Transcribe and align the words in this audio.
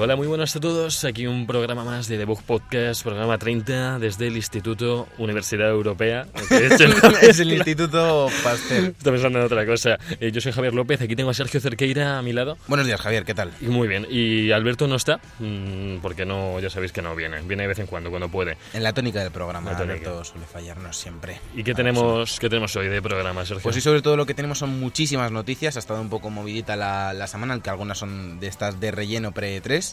Hola, 0.00 0.14
muy 0.14 0.28
buenas 0.28 0.54
a 0.54 0.60
todos. 0.60 1.04
Aquí 1.04 1.26
un 1.26 1.44
programa 1.44 1.82
más 1.82 2.06
de 2.06 2.18
Debug 2.18 2.40
Podcast, 2.44 3.02
programa 3.02 3.36
30 3.36 3.98
desde 3.98 4.28
el 4.28 4.36
Instituto 4.36 5.08
Universidad 5.18 5.70
Europea. 5.70 6.24
aunque 6.34 6.54
de 6.60 6.66
hecho 6.74 6.86
no- 6.86 7.18
es 7.20 7.40
el 7.40 7.52
Instituto 7.52 8.28
Pastel. 8.44 8.94
Estoy 8.96 9.12
pensando 9.12 9.40
en 9.40 9.44
otra 9.46 9.66
cosa. 9.66 9.98
Eh, 10.20 10.30
yo 10.30 10.40
soy 10.40 10.52
Javier 10.52 10.72
López, 10.72 11.00
aquí 11.00 11.16
tengo 11.16 11.30
a 11.30 11.34
Sergio 11.34 11.60
Cerqueira 11.60 12.16
a 12.16 12.22
mi 12.22 12.32
lado. 12.32 12.56
Buenos 12.68 12.86
días, 12.86 13.00
Javier, 13.00 13.24
¿qué 13.24 13.34
tal? 13.34 13.50
Muy 13.60 13.88
bien. 13.88 14.06
Y 14.08 14.52
Alberto 14.52 14.86
no 14.86 14.94
está, 14.94 15.18
mm, 15.40 15.96
porque 16.00 16.24
no, 16.24 16.60
ya 16.60 16.70
sabéis 16.70 16.92
que 16.92 17.02
no 17.02 17.16
viene. 17.16 17.40
Viene 17.42 17.64
de 17.64 17.68
vez 17.68 17.80
en 17.80 17.86
cuando, 17.86 18.10
cuando 18.10 18.28
puede. 18.28 18.56
En 18.74 18.84
la 18.84 18.92
tónica 18.92 19.20
del 19.20 19.32
programa, 19.32 19.72
tónica. 19.76 19.82
Alberto 19.94 20.22
suele 20.24 20.46
fallarnos 20.46 20.96
siempre. 20.96 21.40
¿Y 21.56 21.64
qué 21.64 21.74
tenemos, 21.74 22.38
qué 22.38 22.48
tenemos 22.48 22.76
hoy 22.76 22.86
de 22.86 23.02
programa, 23.02 23.44
Sergio? 23.44 23.64
Pues 23.64 23.74
sí, 23.74 23.80
sobre 23.80 24.00
todo 24.00 24.16
lo 24.16 24.26
que 24.26 24.34
tenemos 24.34 24.58
son 24.58 24.78
muchísimas 24.78 25.32
noticias. 25.32 25.74
Ha 25.74 25.80
estado 25.80 26.00
un 26.00 26.08
poco 26.08 26.30
movidita 26.30 26.76
la, 26.76 27.12
la 27.14 27.26
semana, 27.26 27.54
aunque 27.54 27.70
algunas 27.70 27.98
son 27.98 28.38
de 28.38 28.46
estas 28.46 28.78
de 28.78 28.92
relleno 28.92 29.32
pre-3. 29.32 29.87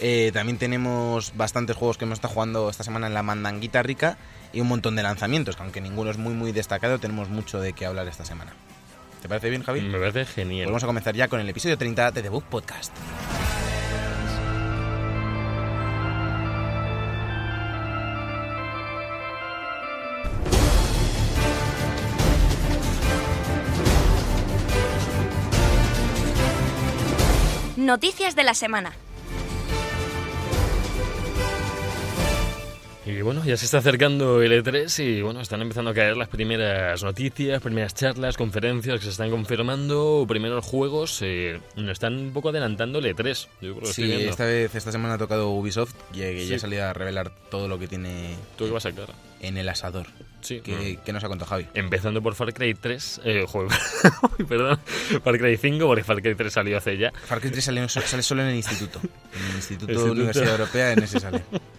Eh, 0.00 0.30
también 0.32 0.58
tenemos 0.58 1.32
bastantes 1.36 1.76
juegos 1.76 1.98
que 1.98 2.04
hemos 2.04 2.16
estado 2.16 2.32
jugando 2.34 2.70
esta 2.70 2.84
semana 2.84 3.06
en 3.06 3.14
la 3.14 3.22
mandanguita 3.22 3.82
rica 3.82 4.16
y 4.52 4.60
un 4.60 4.68
montón 4.68 4.96
de 4.96 5.02
lanzamientos, 5.02 5.56
que 5.56 5.62
aunque 5.62 5.80
ninguno 5.80 6.10
es 6.10 6.16
muy 6.18 6.32
muy 6.34 6.52
destacado, 6.52 6.98
tenemos 6.98 7.28
mucho 7.28 7.60
de 7.60 7.72
qué 7.74 7.84
hablar 7.86 8.08
esta 8.08 8.24
semana. 8.24 8.54
¿Te 9.20 9.28
parece 9.28 9.50
bien, 9.50 9.62
Javi? 9.62 9.80
Me 9.82 9.98
parece 9.98 10.24
Pues 10.24 10.34
genial. 10.34 10.66
vamos 10.66 10.84
a 10.84 10.86
comenzar 10.86 11.14
ya 11.14 11.28
con 11.28 11.40
el 11.40 11.48
episodio 11.48 11.76
30 11.78 12.10
de 12.12 12.22
The 12.22 12.28
Book 12.28 12.44
Podcast. 12.44 12.92
Noticias 27.76 28.34
de 28.36 28.44
la 28.44 28.54
semana. 28.54 28.92
Y 33.06 33.20
bueno, 33.20 33.44
ya 33.44 33.54
se 33.58 33.66
está 33.66 33.78
acercando 33.78 34.40
el 34.40 34.50
E3 34.64 35.04
y 35.04 35.20
bueno, 35.20 35.42
están 35.42 35.60
empezando 35.60 35.90
a 35.90 35.94
caer 35.94 36.16
las 36.16 36.28
primeras 36.28 37.02
noticias, 37.02 37.60
primeras 37.60 37.92
charlas, 37.94 38.38
conferencias 38.38 38.98
que 38.98 39.04
se 39.04 39.10
están 39.10 39.30
confirmando, 39.30 40.24
primeros 40.26 40.64
juegos, 40.64 41.18
eh, 41.20 41.60
nos 41.76 41.90
están 41.92 42.14
un 42.18 42.32
poco 42.32 42.48
adelantando 42.48 43.00
el 43.00 43.14
E3. 43.14 43.48
Yo 43.60 43.68
lo 43.74 43.80
que 43.80 43.86
Sí, 43.92 44.10
esta 44.10 44.46
vez, 44.46 44.74
esta 44.74 44.90
semana 44.90 45.14
ha 45.14 45.18
tocado 45.18 45.50
Ubisoft, 45.50 45.94
y 46.14 46.20
que 46.20 46.40
ya 46.44 46.48
Sí. 46.48 46.54
ha 46.54 46.58
salido 46.60 46.84
a 46.86 46.94
revelar 46.94 47.30
todo 47.50 47.68
lo 47.68 47.78
que 47.78 47.88
tiene 47.88 48.36
¿Tú 48.56 48.64
qué 48.64 48.70
vas 48.70 48.86
a 48.86 48.90
sacar? 48.90 49.10
en 49.42 49.58
el 49.58 49.68
asador. 49.68 50.06
Sí, 50.40 50.60
¿Qué, 50.64 50.94
no. 50.96 51.04
qué 51.04 51.12
nos 51.12 51.22
ha 51.24 51.28
contado 51.28 51.50
Javi? 51.50 51.66
Empezando 51.74 52.22
por 52.22 52.34
Far 52.34 52.54
Cry 52.54 52.72
3, 52.74 53.20
eh, 53.24 53.44
Uy, 54.38 54.44
perdón, 54.46 54.78
Far 55.22 55.38
Cry 55.38 55.58
5, 55.58 55.86
porque 55.86 56.04
Far 56.04 56.22
Cry 56.22 56.34
3 56.34 56.50
salió 56.50 56.78
hace 56.78 56.96
ya. 56.96 57.12
Far 57.12 57.40
Cry 57.42 57.50
3 57.50 57.62
sale, 57.64 57.86
sale 57.88 58.22
solo 58.22 58.40
en 58.42 58.48
el 58.48 58.56
instituto. 58.56 58.98
En 59.02 59.44
el 59.50 59.56
Instituto, 59.56 59.92
Instituto. 59.92 60.12
Universidad 60.12 60.50
Europea, 60.52 60.92
en 60.92 61.02
ese 61.02 61.20
sale. 61.20 61.42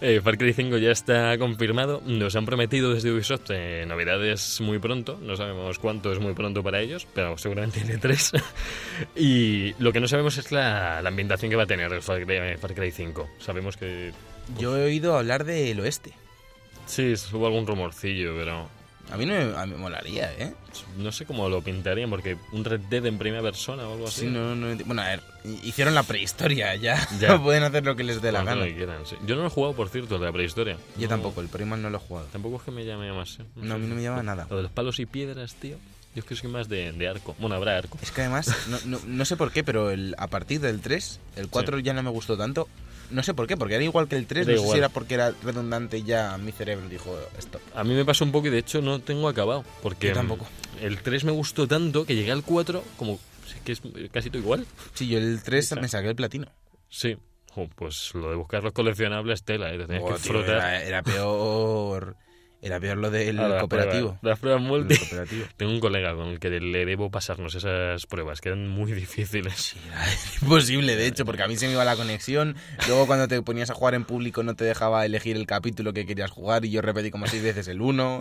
Eh, 0.00 0.20
Far 0.22 0.38
Cry 0.38 0.52
5 0.52 0.78
ya 0.78 0.90
está 0.90 1.36
confirmado. 1.38 2.02
Nos 2.06 2.36
han 2.36 2.46
prometido 2.46 2.94
desde 2.94 3.12
Ubisoft 3.12 3.50
eh, 3.50 3.84
novedades 3.86 4.60
muy 4.60 4.78
pronto. 4.78 5.18
No 5.20 5.36
sabemos 5.36 5.78
cuánto 5.78 6.12
es 6.12 6.18
muy 6.18 6.34
pronto 6.34 6.62
para 6.62 6.80
ellos, 6.80 7.06
pero 7.14 7.36
seguramente 7.38 7.80
el 7.80 7.88
E3. 8.00 8.42
y 9.16 9.74
lo 9.78 9.92
que 9.92 10.00
no 10.00 10.08
sabemos 10.08 10.38
es 10.38 10.52
la, 10.52 11.02
la 11.02 11.08
ambientación 11.08 11.50
que 11.50 11.56
va 11.56 11.64
a 11.64 11.66
tener 11.66 11.92
el 11.92 12.02
Far 12.02 12.24
Cry, 12.24 12.36
eh, 12.36 12.56
Far 12.58 12.74
Cry 12.74 12.90
5. 12.90 13.28
Sabemos 13.38 13.76
que. 13.76 14.12
Yo 14.58 14.76
he 14.76 14.84
oído 14.84 15.16
hablar 15.16 15.44
del 15.44 15.78
oeste. 15.80 16.12
Sí, 16.86 17.14
hubo 17.32 17.46
algún 17.46 17.66
rumorcillo, 17.66 18.34
pero. 18.36 18.68
A 19.10 19.16
mí 19.16 19.26
no 19.26 19.34
me, 19.34 19.56
a 19.58 19.66
mí 19.66 19.72
me 19.72 19.78
molaría, 19.78 20.32
¿eh? 20.38 20.54
No 20.96 21.12
sé 21.12 21.26
cómo 21.26 21.48
lo 21.48 21.60
pintarían, 21.60 22.08
porque 22.08 22.38
un 22.52 22.64
Red 22.64 22.80
Dead 22.88 23.04
en 23.04 23.18
primera 23.18 23.42
persona 23.42 23.86
o 23.86 23.92
algo 23.92 24.06
así. 24.08 24.22
Sí, 24.22 24.26
no, 24.28 24.54
no 24.54 24.74
bueno, 24.86 25.02
a 25.02 25.06
ver, 25.08 25.22
hicieron 25.64 25.94
la 25.94 26.02
prehistoria 26.02 26.74
ya. 26.76 27.06
Ya. 27.20 27.36
Pueden 27.42 27.62
hacer 27.62 27.84
lo 27.84 27.94
que 27.94 28.04
les 28.04 28.22
dé 28.22 28.32
la 28.32 28.38
Cuanto 28.42 28.50
gana. 28.52 28.60
lo 28.62 28.66
que 28.70 28.76
quieran, 28.76 29.04
sí. 29.06 29.16
Yo 29.26 29.34
no 29.34 29.42
lo 29.42 29.48
he 29.48 29.50
jugado, 29.50 29.74
por 29.74 29.88
cierto, 29.90 30.18
de 30.18 30.24
la 30.26 30.32
prehistoria. 30.32 30.78
Yo 30.96 31.02
No- 31.02 31.08
tampoco, 31.08 31.40
el 31.42 31.48
Primal 31.48 31.82
no 31.82 31.90
lo 31.90 31.98
he 31.98 32.00
jugado. 32.00 32.26
Tampoco 32.32 32.56
es 32.56 32.62
que 32.62 32.70
me 32.70 32.84
llame 32.86 33.12
más. 33.12 33.38
¿eh? 33.40 33.44
No, 33.56 33.74
a 33.74 33.78
mí 33.78 33.86
no 33.86 33.94
me 33.96 34.02
llama 34.02 34.22
nada. 34.22 34.46
Lo 34.48 34.56
de 34.56 34.62
los 34.62 34.72
palos 34.72 34.98
y 34.98 35.04
piedras, 35.06 35.54
tío. 35.56 35.76
Yo 36.14 36.20
es 36.20 36.24
que 36.24 36.36
soy 36.36 36.50
más 36.50 36.68
de, 36.68 36.92
de 36.92 37.08
arco. 37.08 37.34
Bueno, 37.38 37.56
habrá 37.56 37.76
arco. 37.78 37.98
Es 38.02 38.10
que 38.12 38.20
además, 38.22 38.54
no, 38.68 38.78
no, 38.86 39.00
no 39.06 39.24
sé 39.24 39.36
por 39.36 39.50
qué, 39.50 39.64
pero 39.64 39.90
el, 39.90 40.14
a 40.18 40.26
partir 40.28 40.60
del 40.60 40.80
3, 40.80 41.20
el 41.36 41.48
4 41.48 41.78
ya 41.80 41.92
no 41.94 42.02
me 42.02 42.10
gustó 42.10 42.36
tanto. 42.36 42.68
No 43.12 43.22
sé 43.22 43.34
por 43.34 43.46
qué, 43.46 43.56
porque 43.56 43.74
era 43.74 43.84
igual 43.84 44.08
que 44.08 44.16
el 44.16 44.26
3, 44.26 44.46
Da 44.46 44.52
no 44.54 44.58
sé 44.62 44.68
si 44.72 44.78
era 44.78 44.88
porque 44.88 45.14
era 45.14 45.32
redundante 45.42 45.98
y 45.98 46.02
ya 46.04 46.36
mi 46.38 46.52
cerebro 46.52 46.88
dijo 46.88 47.16
stop. 47.38 47.60
A 47.74 47.84
mí 47.84 47.94
me 47.94 48.04
pasó 48.04 48.24
un 48.24 48.32
poco 48.32 48.46
y 48.48 48.50
de 48.50 48.58
hecho 48.58 48.80
no 48.82 49.00
tengo 49.00 49.28
acabado. 49.28 49.64
Porque 49.82 50.08
Yo 50.08 50.14
tampoco. 50.14 50.44
mm, 50.80 50.84
el 50.84 51.02
3 51.02 51.24
me 51.24 51.32
gustó 51.32 51.66
tanto 51.68 52.04
que 52.06 52.14
llegué 52.14 52.32
al 52.32 52.42
4 52.42 52.82
como 52.96 53.18
que 53.64 53.72
es 53.72 53.82
casi 54.10 54.30
todo 54.30 54.42
igual. 54.42 54.66
Sí, 54.94 55.06
yo 55.08 55.18
el 55.18 55.42
3 55.42 55.64
Esa. 55.64 55.76
me 55.76 55.88
saqué 55.88 56.08
el 56.08 56.16
platino. 56.16 56.46
Sí. 56.88 57.16
Jo, 57.54 57.68
pues 57.76 58.14
lo 58.14 58.30
de 58.30 58.36
buscar 58.36 58.62
los 58.64 58.72
coleccionables 58.72 59.42
tela, 59.44 59.72
¿eh? 59.74 59.78
Te 59.78 59.86
tenías 59.86 60.04
que 60.04 60.18
tío, 60.22 60.32
frotar. 60.32 60.56
era, 60.56 60.82
era 60.84 61.02
peor. 61.02 62.16
Era 62.64 62.78
peor 62.78 62.96
lo 62.96 63.10
del 63.10 63.40
a 63.40 63.48
las 63.48 63.58
cooperativo. 63.58 64.16
pruebas- 64.20 64.22
Las 64.22 64.38
pruebas 64.38 64.62
cooperativo. 65.00 65.46
Tengo 65.56 65.72
un 65.72 65.80
colega 65.80 66.14
con 66.14 66.28
el 66.28 66.38
que 66.38 66.48
le 66.48 66.86
debo 66.86 67.10
pasarnos 67.10 67.56
esas 67.56 68.06
pruebas, 68.06 68.40
que 68.40 68.50
eran 68.50 68.68
muy 68.68 68.92
difíciles. 68.92 69.54
Sí, 69.56 69.78
era 69.88 70.04
imposible, 70.42 70.94
de 70.94 71.06
hecho, 71.08 71.24
porque 71.24 71.42
a 71.42 71.48
mí 71.48 71.56
se 71.56 71.66
me 71.66 71.72
iba 71.72 71.84
la 71.84 71.96
conexión. 71.96 72.54
Luego, 72.86 73.08
cuando 73.08 73.26
te 73.26 73.42
ponías 73.42 73.70
a 73.70 73.74
jugar 73.74 73.94
en 73.94 74.04
público, 74.04 74.44
no 74.44 74.54
te 74.54 74.64
dejaba 74.64 75.04
elegir 75.04 75.36
el 75.36 75.46
capítulo 75.46 75.92
que 75.92 76.06
querías 76.06 76.30
jugar. 76.30 76.64
Y 76.64 76.70
yo 76.70 76.82
repetí 76.82 77.10
como 77.10 77.26
seis 77.26 77.42
veces 77.42 77.66
el 77.66 77.80
1. 77.80 78.20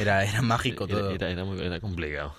Era, 0.00 0.24
era 0.24 0.42
mágico 0.42 0.88
todo. 0.88 1.10
Era, 1.12 1.26
era, 1.26 1.30
era 1.30 1.44
muy 1.44 1.60
era 1.64 1.78
complicado. 1.78 2.34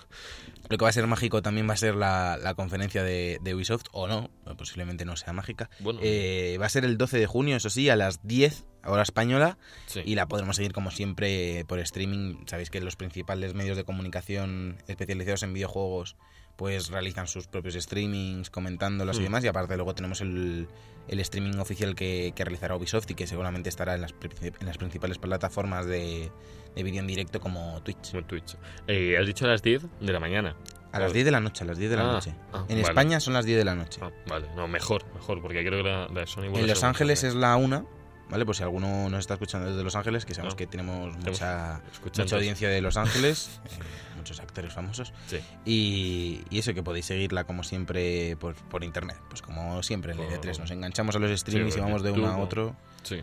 Lo 0.70 0.78
que 0.78 0.84
va 0.84 0.88
a 0.88 0.92
ser 0.92 1.06
mágico 1.08 1.42
también 1.42 1.68
va 1.68 1.74
a 1.74 1.76
ser 1.76 1.96
la, 1.96 2.38
la 2.40 2.54
conferencia 2.54 3.02
de, 3.02 3.38
de 3.42 3.54
Ubisoft, 3.56 3.86
o 3.90 4.06
no, 4.06 4.30
posiblemente 4.56 5.04
no 5.04 5.16
sea 5.16 5.32
mágica. 5.32 5.68
Bueno. 5.80 5.98
Eh, 6.00 6.58
va 6.60 6.66
a 6.66 6.68
ser 6.68 6.84
el 6.84 6.96
12 6.96 7.18
de 7.18 7.26
junio, 7.26 7.56
eso 7.56 7.70
sí, 7.70 7.88
a 7.88 7.96
las 7.96 8.24
10, 8.24 8.64
hora 8.84 9.02
española. 9.02 9.58
Sí. 9.86 10.00
Y 10.04 10.14
la 10.14 10.28
podremos 10.28 10.54
seguir 10.54 10.72
como 10.72 10.92
siempre 10.92 11.64
por 11.66 11.80
streaming. 11.80 12.46
Sabéis 12.46 12.70
que 12.70 12.80
los 12.80 12.94
principales 12.94 13.52
medios 13.54 13.76
de 13.76 13.82
comunicación 13.82 14.78
especializados 14.86 15.42
en 15.42 15.54
videojuegos 15.54 16.16
pues 16.60 16.90
realizan 16.90 17.26
sus 17.26 17.46
propios 17.46 17.72
streamings, 17.74 18.50
comentándolos 18.50 19.16
y 19.16 19.20
Mm. 19.20 19.22
demás. 19.24 19.44
Y 19.44 19.48
aparte 19.48 19.76
luego 19.76 19.94
tenemos 19.94 20.20
el, 20.20 20.68
el 21.08 21.20
streaming 21.20 21.56
oficial 21.58 21.94
que, 21.94 22.34
que 22.36 22.44
realizará 22.44 22.76
Ubisoft 22.76 23.10
y 23.10 23.14
que 23.14 23.26
seguramente 23.26 23.70
estará 23.70 23.94
en 23.94 24.02
las, 24.02 24.14
en 24.60 24.66
las 24.66 24.76
principales 24.76 25.16
plataformas 25.16 25.86
de, 25.86 26.30
de 26.76 26.82
vídeo 26.82 27.00
en 27.00 27.06
directo 27.06 27.40
como 27.40 27.80
Twitch. 27.82 28.10
Como 28.10 28.24
Twitch. 28.26 28.56
Eh, 28.86 29.16
has 29.18 29.26
dicho 29.26 29.46
a 29.46 29.48
las 29.48 29.62
10 29.62 29.86
de 30.02 30.12
la 30.12 30.20
mañana. 30.20 30.54
A 30.92 31.00
las 31.00 31.14
10 31.14 31.24
de 31.24 31.30
la 31.30 31.40
noche, 31.40 31.64
a 31.64 31.66
las 31.66 31.78
10 31.78 31.92
de 31.92 31.96
la 31.96 32.10
Ah, 32.10 32.12
noche. 32.12 32.34
ah, 32.52 32.64
En 32.68 32.76
vale. 32.76 32.82
España 32.82 33.20
son 33.20 33.32
las 33.32 33.46
10 33.46 33.56
de 33.56 33.64
la 33.64 33.74
noche. 33.74 33.98
Ah, 34.02 34.10
vale, 34.28 34.48
no, 34.54 34.68
mejor, 34.68 35.02
mejor, 35.14 35.40
porque 35.40 35.64
creo 35.64 35.82
que 35.82 35.88
la, 35.88 36.08
la 36.08 36.26
Sony 36.26 36.42
en 36.54 36.66
Los 36.66 36.84
Ángeles 36.84 37.24
es 37.24 37.34
la 37.34 37.56
1. 37.56 37.88
¿Vale? 38.30 38.44
Pues 38.46 38.58
si 38.58 38.62
alguno 38.62 39.08
nos 39.10 39.20
está 39.20 39.34
escuchando 39.34 39.68
desde 39.68 39.82
Los 39.82 39.96
Ángeles, 39.96 40.24
que 40.24 40.34
sabemos 40.34 40.54
que 40.54 40.66
tenemos 40.66 41.16
mucha, 41.16 41.80
mucha 42.16 42.36
audiencia 42.36 42.68
de 42.68 42.80
Los 42.80 42.96
Ángeles, 42.96 43.60
eh, 43.66 43.70
muchos 44.16 44.38
actores 44.40 44.72
famosos. 44.72 45.12
Sí. 45.26 45.40
Y, 45.64 46.42
y 46.48 46.58
eso, 46.60 46.72
que 46.72 46.82
podéis 46.82 47.06
seguirla 47.06 47.44
como 47.44 47.62
siempre 47.64 48.36
por, 48.36 48.54
por 48.54 48.84
internet. 48.84 49.16
Pues 49.28 49.42
como 49.42 49.82
siempre 49.82 50.12
en 50.12 50.20
el 50.20 50.26
Por- 50.28 50.40
E3 50.40 50.58
nos 50.60 50.70
enganchamos 50.70 51.16
a 51.16 51.18
los 51.18 51.38
streams 51.40 51.76
y 51.76 51.80
vamos 51.80 52.02
de 52.02 52.12
uno 52.12 52.28
a 52.28 52.36
otro. 52.38 52.76
Sí, 53.02 53.18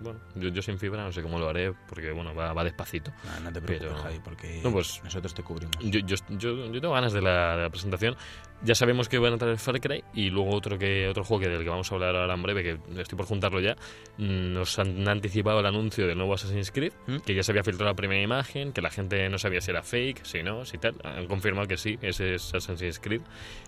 bueno, 0.00 0.18
yo, 0.34 0.48
yo 0.48 0.60
sin 0.60 0.78
fibra 0.78 1.04
no 1.04 1.12
sé 1.12 1.22
cómo 1.22 1.38
lo 1.38 1.48
haré, 1.48 1.72
porque 1.88 2.10
bueno, 2.12 2.34
va, 2.34 2.52
va 2.52 2.64
despacito. 2.64 3.12
No, 3.24 3.40
no 3.44 3.52
te 3.52 3.60
preocupes, 3.60 3.92
Pero- 3.92 4.02
Javi, 4.02 4.20
porque 4.24 4.60
No, 4.64 4.72
pues- 4.72 5.00
nosotros 5.04 5.32
te 5.34 5.42
cubrimos. 5.42 5.72
Yo, 5.80 6.00
yo, 6.00 6.16
yo, 6.30 6.66
yo 6.72 6.80
tengo 6.80 6.94
ganas 6.94 7.12
de 7.12 7.22
la, 7.22 7.56
de 7.56 7.62
la 7.62 7.70
presentación. 7.70 8.16
Ya 8.62 8.74
sabemos 8.74 9.08
que 9.08 9.18
van 9.18 9.32
a 9.32 9.38
traer 9.38 9.56
Far 9.58 9.80
Cry 9.80 10.04
y 10.12 10.28
luego 10.28 10.50
otro 10.54 10.78
que 10.78 11.08
otro 11.08 11.24
juego 11.24 11.42
que 11.44 11.48
del 11.48 11.62
que 11.62 11.70
vamos 11.70 11.90
a 11.90 11.94
hablar 11.94 12.14
ahora 12.14 12.34
en 12.34 12.42
breve, 12.42 12.62
que 12.62 13.00
estoy 13.00 13.16
por 13.16 13.24
juntarlo 13.26 13.58
ya. 13.60 13.74
mm, 14.18 14.52
Nos 14.52 14.78
han 14.78 15.08
anticipado 15.08 15.60
el 15.60 15.66
anuncio 15.66 16.06
del 16.06 16.18
nuevo 16.18 16.34
Assassin's 16.34 16.70
Creed, 16.70 16.92
¿Mm? 17.06 17.18
que 17.20 17.34
ya 17.34 17.42
se 17.42 17.52
había 17.52 17.64
filtrado 17.64 17.90
la 17.90 17.96
primera 17.96 18.20
imagen, 18.20 18.72
que 18.72 18.82
la 18.82 18.90
gente 18.90 19.26
no 19.30 19.38
sabía 19.38 19.60
si 19.62 19.70
era 19.70 19.82
fake, 19.82 20.24
si 20.26 20.42
no, 20.42 20.66
si 20.66 20.76
tal. 20.76 20.94
Han 21.04 21.26
confirmado 21.26 21.68
que 21.68 21.78
sí, 21.78 21.98
ese 22.02 22.34
es 22.34 22.52
Assassin's 22.52 22.98
Creed, 22.98 23.22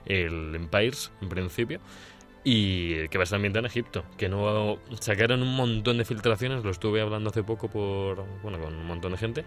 el 0.07 0.55
Empires 0.55 1.11
en 1.23 1.29
principio. 1.31 1.81
Y 2.45 3.09
que 3.09 3.19
va 3.19 3.23
a 3.23 3.25
estar 3.25 3.37
ambientado 3.37 3.67
en 3.67 3.71
Egipto. 3.71 4.05
Que 4.17 4.29
no 4.29 4.79
sacaron 5.01 5.43
un 5.43 5.55
montón 5.55 5.99
de 5.99 6.05
filtraciones, 6.05 6.65
lo 6.65 6.71
estuve 6.71 7.01
hablando 7.01 7.31
hace 7.31 7.43
poco 7.43 7.69
por 7.69 8.25
bueno 8.43 8.59
con 8.59 8.75
un 8.75 8.87
montón 8.87 9.13
de 9.13 9.19
gente, 9.19 9.45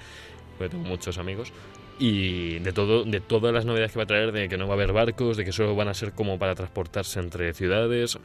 porque 0.57 0.71
tengo 0.71 0.87
muchos 0.87 1.17
amigos 1.17 1.51
y 1.97 2.59
de 2.59 2.73
todo 2.73 3.03
de 3.05 3.21
todas 3.21 3.53
las 3.53 3.65
novedades 3.65 3.93
que 3.93 3.99
va 3.99 4.03
a 4.03 4.07
traer 4.07 4.31
de 4.31 4.49
que 4.49 4.57
no 4.57 4.67
va 4.67 4.73
a 4.73 4.75
haber 4.75 4.91
barcos 4.91 5.37
de 5.37 5.45
que 5.45 5.51
solo 5.51 5.75
van 5.75 5.87
a 5.87 5.93
ser 5.93 6.11
como 6.11 6.37
para 6.37 6.55
transportarse 6.55 7.19
entre 7.19 7.53
ciudades 7.53 8.19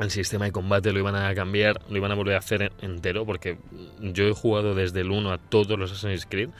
el 0.00 0.10
sistema 0.10 0.46
de 0.46 0.52
combate 0.52 0.92
lo 0.92 0.98
iban 0.98 1.14
a 1.14 1.32
cambiar 1.34 1.80
lo 1.88 1.96
iban 1.96 2.10
a 2.10 2.16
volver 2.16 2.34
a 2.34 2.38
hacer 2.38 2.72
entero 2.80 3.24
porque 3.24 3.58
yo 4.00 4.24
he 4.24 4.32
jugado 4.32 4.74
desde 4.74 5.00
el 5.00 5.12
1 5.12 5.32
a 5.32 5.38
todos 5.38 5.78
los 5.78 5.92
Assassin's 5.92 6.26
Creed 6.26 6.50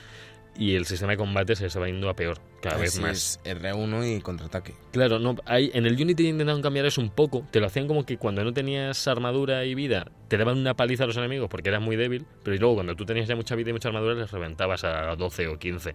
y 0.57 0.75
el 0.75 0.85
sistema 0.85 1.11
de 1.13 1.17
combate 1.17 1.55
se 1.55 1.65
estaba 1.65 1.85
yendo 1.87 2.09
a 2.09 2.15
peor, 2.15 2.39
cada 2.61 2.77
vez 2.77 2.93
Así 2.93 3.01
más. 3.01 3.39
es, 3.43 3.55
R1 3.61 4.17
y 4.17 4.21
contraataque. 4.21 4.73
Claro, 4.91 5.19
no, 5.19 5.35
hay, 5.45 5.69
en 5.73 5.85
el 5.85 6.01
Unity 6.01 6.27
intentaron 6.29 6.61
cambiar 6.61 6.85
eso 6.85 7.01
un 7.01 7.09
poco. 7.09 7.45
Te 7.51 7.59
lo 7.59 7.67
hacían 7.67 7.87
como 7.87 8.05
que 8.05 8.17
cuando 8.17 8.43
no 8.43 8.53
tenías 8.53 9.07
armadura 9.07 9.65
y 9.65 9.75
vida, 9.75 10.09
te 10.29 10.37
daban 10.37 10.57
una 10.57 10.73
paliza 10.75 11.03
a 11.03 11.07
los 11.07 11.17
enemigos 11.17 11.49
porque 11.49 11.69
eras 11.69 11.81
muy 11.81 11.95
débil. 11.95 12.25
Pero 12.43 12.57
luego 12.57 12.75
cuando 12.75 12.95
tú 12.95 13.05
tenías 13.05 13.27
ya 13.27 13.35
mucha 13.35 13.55
vida 13.55 13.69
y 13.71 13.73
mucha 13.73 13.89
armadura, 13.89 14.13
les 14.15 14.31
reventabas 14.31 14.83
a 14.85 15.15
12 15.15 15.47
o 15.49 15.59
15. 15.59 15.93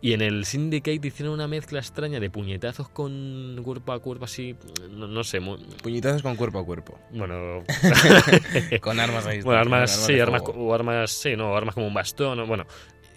Y 0.00 0.12
en 0.12 0.20
el 0.20 0.44
Syndicate 0.44 1.00
hicieron 1.06 1.32
una 1.32 1.48
mezcla 1.48 1.78
extraña 1.78 2.20
de 2.20 2.28
puñetazos 2.28 2.90
con 2.90 3.58
cuerpo 3.64 3.92
a 3.92 4.00
cuerpo, 4.00 4.26
así. 4.26 4.54
No, 4.90 5.06
no 5.06 5.24
sé, 5.24 5.40
muy- 5.40 5.56
Puñetazos 5.82 6.20
con 6.22 6.36
cuerpo 6.36 6.58
a 6.58 6.64
cuerpo. 6.66 6.98
bueno. 7.10 7.62
con 8.82 9.00
armas 9.00 9.26
ahí. 9.26 9.40
bueno, 9.40 9.60
armas, 9.60 9.90
sí, 10.06 10.18
armas, 10.20 10.42
o 10.54 10.74
armas, 10.74 11.10
sí, 11.10 11.36
no, 11.36 11.56
armas 11.56 11.74
como 11.74 11.86
un 11.86 11.94
bastón. 11.94 12.38
o- 12.40 12.46
Bueno, 12.46 12.66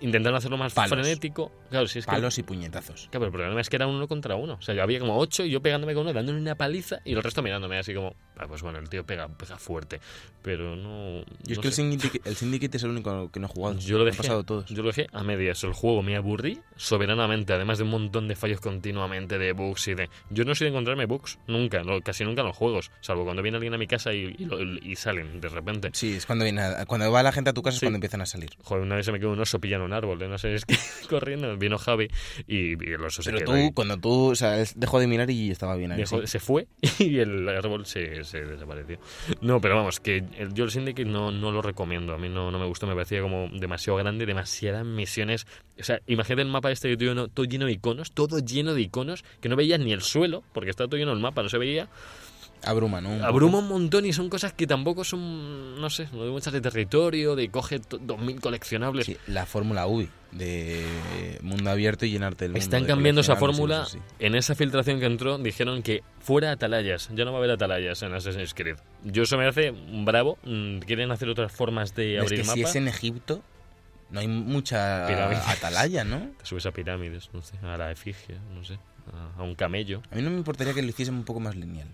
intentaron 0.02 0.38
hacerlo 0.38 0.58
más 0.58 0.74
Palos. 0.74 0.92
frenético. 0.92 1.52
Claro, 1.70 1.88
si 1.88 2.00
es 2.00 2.06
que 2.06 2.12
Palos 2.12 2.38
y 2.38 2.44
puñetazos. 2.44 3.08
Claro, 3.10 3.12
pero 3.12 3.26
el 3.26 3.32
problema 3.32 3.62
es 3.62 3.70
que 3.70 3.76
era 3.76 3.88
uno 3.88 4.08
contra 4.08 4.36
uno. 4.36 4.54
O 4.56 4.62
sea, 4.62 4.74
yo 4.76 4.84
había 4.84 5.00
como 5.00 5.18
ocho 5.18 5.44
y 5.44 5.50
yo 5.50 5.62
pegándome 5.62 5.94
con 5.94 6.04
uno, 6.04 6.14
dándole 6.14 6.40
una 6.40 6.56
paliza 6.56 7.00
y 7.06 7.14
el 7.14 7.24
resto 7.24 7.42
mirándome 7.42 7.78
así 7.78 7.94
como, 7.94 8.16
ah, 8.38 8.46
pues 8.48 8.62
bueno, 8.62 8.80
el 8.80 8.90
tío 8.90 9.06
pega, 9.06 9.28
pega 9.28 9.58
fuerte. 9.58 10.00
Pero 10.42 10.76
no. 10.76 11.22
Yo 11.44 11.52
es 11.54 11.58
no 11.58 11.62
que 11.62 11.68
el. 11.70 11.74
Syndicate, 11.74 12.22
el 12.24 12.36
Syndicate 12.36 12.78
es 12.78 12.84
el 12.84 12.92
único 12.92 13.30
que 13.32 13.40
no 13.40 13.48
he 13.48 13.50
jugado. 13.50 13.78
Yo 13.80 13.98
lo 13.98 14.06
dejé, 14.06 14.18
pasado 14.18 14.44
todos. 14.44 14.66
yo 14.70 14.82
lo 14.82 14.88
dejé 14.90 15.08
a 15.12 15.24
medias. 15.24 15.64
El 15.64 15.74
juego 15.74 16.02
me 16.04 16.16
aburrí 16.16 16.60
soberanamente, 16.76 17.54
además 17.54 17.78
de 17.80 17.84
un 17.84 17.90
montón 17.90 18.28
de 18.28 18.36
fallos 18.36 18.62
continuamente, 18.62 19.38
de 19.38 19.52
bugs 19.54 19.88
y 19.90 19.96
de. 19.96 20.10
Yo 20.30 20.46
no 20.46 20.56
soy 20.56 20.66
de 20.66 20.70
encontrarme 20.70 21.06
bugs, 21.06 21.38
nunca, 21.48 21.84
no, 21.84 22.00
casi 22.02 22.24
nunca 22.24 22.42
en 22.42 22.48
los 22.48 22.56
juegos, 22.56 22.92
salvo 23.02 23.26
cuando 23.26 23.42
viene 23.42 23.58
alguien 23.58 23.74
a 23.74 23.78
mi 23.78 23.88
casa 23.88 24.14
y, 24.14 24.36
y 24.38 24.46
lo- 24.46 24.62
y 24.62 24.96
salen 24.96 25.42
de 25.42 25.50
repente. 25.50 25.90
Sí, 25.94 26.14
es 26.14 26.26
cuando 26.26 26.46
viene 26.46 26.62
cuando 26.88 27.12
va 27.12 27.24
la 27.24 27.32
gente 27.32 27.50
a 27.50 27.54
tu 27.54 27.62
casa 27.62 27.76
es 27.76 27.80
Sí. 27.80 27.86
cuando 27.86 27.98
empiezan 27.98 28.22
a 28.22 28.26
salir. 28.26 28.50
Joder, 28.64 28.84
una 28.84 28.96
vez 28.96 29.06
se 29.06 29.12
me 29.12 29.20
quedó 29.20 29.32
un 29.32 29.40
oso 29.40 29.60
pillando 29.60 29.87
un 29.88 29.94
árbol, 29.94 30.22
¿eh? 30.22 30.28
no 30.28 30.38
sé, 30.38 30.54
es 30.54 30.66
que 30.66 30.76
corriendo, 31.10 31.58
vino 31.58 31.78
Javi 31.78 32.08
y, 32.48 32.72
y 32.74 32.94
el 32.94 33.04
oso 33.04 33.22
se 33.24 33.32
Pero 33.32 33.40
quedó 33.40 33.52
tú, 33.52 33.58
ahí. 33.58 33.72
cuando 33.74 33.98
tú, 33.98 34.32
o 34.32 34.36
sea, 34.36 34.64
dejó 34.76 35.00
de 35.00 35.08
mirar 35.08 35.30
y 35.32 35.50
estaba 35.52 35.76
bien 35.76 35.92
ahí. 35.94 35.98
Dejó- 36.00 36.22
sí. 36.22 36.28
se 36.28 36.40
fue 36.40 36.68
y 37.00 37.18
el 37.18 37.48
árbol 37.50 37.86
se, 37.86 38.24
se 38.24 38.44
desapareció. 38.46 39.00
No, 39.42 39.60
pero 39.60 39.76
vamos, 39.76 40.00
que 40.00 40.24
el, 40.38 40.54
yo 40.54 40.66
el 40.66 40.72
Syndicate 40.72 41.06
no, 41.06 41.32
no 41.32 41.52
lo 41.52 41.62
recomiendo. 41.62 42.14
A 42.14 42.18
mí 42.18 42.30
no, 42.30 42.52
no 42.52 42.60
me 42.60 42.66
gustó, 42.68 42.86
me 42.88 42.94
parecía 42.94 43.22
como 43.22 43.50
demasiado 43.52 43.98
grande, 43.98 44.26
demasiadas 44.26 44.86
misiones. 44.86 45.48
O 45.80 45.84
sea, 45.84 46.00
imagínate 46.08 46.42
el 46.44 46.48
mapa 46.50 46.72
este 46.72 46.90
que 46.90 46.98
todo 46.98 47.08
lleno, 47.10 47.28
todo 47.30 47.46
lleno 47.46 47.66
de 47.66 47.72
iconos, 47.72 48.12
todo 48.12 48.40
lleno 48.40 48.74
de 48.74 48.82
iconos, 48.82 49.24
que 49.42 49.50
no 49.50 49.56
veías 49.56 49.80
ni 49.80 49.94
el 49.94 50.02
suelo, 50.02 50.44
porque 50.54 50.70
estaba 50.70 50.88
todo 50.88 50.98
lleno 51.00 51.14
el 51.14 51.20
mapa, 51.20 51.42
no 51.44 51.50
se 51.50 51.58
veía. 51.58 51.88
Abruma, 52.64 53.00
¿no? 53.02 53.24
Abruma 53.26 53.60
un 53.60 53.68
montón 53.68 54.06
y 54.06 54.14
son 54.14 54.30
cosas 54.30 54.52
que 54.54 54.66
tampoco 54.68 55.04
son, 55.04 55.80
no 55.80 55.90
sé, 55.90 56.08
no 56.12 56.24
hay 56.24 56.30
muchas 56.30 56.52
de 56.54 56.60
territorio, 56.62 57.36
de 57.36 57.50
coge 57.50 57.80
to- 57.80 57.98
2000 58.00 58.42
coleccionables. 58.42 59.06
Sí, 59.06 59.18
la 59.28 59.46
fórmula 59.46 59.86
UI 59.88 60.10
de 60.32 61.38
mundo 61.42 61.70
abierto 61.72 62.06
y 62.06 62.12
llenarte 62.12 62.46
el 62.46 62.52
mundo. 62.52 62.60
Están 62.64 62.86
cambiando 62.86 63.22
esa 63.22 63.36
fórmula. 63.36 63.88
En 64.20 64.36
esa 64.36 64.56
filtración 64.56 65.00
que 65.00 65.06
entró, 65.06 65.38
dijeron 65.38 65.82
que 65.84 66.04
fuera 66.20 66.52
atalayas. 66.52 67.10
Ya 67.16 67.24
no 67.26 67.32
va 67.32 67.38
a 67.38 67.40
haber 67.40 67.52
atalayas 67.52 68.02
en 68.02 68.14
Assassin's 68.14 68.54
Creed. 68.54 68.76
Yo 69.04 69.24
eso 69.24 69.38
me 69.38 69.48
hace 69.48 69.72
bravo. 70.04 70.38
Mm, 70.44 70.80
Quieren 70.80 71.12
hacer 71.12 71.30
otras 71.30 71.52
formas 71.52 71.96
de 71.96 72.20
abrir 72.20 72.34
es 72.34 72.40
que 72.42 72.46
mapa. 72.48 72.54
si 72.56 72.62
es 72.64 72.76
en 72.76 72.88
Egipto, 72.88 73.42
no 74.10 74.20
hay 74.20 74.28
mucha 74.28 75.06
Pirámides. 75.08 75.48
atalaya, 75.48 76.04
¿no? 76.04 76.18
Te 76.40 76.46
subes 76.46 76.66
a 76.66 76.72
pirámides, 76.72 77.30
no 77.34 77.42
sé, 77.42 77.56
a 77.64 77.78
la 77.78 77.92
efigie, 77.92 78.36
no 78.54 78.64
sé, 78.64 78.80
a, 79.14 79.40
a 79.40 79.44
un 79.44 79.56
camello. 79.56 80.02
A 80.12 80.16
mí 80.16 80.22
no 80.22 80.30
me 80.30 80.38
importaría 80.38 80.74
que 80.74 80.82
lo 80.82 80.90
hiciesen 80.90 81.16
un 81.16 81.24
poco 81.24 81.40
más 81.40 81.56
lineal. 81.56 81.88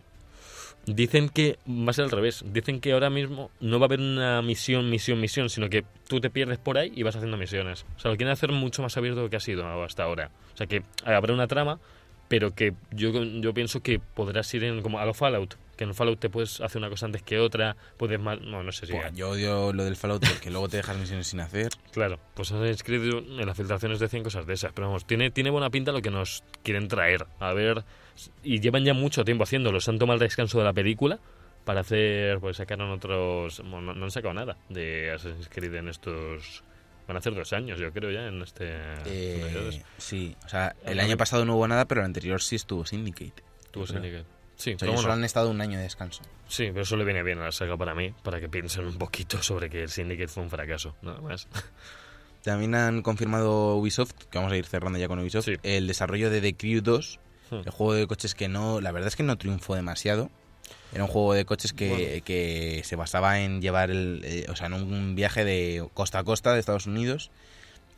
Dicen 0.85 1.29
que 1.29 1.57
va 1.67 1.91
a 1.91 1.93
ser 1.93 2.05
al 2.05 2.11
revés. 2.11 2.43
Dicen 2.45 2.81
que 2.81 2.91
ahora 2.91 3.09
mismo 3.09 3.51
no 3.61 3.79
va 3.79 3.85
a 3.85 3.87
haber 3.87 3.99
una 3.99 4.41
misión, 4.41 4.89
misión, 4.89 5.19
misión, 5.19 5.49
sino 5.49 5.69
que 5.69 5.85
tú 6.07 6.19
te 6.19 6.29
pierdes 6.29 6.57
por 6.57 6.77
ahí 6.77 6.91
y 6.93 7.03
vas 7.03 7.15
haciendo 7.15 7.37
misiones. 7.37 7.85
O 7.95 7.99
sea, 7.99 8.11
lo 8.11 8.17
quieren 8.17 8.33
hacer 8.33 8.51
mucho 8.51 8.81
más 8.81 8.97
abierto 8.97 9.19
de 9.19 9.25
lo 9.25 9.29
que 9.29 9.37
ha 9.37 9.41
sido 9.41 9.65
hasta 9.83 10.03
ahora. 10.03 10.29
O 10.53 10.57
sea, 10.57 10.67
que 10.67 10.83
habrá 11.05 11.33
una 11.33 11.47
trama, 11.47 11.79
pero 12.27 12.53
que 12.53 12.73
yo, 12.91 13.11
yo 13.11 13.53
pienso 13.53 13.81
que 13.81 13.99
podrás 13.99 14.53
ir 14.53 14.63
en, 14.63 14.81
como 14.81 14.99
a 14.99 15.05
lo 15.05 15.13
Fallout. 15.13 15.55
Que 15.77 15.85
en 15.85 15.95
Fallout 15.95 16.19
te 16.19 16.29
puedes 16.29 16.61
hacer 16.61 16.79
una 16.79 16.89
cosa 16.89 17.05
antes 17.05 17.23
que 17.23 17.39
otra, 17.39 17.75
puedes 17.97 18.19
más... 18.19 18.41
No, 18.41 18.61
no 18.61 18.71
sé 18.71 18.85
si... 18.85 18.93
Yo 19.15 19.29
odio 19.29 19.71
lo 19.71 19.85
del 19.85 19.95
Fallout 19.95 20.27
porque 20.27 20.51
luego 20.51 20.67
te 20.67 20.77
dejas 20.77 20.97
misiones 20.97 21.27
sin 21.27 21.39
hacer. 21.39 21.69
Claro, 21.91 22.19
pues 22.33 22.51
Assassin's 22.51 22.83
Creed 22.83 23.13
en 23.13 23.45
las 23.45 23.55
filtraciones 23.57 23.99
decían 23.99 24.23
cosas 24.23 24.45
de 24.45 24.53
esas, 24.53 24.71
pero 24.73 24.87
vamos, 24.87 25.05
tiene, 25.05 25.31
tiene 25.31 25.49
buena 25.49 25.69
pinta 25.69 25.91
lo 25.91 26.01
que 26.01 26.11
nos 26.11 26.43
quieren 26.61 26.87
traer. 26.87 27.25
A 27.39 27.53
ver, 27.53 27.83
y 28.43 28.59
llevan 28.59 28.83
ya 28.85 28.93
mucho 28.93 29.23
tiempo 29.25 29.43
haciéndolo, 29.43 29.79
se 29.79 29.91
han 29.91 29.99
tomado 29.99 30.15
el 30.15 30.19
descanso 30.21 30.57
de 30.59 30.63
la 30.65 30.73
película 30.73 31.19
para 31.65 31.81
hacer, 31.81 32.39
pues 32.39 32.57
sacaron 32.57 32.91
otros, 32.91 33.61
bueno, 33.65 33.93
no, 33.93 34.03
han 34.05 34.11
sacado 34.11 34.33
nada 34.33 34.57
de 34.69 35.11
Assassin's 35.11 35.47
Creed 35.49 35.73
en 35.75 35.87
estos, 35.89 36.63
van 37.07 37.15
a 37.17 37.19
hacer 37.19 37.33
dos 37.33 37.53
años 37.53 37.79
yo 37.79 37.91
creo 37.93 38.11
ya 38.11 38.27
en 38.27 38.41
este... 38.41 38.73
Eh, 39.05 39.81
sí, 39.97 40.35
o 40.45 40.49
sea, 40.49 40.75
el 40.85 40.99
Ajá. 40.99 41.07
año 41.07 41.17
pasado 41.17 41.45
no 41.45 41.55
hubo 41.55 41.67
nada, 41.67 41.85
pero 41.85 42.01
el 42.01 42.05
anterior 42.05 42.41
sí 42.41 42.55
estuvo 42.57 42.85
Syndicate. 42.85 43.43
Tuvo 43.71 43.85
creo. 43.85 44.01
Syndicate. 44.01 44.25
Sí, 44.55 44.73
O 44.75 44.79
sea, 44.79 44.97
solo 44.97 45.13
han 45.13 45.23
estado 45.23 45.49
un 45.49 45.59
año 45.61 45.77
de 45.77 45.83
descanso. 45.83 46.21
sí, 46.47 46.67
pero 46.67 46.81
eso 46.81 46.95
le 46.95 47.03
viene 47.05 47.23
bien 47.23 47.39
a 47.39 47.45
la 47.45 47.51
saga 47.51 47.75
para 47.75 47.95
mí, 47.95 48.13
para 48.23 48.39
que 48.39 48.47
piensen 48.49 48.85
un 48.85 48.97
poquito 48.97 49.41
sobre 49.41 49.69
que 49.69 49.83
el 49.83 49.89
Syndicate 49.89 50.27
fue 50.27 50.43
un 50.43 50.49
fracaso, 50.49 50.95
nada 51.01 51.19
más. 51.21 51.47
También 52.43 52.75
han 52.75 53.01
confirmado 53.01 53.75
Ubisoft, 53.77 54.11
que 54.29 54.37
vamos 54.37 54.51
a 54.51 54.57
ir 54.57 54.65
cerrando 54.65 54.99
ya 54.99 55.07
con 55.07 55.17
Ubisoft, 55.19 55.45
Sí. 55.45 55.53
el 55.63 55.87
desarrollo 55.87 56.29
de 56.29 56.41
The 56.41 56.55
Crew 56.55 56.81
2, 56.81 57.19
Hmm. 57.51 57.61
el 57.65 57.69
juego 57.71 57.93
de 57.93 58.07
coches 58.07 58.35
que 58.35 58.47
no, 58.47 58.81
la 58.81 58.91
verdad 58.91 59.07
es 59.07 59.15
que 59.15 59.23
no 59.23 59.37
triunfó 59.37 59.75
demasiado. 59.75 60.29
Era 60.93 61.03
un 61.03 61.09
juego 61.09 61.33
de 61.33 61.43
coches 61.45 61.73
que, 61.73 61.89
Bueno. 61.89 62.23
que 62.25 62.81
se 62.85 62.95
basaba 62.95 63.39
en 63.41 63.61
llevar 63.61 63.89
el, 63.91 64.21
eh, 64.23 64.45
o 64.49 64.55
sea, 64.55 64.67
en 64.67 64.73
un 64.73 65.15
viaje 65.15 65.43
de 65.43 65.85
costa 65.93 66.19
a 66.19 66.23
costa 66.23 66.53
de 66.53 66.59
Estados 66.59 66.85
Unidos 66.85 67.31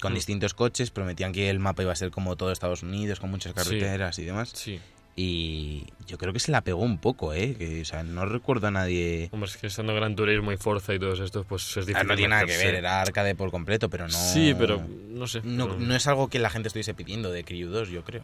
con 0.01 0.11
Hmm. 0.13 0.15
distintos 0.15 0.53
coches, 0.53 0.91
prometían 0.91 1.31
que 1.31 1.49
el 1.49 1.59
mapa 1.59 1.83
iba 1.83 1.91
a 1.91 1.95
ser 1.95 2.11
como 2.11 2.35
todo 2.35 2.51
Estados 2.51 2.83
Unidos, 2.83 3.19
con 3.19 3.29
muchas 3.31 3.51
Sí. 3.51 3.55
carreteras 3.55 4.17
y 4.19 4.23
demás. 4.25 4.51
Sí, 4.53 4.79
Y 5.17 5.85
yo 6.07 6.17
creo 6.17 6.33
que 6.33 6.41
se 6.41 6.51
la 6.51 6.59
pegó 6.59 6.81
un 6.81 6.97
poco, 6.97 7.33
¿eh? 7.33 7.55
Que, 7.57 7.81
o 7.81 7.85
sea, 7.85 8.03
no 8.03 8.25
recuerdo 8.25 8.67
a 8.67 8.71
nadie... 8.71 9.29
hombre, 9.31 9.49
es 9.49 9.55
que 9.55 9.67
estando 9.67 9.95
Gran 9.95 10.13
Turismo 10.13 10.51
y 10.51 10.57
Forza 10.57 10.93
y 10.93 10.99
todos 10.99 11.21
estos, 11.21 11.45
pues 11.45 11.61
es 11.77 11.85
difícil. 11.85 11.95
Ah, 11.95 12.03
no 12.03 12.15
tiene 12.17 12.31
nada 12.31 12.45
que 12.45 12.57
ver, 12.57 12.75
era 12.75 12.99
arcade 13.01 13.33
por 13.33 13.49
completo, 13.49 13.89
pero 13.89 14.09
no... 14.09 14.13
Sí, 14.13 14.53
pero 14.59 14.85
no 15.09 15.25
sé. 15.27 15.39
No, 15.45 15.67
pero- 15.69 15.79
no 15.79 15.95
es 15.95 16.05
algo 16.07 16.27
que 16.27 16.37
la 16.39 16.49
gente 16.49 16.67
estuviese 16.67 16.93
pidiendo 16.93 17.31
de 17.31 17.45
Crew 17.45 17.69
2, 17.69 17.87
yo 17.91 18.03
creo. 18.03 18.23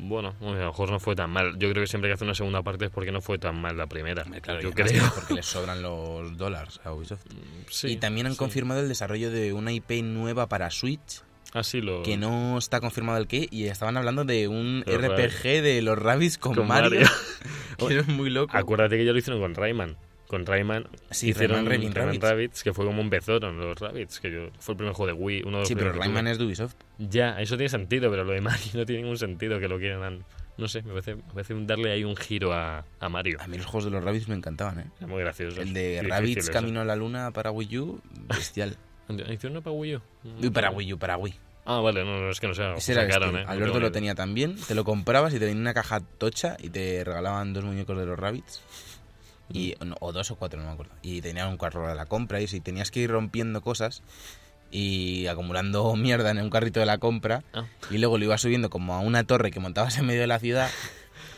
Bueno, 0.00 0.34
a 0.40 0.44
lo 0.44 0.66
mejor 0.66 0.90
no 0.90 1.00
fue 1.00 1.14
tan 1.16 1.30
mal. 1.30 1.58
Yo 1.58 1.70
creo 1.70 1.82
que 1.82 1.86
siempre 1.86 2.08
que 2.08 2.14
hace 2.14 2.24
una 2.24 2.34
segunda 2.34 2.62
parte 2.62 2.86
es 2.86 2.90
porque 2.90 3.12
no 3.12 3.20
fue 3.20 3.38
tan 3.38 3.60
mal 3.60 3.76
la 3.76 3.86
primera. 3.86 4.24
Claro, 4.24 4.60
yo 4.60 4.70
creo. 4.70 4.86
que 4.86 5.00
Porque 5.14 5.34
les 5.34 5.46
sobran 5.46 5.82
los 5.82 6.36
dólares 6.36 6.80
a 6.84 6.92
Ubisoft. 6.92 7.24
Sí, 7.70 7.88
y 7.88 7.96
también 7.96 8.26
han 8.26 8.32
sí. 8.32 8.38
confirmado 8.38 8.80
el 8.80 8.88
desarrollo 8.88 9.30
de 9.30 9.52
una 9.52 9.72
IP 9.72 10.02
nueva 10.02 10.48
para 10.48 10.70
Switch, 10.70 11.22
Ah, 11.52 11.62
sí, 11.62 11.80
lo. 11.82 12.02
que 12.02 12.16
no 12.16 12.56
está 12.58 12.80
confirmado 12.80 13.18
el 13.18 13.26
qué, 13.26 13.46
y 13.50 13.64
estaban 13.64 13.96
hablando 13.96 14.24
de 14.24 14.48
un 14.48 14.84
Los 14.86 14.96
RPG 15.02 15.62
de 15.62 15.82
los 15.82 15.98
Rabbids 15.98 16.38
con, 16.38 16.54
Con 16.54 16.66
Mario. 16.66 17.00
Mario. 17.00 17.08
que 17.88 17.98
es 17.98 18.08
muy 18.08 18.30
loco. 18.30 18.56
Acuérdate 18.56 18.96
que 18.96 19.04
ya 19.04 19.12
lo 19.12 19.18
hicieron 19.18 19.40
con 19.40 19.54
Rayman. 19.54 19.96
Con 20.28 20.44
Rayman 20.46 20.86
Sí, 21.10 21.30
hicieron 21.30 21.66
Rayman 21.66 21.72
Raving 21.72 21.94
Rayman 21.94 22.20
Rabbids. 22.20 22.30
Rabbids, 22.30 22.62
que 22.62 22.72
fue 22.74 22.84
como 22.84 23.00
empezaron 23.00 23.58
los 23.58 23.78
Rabbids, 23.78 24.20
que 24.20 24.30
yo, 24.30 24.50
fue 24.58 24.74
el 24.74 24.76
primer 24.76 24.94
juego 24.94 25.06
de 25.06 25.12
Wii, 25.14 25.42
uno 25.42 25.56
de 25.56 25.58
los 25.62 25.68
Sí, 25.68 25.74
pero 25.74 25.92
Rayman 25.92 26.24
tuve. 26.24 26.32
es 26.32 26.38
de 26.38 26.44
Ubisoft. 26.44 26.74
Ya, 26.98 27.40
eso 27.40 27.56
tiene 27.56 27.70
sentido, 27.70 28.10
pero 28.10 28.24
lo 28.24 28.32
de 28.32 28.40
Mario 28.40 28.66
no 28.74 28.84
tiene 28.86 29.02
ningún 29.02 29.18
sentido 29.18 29.58
que 29.58 29.68
lo 29.68 29.78
quieran. 29.78 30.24
No 30.58 30.68
sé, 30.68 30.82
me 30.82 30.90
parece, 30.90 31.14
me 31.14 31.22
parece 31.32 31.54
darle 31.60 31.92
ahí 31.92 32.04
un 32.04 32.16
giro 32.16 32.52
a, 32.52 32.84
a 33.00 33.08
Mario. 33.08 33.38
A 33.40 33.46
mí 33.46 33.56
los 33.56 33.66
juegos 33.66 33.86
de 33.86 33.90
los 33.90 34.04
Rabbids 34.04 34.28
me 34.28 34.34
encantaban, 34.34 34.80
¿eh? 34.80 35.06
Muy 35.06 35.20
gracioso. 35.20 35.62
El 35.62 35.72
de 35.72 36.02
Rabbids 36.02 36.50
Camino 36.50 36.80
a 36.80 36.84
la 36.84 36.96
Luna 36.96 37.30
para 37.30 37.50
Wii 37.50 37.78
U, 37.78 38.00
bestial. 38.28 38.76
¿Hicieron 39.08 39.52
uno 39.52 39.62
para 39.62 39.74
Wii 39.74 39.96
U? 39.96 40.00
Uy, 40.42 40.50
para 40.50 40.70
Wii 40.70 40.92
U, 40.92 40.98
para 40.98 41.16
Wii. 41.16 41.34
Ah, 41.64 41.80
vale, 41.80 42.02
no, 42.02 42.18
no, 42.18 42.30
es 42.30 42.40
que 42.40 42.48
no 42.48 42.54
sé. 42.54 42.62
Ese 42.76 42.92
era 42.92 43.02
sacaron, 43.02 43.36
este. 43.36 43.42
¿eh? 43.42 43.44
Alberto 43.46 43.74
No 43.74 43.80
lo 43.80 43.92
tenía 43.92 44.14
también. 44.14 44.56
Te 44.56 44.74
lo 44.74 44.84
comprabas 44.84 45.34
y 45.34 45.38
te 45.38 45.44
venía 45.44 45.60
una 45.60 45.74
caja 45.74 46.00
tocha 46.00 46.56
y 46.60 46.70
te 46.70 47.04
regalaban 47.04 47.52
dos 47.52 47.64
muñecos 47.64 47.96
de 47.98 48.06
los 48.06 48.18
Rabbits. 48.18 48.62
Y, 49.52 49.74
no, 49.84 49.96
o 50.00 50.12
dos 50.12 50.30
o 50.30 50.36
cuatro, 50.36 50.60
no 50.60 50.66
me 50.66 50.72
acuerdo. 50.72 50.92
Y 51.02 51.20
tenían 51.22 51.48
un 51.48 51.56
carro 51.56 51.88
de 51.88 51.94
la 51.94 52.06
compra 52.06 52.40
y 52.40 52.46
si 52.48 52.60
tenías 52.60 52.90
que 52.90 53.00
ir 53.00 53.10
rompiendo 53.10 53.60
cosas 53.62 54.02
y 54.70 55.26
acumulando 55.26 55.96
mierda 55.96 56.30
en 56.30 56.38
un 56.40 56.50
carrito 56.50 56.80
de 56.80 56.86
la 56.86 56.98
compra 56.98 57.42
Ah. 57.54 57.64
y 57.90 57.98
luego 57.98 58.18
lo 58.18 58.24
ibas 58.24 58.42
subiendo 58.42 58.68
como 58.70 58.94
a 58.94 59.00
una 59.00 59.24
torre 59.24 59.50
que 59.50 59.60
montabas 59.60 59.96
en 59.98 60.06
medio 60.06 60.20
de 60.20 60.26
la 60.26 60.38
ciudad 60.38 60.70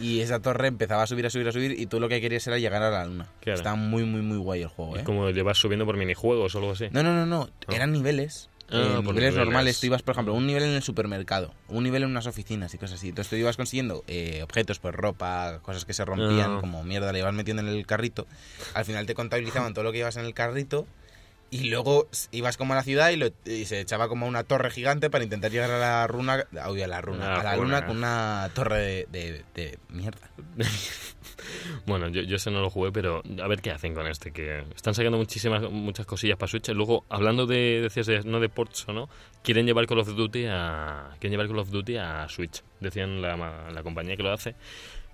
y 0.00 0.20
esa 0.20 0.40
torre 0.40 0.66
empezaba 0.68 1.02
a 1.04 1.06
subir, 1.06 1.26
a 1.26 1.30
subir, 1.30 1.46
a 1.48 1.52
subir 1.52 1.78
y 1.78 1.86
tú 1.86 2.00
lo 2.00 2.08
que 2.08 2.20
querías 2.20 2.44
era 2.46 2.58
llegar 2.58 2.82
a 2.82 2.90
la 2.90 3.04
luna. 3.04 3.28
Claro. 3.40 3.58
Está 3.58 3.74
muy, 3.76 4.04
muy, 4.04 4.22
muy 4.22 4.38
guay 4.38 4.62
el 4.62 4.68
juego, 4.68 4.96
Es 4.96 5.02
¿eh? 5.02 5.04
como 5.04 5.30
llevas 5.30 5.58
subiendo 5.58 5.86
por 5.86 5.96
minijuegos 5.96 6.54
o 6.54 6.58
algo 6.58 6.72
así. 6.72 6.88
No, 6.90 7.02
no, 7.04 7.14
no, 7.14 7.26
no. 7.26 7.48
Eran 7.68 7.92
niveles. 7.92 8.49
Ah, 8.72 8.94
por 8.96 9.14
niveles 9.14 9.14
niveles. 9.14 9.34
normales. 9.36 9.80
Tú 9.80 9.86
ibas, 9.86 10.02
por 10.02 10.12
ejemplo, 10.12 10.34
un 10.34 10.46
nivel 10.46 10.62
en 10.62 10.70
el 10.70 10.82
supermercado, 10.82 11.52
un 11.68 11.82
nivel 11.84 12.02
en 12.04 12.10
unas 12.10 12.26
oficinas 12.26 12.72
y 12.74 12.78
cosas 12.78 12.98
así. 12.98 13.08
Entonces 13.10 13.30
tú 13.30 13.36
ibas 13.36 13.56
consiguiendo 13.56 14.04
eh, 14.06 14.42
objetos, 14.42 14.78
pues 14.78 14.94
ropa, 14.94 15.58
cosas 15.62 15.84
que 15.84 15.92
se 15.92 16.04
rompían, 16.04 16.56
Ah. 16.56 16.58
como 16.60 16.82
mierda, 16.84 17.12
le 17.12 17.18
ibas 17.20 17.34
metiendo 17.34 17.62
en 17.62 17.68
el 17.68 17.86
carrito. 17.86 18.26
Al 18.74 18.84
final 18.84 19.06
te 19.06 19.14
contabilizaban 19.14 19.74
todo 19.74 19.84
lo 19.84 19.92
que 19.92 19.98
llevas 19.98 20.16
en 20.16 20.24
el 20.24 20.34
carrito 20.34 20.86
y 21.50 21.68
luego 21.70 22.08
ibas 22.30 22.56
como 22.56 22.72
a 22.74 22.76
la 22.76 22.82
ciudad 22.82 23.10
y, 23.10 23.16
lo- 23.16 23.30
y 23.44 23.64
se 23.64 23.80
echaba 23.80 24.08
como 24.08 24.26
una 24.26 24.44
torre 24.44 24.70
gigante 24.70 25.10
para 25.10 25.24
intentar 25.24 25.50
llegar 25.50 25.70
a 25.70 25.78
la 25.78 26.06
runa, 26.06 26.46
a 26.52 26.68
la 26.70 27.00
runa, 27.00 27.24
La 27.26 27.40
a 27.40 27.42
la 27.44 27.56
luna 27.56 27.86
con 27.86 27.96
una 27.96 28.50
torre 28.54 28.78
de, 28.78 29.06
de- 29.10 29.44
de 29.54 29.78
mierda. 29.88 30.30
Bueno, 31.86 32.08
yo, 32.08 32.22
yo 32.22 32.36
ese 32.36 32.50
no 32.50 32.60
lo 32.60 32.70
jugué, 32.70 32.92
pero 32.92 33.22
a 33.42 33.48
ver 33.48 33.60
qué 33.60 33.70
hacen 33.70 33.94
con 33.94 34.06
este, 34.06 34.30
que 34.30 34.62
están 34.76 34.94
sacando 34.94 35.16
muchísimas 35.18 35.62
muchas 35.70 36.06
cosillas 36.06 36.36
para 36.38 36.48
Switch. 36.50 36.68
Luego, 36.68 37.04
hablando 37.08 37.46
de, 37.46 37.80
decías 37.82 38.06
de- 38.06 38.22
no 38.24 38.40
de 38.40 38.48
ports 38.48 38.86
o 38.88 38.92
no, 38.92 39.08
quieren 39.42 39.66
llevar 39.66 39.86
Call 39.86 40.00
of 40.00 40.14
Duty 40.14 40.46
a 40.48 41.10
quieren 41.18 41.32
llevar 41.32 41.48
Call 41.48 41.58
of 41.60 41.70
Duty 41.70 41.96
a 41.96 42.28
Switch. 42.28 42.62
Decían 42.80 43.22
la, 43.22 43.36
la 43.72 43.82
compañía 43.82 44.16
que 44.16 44.22
lo 44.22 44.32
hace, 44.32 44.54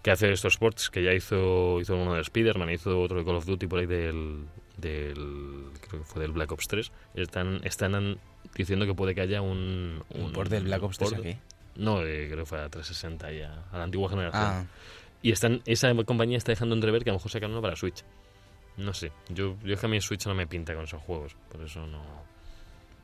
que 0.03 0.11
hace 0.11 0.33
estos 0.33 0.57
ports, 0.59 0.91
que 0.91 1.03
ya 1.03 1.13
hizo 1.13 1.81
hizo 1.81 1.97
uno 1.97 2.15
de 2.15 2.21
Spider-Man, 2.23 2.71
hizo 2.71 3.01
otro 3.01 3.19
de 3.19 3.25
Call 3.25 3.37
of 3.37 3.47
Duty 3.47 3.67
por 3.69 3.79
ahí 3.79 3.87
del 3.87 4.47
del 4.77 5.67
creo 5.89 6.03
que 6.03 6.07
fue 6.07 6.23
del 6.23 6.33
Black 6.33 6.53
Ops 6.53 6.69
3. 6.69 6.93
Están 7.15 7.61
están 7.65 8.19
diciendo 8.55 8.87
que 8.87 8.95
puede 8.95 9.15
que 9.15 9.21
haya 9.23 9.43
un 9.43 10.03
¿Un 10.11 10.33
port 10.33 10.51
del 10.51 10.65
Black 10.65 10.83
Ops 10.83 10.99
3 10.99 11.11
port- 11.11 11.27
aquí? 11.27 11.39
No, 11.77 12.03
eh, 12.03 12.27
creo 12.31 12.45
que 12.45 12.47
fue 12.47 12.59
a 12.61 12.69
360 12.69 13.33
ya, 13.33 13.65
a 13.71 13.79
la 13.79 13.85
antigua 13.85 14.09
generación. 14.09 14.43
Ah, 14.45 14.65
Y 15.23 15.33
están, 15.33 15.61
esa 15.67 15.93
compañía 16.05 16.39
está 16.39 16.53
dejando 16.53 16.75
entrever 16.75 17.05
que 17.05 17.11
a 17.11 17.13
lo 17.13 17.19
mejor 17.19 17.31
sacan 17.31 17.51
uno 17.51 17.61
para 17.61 17.77
Switch. 17.77 18.03
No 18.79 18.93
sé, 18.95 19.13
yo, 19.31 19.57
yo 19.65 19.75
es 19.75 19.81
que 19.81 19.87
a 19.87 19.89
mí 19.89 20.01
Switch 20.01 20.27
no 20.27 20.35
me 20.35 20.47
pinta 20.47 20.75
con 20.75 20.85
esos 20.85 21.03
juegos, 21.03 21.35
por 21.51 21.63
eso 21.63 21.87
no... 21.87 22.03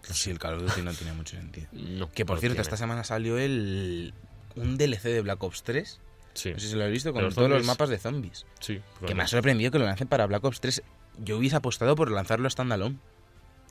sí, 0.02 0.30
el 0.30 0.38
Call 0.38 0.54
of 0.56 0.62
Duty 0.62 0.82
no 0.82 0.92
tiene 0.92 1.12
mucho 1.14 1.36
sentido. 1.36 1.66
no 1.72 2.10
Que 2.10 2.24
por 2.26 2.36
no 2.36 2.40
cierto, 2.40 2.54
tiene. 2.54 2.62
esta 2.62 2.76
semana 2.76 3.04
salió 3.04 3.38
el 3.38 4.12
un 4.54 4.76
DLC 4.76 5.04
de 5.04 5.20
Black 5.22 5.42
Ops 5.42 5.62
3. 5.62 6.00
Sí, 6.34 6.50
No 6.52 6.58
sé 6.58 6.68
si 6.68 6.74
lo 6.74 6.82
habéis 6.82 6.96
visto, 6.96 7.12
con 7.12 7.22
Los 7.24 7.34
todos 7.34 7.48
los 7.50 7.64
mapas 7.66 7.88
de 7.90 7.98
zombies. 7.98 8.46
sí. 8.60 8.80
Que 9.06 9.14
me 9.14 9.22
ha 9.22 9.26
sorprendido 9.26 9.70
que 9.70 9.78
lo 9.78 9.84
lancen 9.86 10.08
para 10.08 10.26
Black 10.26 10.44
Ops 10.44 10.60
3. 10.60 10.82
Yo 11.18 11.36
hubiese 11.38 11.56
apostado 11.56 11.94
por 11.94 12.10
lanzarlo 12.10 12.48
standalone. 12.48 12.96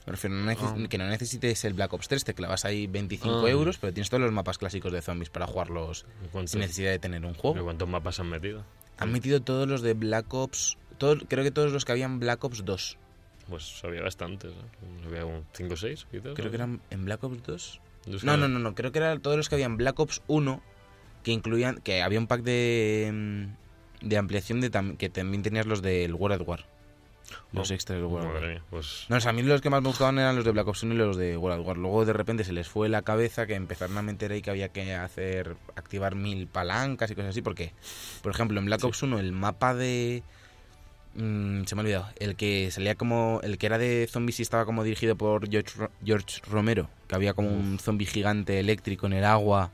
Me 0.06 0.12
refiero, 0.14 0.36
no 0.36 0.50
Ah. 0.52 0.76
que 0.90 0.98
no 0.98 1.08
necesites 1.08 1.64
el 1.66 1.74
Black 1.74 1.94
Ops 1.94 2.08
3, 2.08 2.24
te 2.24 2.34
clavas 2.34 2.66
ahí 2.66 2.88
25 2.88 3.46
Ah. 3.46 3.50
euros, 3.50 3.78
pero 3.78 3.94
tienes 3.94 4.10
todos 4.10 4.22
los 4.22 4.32
mapas 4.32 4.58
clásicos 4.58 4.92
de 4.92 5.02
zombies 5.02 5.30
para 5.30 5.46
jugarlos 5.46 6.06
¿Cuántos, 6.32 6.52
sin 6.52 6.62
necesidad 6.62 6.90
de 6.92 7.00
tener 7.00 7.24
un 7.26 7.34
juego. 7.36 7.64
¿Cuántos 7.64 7.88
mapas 7.88 8.20
han 8.20 8.30
metido? 8.30 8.64
Han 8.98 9.12
metido 9.12 9.42
todos 9.42 9.68
los 9.68 9.82
de 9.82 9.94
Black 9.94 10.34
Ops, 10.34 10.78
todo- 10.98 11.18
creo 11.28 11.44
que 11.44 11.52
todos 11.52 11.72
los 11.72 11.86
que 11.86 11.92
habían 11.92 12.20
Black 12.20 12.44
Ops 12.44 12.66
2. 12.66 12.98
Pues 13.48 13.82
había 13.84 14.02
bastantes, 14.02 14.52
¿eh? 14.52 15.06
Había 15.06 15.26
un 15.26 15.46
5 15.54 15.74
o 15.74 15.78
6, 15.78 16.08
quizás. 16.10 16.34
Creo 16.34 16.46
¿no? 16.46 16.50
que 16.52 16.56
eran 16.56 16.82
en 16.90 17.06
Black 17.06 17.24
Ops 17.24 17.44
2. 17.44 17.82
Yo 18.08 18.16
es 18.16 18.22
que 18.22 18.26
No, 18.26 18.38
no, 18.38 18.48
no, 18.48 18.58
no, 18.60 18.74
creo 18.74 18.92
que 18.92 19.00
eran 19.00 19.20
todos 19.22 19.38
los 19.38 19.50
que 19.50 19.56
habían 19.56 19.78
Black 19.78 20.00
Ops 20.00 20.22
1, 20.28 20.62
que 21.24 21.32
incluían, 21.32 21.80
que 21.84 22.02
había 22.02 22.18
un 22.20 22.26
pack 22.28 22.42
de, 22.42 23.12
mm, 24.02 24.08
de 24.08 24.18
ampliación 24.18 24.62
de 24.62 24.72
tam- 24.72 24.98
que 24.98 25.10
también 25.10 25.44
tenías 25.44 25.68
los 25.68 25.82
del 25.84 26.14
World 26.16 26.42
at 26.42 26.48
War. 26.48 26.66
Los 27.54 27.72
extras 27.72 27.98
del 28.00 28.06
World 28.06 28.26
War. 28.28 28.36
Madre 28.36 28.54
mía, 28.54 28.64
pues... 28.70 29.06
No, 29.10 29.18
o 29.18 29.20
sea, 29.20 29.30
a 29.32 29.34
mí 29.34 29.44
los 29.44 29.62
que 29.62 29.70
más 29.70 29.82
me 29.82 29.88
gustaban 29.90 30.18
eran 30.20 30.36
los 30.36 30.46
de 30.46 30.52
Black 30.52 30.68
Ops 30.68 30.84
1 30.84 30.94
y 30.94 30.98
los 30.98 31.18
de 31.18 31.38
World 31.38 31.66
War. 31.66 31.78
Luego 31.78 32.06
de 32.06 32.14
repente 32.14 32.44
se 32.44 32.54
les 32.54 32.68
fue 32.68 32.90
la 32.90 33.02
cabeza 33.02 33.46
que 33.48 33.56
empezaron 33.56 33.98
a 33.98 34.02
meter 34.02 34.32
ahí 34.32 34.42
que 34.42 34.50
había 34.50 34.70
que 34.70 34.94
hacer, 34.96 35.56
activar 35.76 36.16
mil 36.16 36.48
palancas 36.48 37.12
y 37.12 37.16
cosas 37.16 37.30
así. 37.32 37.42
Porque, 37.42 37.74
por 38.22 38.32
ejemplo, 38.34 38.60
en 38.60 38.66
Black 38.66 38.82
Sí. 38.82 38.88
Ops 38.88 39.04
1 39.04 39.20
el 39.20 39.32
mapa 39.32 39.74
de... 39.74 40.24
mm, 41.16 41.64
se 41.66 41.76
me 41.76 41.82
ha 41.82 41.84
olvidado. 41.84 42.08
El 42.20 42.36
que 42.36 42.70
salía 42.72 42.96
como... 42.96 43.40
El 43.44 43.58
que 43.58 43.66
era 43.66 43.78
de 43.78 44.08
zombies 44.10 44.40
y 44.40 44.44
estaba 44.44 44.66
como 44.66 44.84
dirigido 44.84 45.16
por 45.16 45.50
George, 45.50 45.72
Ro- 45.78 45.92
George 46.04 46.42
Romero. 46.50 46.90
Que 47.08 47.16
había 47.16 47.34
como 47.34 47.50
un 47.50 47.78
zombie 47.78 48.06
gigante 48.08 48.58
eléctrico 48.60 49.06
en 49.08 49.14
el 49.14 49.26
agua. 49.26 49.72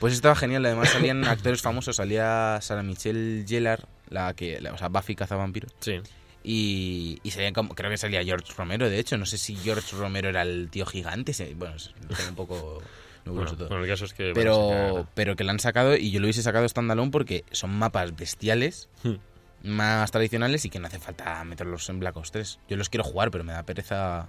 Pues 0.00 0.14
estaba 0.14 0.34
genial. 0.34 0.64
Además 0.64 0.88
salían 0.90 1.22
actores 1.28 1.60
famosos. 1.60 1.96
Salía 1.96 2.58
Sarah 2.62 2.82
Michelle 2.82 3.44
Gellar, 3.46 3.86
la 4.08 4.32
que... 4.32 4.58
la- 4.60 4.72
o 4.72 4.78
sea, 4.78 4.88
Buffy 4.88 5.14
cazavampiro. 5.14 5.68
Sí. 5.80 6.00
Y, 6.46 7.18
y 7.22 7.30
salían 7.30 7.54
como, 7.54 7.74
creo 7.74 7.90
que 7.90 7.96
salía 7.96 8.22
George 8.22 8.52
Romero, 8.56 8.88
de 8.90 8.98
hecho. 8.98 9.16
No 9.16 9.24
sé 9.26 9.38
si 9.38 9.56
George 9.56 9.96
Romero 9.96 10.28
era 10.28 10.42
el 10.42 10.68
tío 10.70 10.84
gigante. 10.86 11.32
Bueno, 11.56 11.74
tengo 12.16 12.28
un 12.28 12.34
poco 12.36 12.82
Bueno, 13.24 13.56
todo. 13.56 13.68
bueno, 13.68 13.84
el 13.84 13.90
caso 13.90 14.04
es 14.04 14.12
que... 14.12 14.24
van 14.24 14.30
a 14.32 14.34
pero, 14.34 14.68
sacar- 14.70 15.06
pero 15.14 15.36
que 15.36 15.44
la 15.44 15.52
han 15.52 15.58
sacado 15.58 15.96
y 15.96 16.10
yo 16.10 16.20
lo 16.20 16.26
hubiese 16.26 16.42
sacado 16.42 16.68
standalone 16.68 17.10
porque 17.10 17.44
son 17.52 17.70
mapas 17.70 18.14
bestiales, 18.14 18.90
Hmm. 19.02 19.14
más 19.62 20.10
tradicionales 20.10 20.66
y 20.66 20.68
que 20.70 20.78
no 20.78 20.86
hace 20.88 20.98
falta 20.98 21.42
meterlos 21.44 21.88
en 21.88 21.98
Black 22.00 22.14
Ops 22.18 22.30
3. 22.32 22.58
Yo 22.68 22.76
los 22.76 22.90
quiero 22.90 23.02
jugar, 23.04 23.30
pero 23.30 23.42
me 23.42 23.54
da 23.54 23.62
pereza 23.62 24.26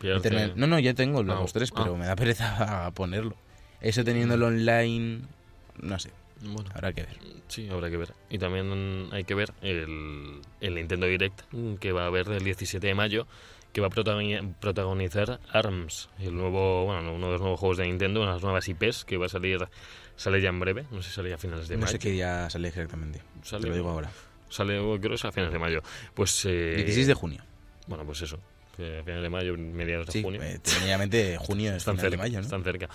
meterme- 0.00 0.54
No, 0.56 0.66
no, 0.66 0.80
ya 0.80 0.92
tengo 0.94 1.20
el 1.20 1.26
Black 1.26 1.38
Ah, 1.38 1.42
Ops 1.42 1.52
3, 1.52 1.70
ah. 1.70 1.74
pero 1.80 1.96
me 1.96 2.06
da 2.06 2.16
pereza 2.16 2.90
ponerlo. 2.94 3.36
Eso 3.80 4.02
teniéndolo 4.02 4.48
online, 4.48 5.20
no 5.80 5.98
sé, 6.00 6.10
Bueno, 6.42 6.70
habrá 6.74 6.92
que 6.92 7.02
ver. 7.02 7.16
Sí, 7.48 7.68
habrá 7.70 7.90
que 7.90 7.96
ver. 7.96 8.12
Y 8.30 8.38
también 8.38 9.08
hay 9.12 9.24
que 9.24 9.34
ver 9.34 9.52
el, 9.62 10.40
el 10.60 10.74
Nintendo 10.74 11.06
Direct 11.06 11.42
mm, 11.52 11.74
que 11.76 11.92
va 11.92 12.04
a 12.04 12.06
haber 12.06 12.28
el 12.28 12.42
17 12.44 12.86
de 12.86 12.94
mayo, 12.94 13.26
que 13.72 13.80
va 13.80 13.86
a 13.86 13.90
protagoni- 13.90 14.54
protagonizar 14.60 15.40
ARMS, 15.52 16.08
el 16.18 16.34
nuevo, 16.34 16.84
bueno, 16.86 17.12
uno 17.14 17.26
de 17.26 17.32
los 17.32 17.40
nuevos 17.40 17.60
juegos 17.60 17.78
de 17.78 17.84
Nintendo, 17.86 18.22
unas 18.22 18.42
nuevas 18.42 18.68
IPs 18.68 19.04
que 19.04 19.16
va 19.16 19.26
a 19.26 19.28
salir, 19.28 19.58
sale 20.16 20.40
ya 20.42 20.48
en 20.50 20.60
breve, 20.60 20.84
no 20.90 21.02
sé 21.02 21.08
si 21.10 21.14
sale 21.16 21.32
a 21.32 21.38
finales 21.38 21.68
de 21.68 21.76
No 21.76 21.82
mayo. 21.82 21.92
sé 21.92 21.98
qué 21.98 22.10
día 22.10 22.50
sale 22.50 22.68
exactamente. 22.68 23.22
Sale- 23.42 23.62
Te 23.62 23.68
lo 23.70 23.74
digo 23.76 23.88
ahora. 23.90 24.10
Sale, 24.50 24.76
creo 24.78 24.98
que 25.00 25.14
es 25.14 25.24
a 25.24 25.32
finales 25.32 25.52
de 25.52 25.58
mayo. 25.58 25.80
Pues, 26.14 26.44
eh, 26.44 26.74
16 26.76 27.06
de 27.06 27.14
junio. 27.14 27.42
Bueno, 27.86 28.04
pues 28.04 28.20
eso, 28.22 28.36
a 28.74 28.76
finales 29.02 29.22
de 29.22 29.30
mayo, 29.30 29.56
mediados 29.56 30.06
de 30.06 30.12
Sí, 30.12 30.22
junio. 30.22 30.42
eh, 30.42 30.58
técnicamente 30.62 31.38
junio 31.38 31.70
es 31.70 31.78
están 31.78 31.96
final 31.96 32.10
cerca, 32.10 32.22
de 32.24 32.28
mayo, 32.28 32.38
¿no? 32.40 32.44
están 32.44 32.62
cerca. 32.64 32.88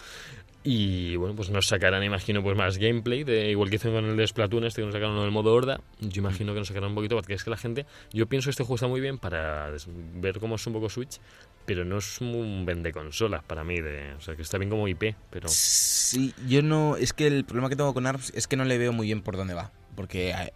Y 0.69 1.15
bueno, 1.15 1.33
pues 1.33 1.49
nos 1.49 1.65
sacarán, 1.65 2.03
imagino, 2.03 2.43
pues 2.43 2.57
más 2.57 2.77
gameplay, 2.77 3.23
de 3.23 3.51
igual 3.51 3.69
que 3.69 3.77
hicieron 3.77 4.01
con 4.01 4.11
el 4.11 4.17
de 4.17 4.27
Splatoon, 4.27 4.65
este 4.65 4.81
que 4.81 4.85
nos 4.85 4.93
sacaron 4.93 5.17
el 5.23 5.31
modo 5.31 5.53
horda. 5.53 5.79
Yo 6.01 6.19
imagino 6.19 6.51
que 6.53 6.59
nos 6.59 6.67
sacarán 6.67 6.89
un 6.89 6.95
poquito, 6.95 7.15
porque 7.15 7.35
es 7.35 7.43
que 7.45 7.49
la 7.49 7.55
gente, 7.55 7.85
yo 8.11 8.27
pienso 8.27 8.47
que 8.47 8.51
este 8.51 8.63
juego 8.63 8.75
está 8.75 8.87
muy 8.87 8.99
bien 8.99 9.17
para 9.17 9.71
ver 10.15 10.39
cómo 10.41 10.55
es 10.55 10.67
un 10.67 10.73
poco 10.73 10.89
Switch, 10.89 11.21
pero 11.65 11.85
no 11.85 11.99
es 11.99 12.19
un 12.19 12.65
vende 12.65 12.91
consolas 12.91 13.43
para 13.45 13.63
mí, 13.63 13.79
de, 13.79 14.11
o 14.17 14.19
sea, 14.19 14.35
que 14.35 14.41
está 14.41 14.57
bien 14.57 14.69
como 14.69 14.89
IP, 14.89 15.15
pero 15.29 15.47
Sí, 15.47 16.33
yo 16.49 16.61
no. 16.61 16.97
Es 16.97 17.13
que 17.13 17.27
el 17.27 17.45
problema 17.45 17.69
que 17.69 17.77
tengo 17.77 17.93
con 17.93 18.05
ARMS 18.05 18.33
es 18.35 18.45
que 18.47 18.57
no 18.57 18.65
le 18.65 18.77
veo 18.77 18.91
muy 18.91 19.07
bien 19.07 19.21
por 19.21 19.37
dónde 19.37 19.53
va. 19.53 19.71
Porque 19.95 20.33
a- 20.33 20.51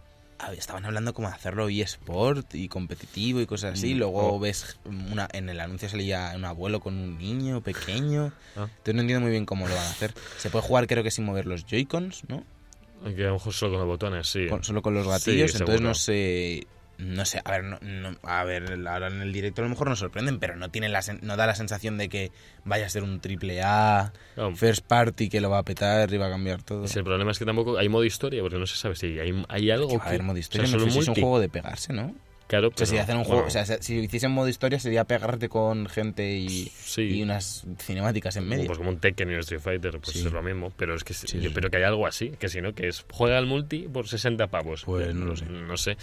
estaban 0.56 0.84
hablando 0.84 1.14
como 1.14 1.28
de 1.28 1.34
hacerlo 1.34 1.68
eSport 1.68 2.54
y 2.54 2.68
competitivo 2.68 3.40
y 3.40 3.46
cosas 3.46 3.74
así. 3.74 3.94
Mm, 3.94 3.98
Luego 3.98 4.34
oh. 4.34 4.38
ves 4.40 4.78
una 4.84 5.28
en 5.32 5.48
el 5.48 5.60
anuncio 5.60 5.88
salía 5.88 6.32
un 6.34 6.44
abuelo 6.44 6.80
con 6.80 6.94
un 6.98 7.18
niño 7.18 7.60
pequeño. 7.60 8.32
Ah. 8.56 8.64
Entonces 8.68 8.94
no 8.94 9.00
entiendo 9.00 9.22
muy 9.22 9.30
bien 9.30 9.46
cómo 9.46 9.66
lo 9.66 9.74
van 9.74 9.84
a 9.84 9.90
hacer. 9.90 10.12
Se 10.36 10.50
puede 10.50 10.64
jugar, 10.66 10.86
creo 10.86 11.02
que 11.02 11.10
sin 11.10 11.24
mover 11.24 11.46
los 11.46 11.64
Joy-Cons, 11.64 12.24
¿no? 12.28 12.44
que 13.16 13.22
a 13.24 13.28
lo 13.28 13.32
mejor 13.34 13.52
solo 13.52 13.72
con 13.72 13.80
los 13.80 13.88
botones, 13.88 14.28
sí. 14.28 14.46
Con- 14.46 14.62
solo 14.62 14.82
con 14.82 14.94
los 14.94 15.04
Sí, 15.04 15.10
gatillos. 15.10 15.52
entonces 15.54 15.76
seguro. 15.76 15.88
no 15.88 15.94
sé. 15.94 16.66
No 17.04 17.24
sé, 17.24 17.40
a 17.44 17.50
ver, 17.50 17.64
no, 17.64 17.78
no- 17.82 18.16
a 18.22 18.44
ver, 18.44 18.78
ahora 18.86 19.08
en 19.08 19.20
el 19.22 19.32
directo 19.32 19.60
a 19.60 19.64
lo 19.64 19.70
mejor 19.70 19.88
nos 19.88 19.98
sorprenden, 19.98 20.38
pero 20.38 20.54
no 20.56 20.70
tiene 20.70 20.88
la 20.88 21.00
no 21.20 21.36
da 21.36 21.46
la 21.46 21.54
sensación 21.56 21.98
de 21.98 22.08
que 22.08 22.30
vaya 22.64 22.86
a 22.86 22.88
ser 22.88 23.02
un 23.02 23.20
triple 23.20 23.60
A, 23.62 24.12
first 24.54 24.86
party 24.86 25.28
que 25.28 25.40
lo 25.40 25.50
va 25.50 25.58
a 25.58 25.62
petar 25.64 26.12
y 26.12 26.16
va 26.16 26.28
a 26.28 26.30
cambiar 26.30 26.62
todo. 26.62 26.84
el 26.84 27.04
problema 27.04 27.32
es 27.32 27.38
que 27.38 27.44
tampoco 27.44 27.76
hay 27.76 27.88
modo 27.88 28.04
historia, 28.04 28.40
porque 28.42 28.58
no 28.58 28.66
se 28.66 28.76
sabe 28.76 28.94
si 28.94 29.18
hay, 29.18 29.44
hay 29.48 29.70
algo 29.70 29.88
Que 29.88 29.94
a 29.94 29.98
modo 30.22 30.84
o 30.86 30.90
sea, 30.90 30.90
es 30.90 30.94
un 30.94 31.06
multi. 31.08 31.20
juego 31.22 31.40
de 31.40 31.48
pegarse, 31.48 31.92
¿no? 31.92 32.14
Claro, 32.52 32.68
O 32.68 32.72
sea, 32.76 32.84
si 32.86 32.92
pero, 32.92 33.02
hacen 33.04 33.16
un 33.16 33.24
juego, 33.24 33.42
bueno, 33.44 33.60
o 33.60 33.64
sea, 33.64 33.78
si 33.80 33.94
hiciesen 33.98 34.30
modo 34.30 34.46
historia 34.46 34.78
sería 34.78 35.04
pegarte 35.04 35.48
con 35.48 35.86
gente 35.86 36.32
y, 36.36 36.70
sí. 36.84 37.00
y 37.00 37.22
unas 37.22 37.64
cinemáticas 37.78 38.36
en 38.36 38.46
medio. 38.46 38.66
Pues 38.66 38.76
como 38.76 38.90
un 38.90 38.98
Tekken 38.98 39.30
y 39.30 39.34
un 39.34 39.40
Street 39.40 39.60
Fighter, 39.62 39.98
pues 40.00 40.18
Sí. 40.18 40.26
es 40.26 40.30
lo 40.32 40.42
mismo. 40.42 40.70
Pero 40.76 40.94
es 40.94 41.02
que 41.02 41.14
Sí, 41.14 41.38
espero 41.46 41.70
que 41.70 41.78
haya 41.78 41.88
algo 41.88 42.06
así, 42.06 42.28
que 42.38 42.50
si 42.50 42.60
no, 42.60 42.74
que 42.74 42.88
es 42.88 43.06
juega 43.10 43.38
al 43.38 43.46
multi 43.46 43.88
por 43.90 44.06
60 44.06 44.48
pavos. 44.48 44.82
Pues 44.84 45.14
no 45.14 45.24
lo 45.24 45.34
sé. 45.36 45.46
No 45.46 45.76
sé. 45.78 45.96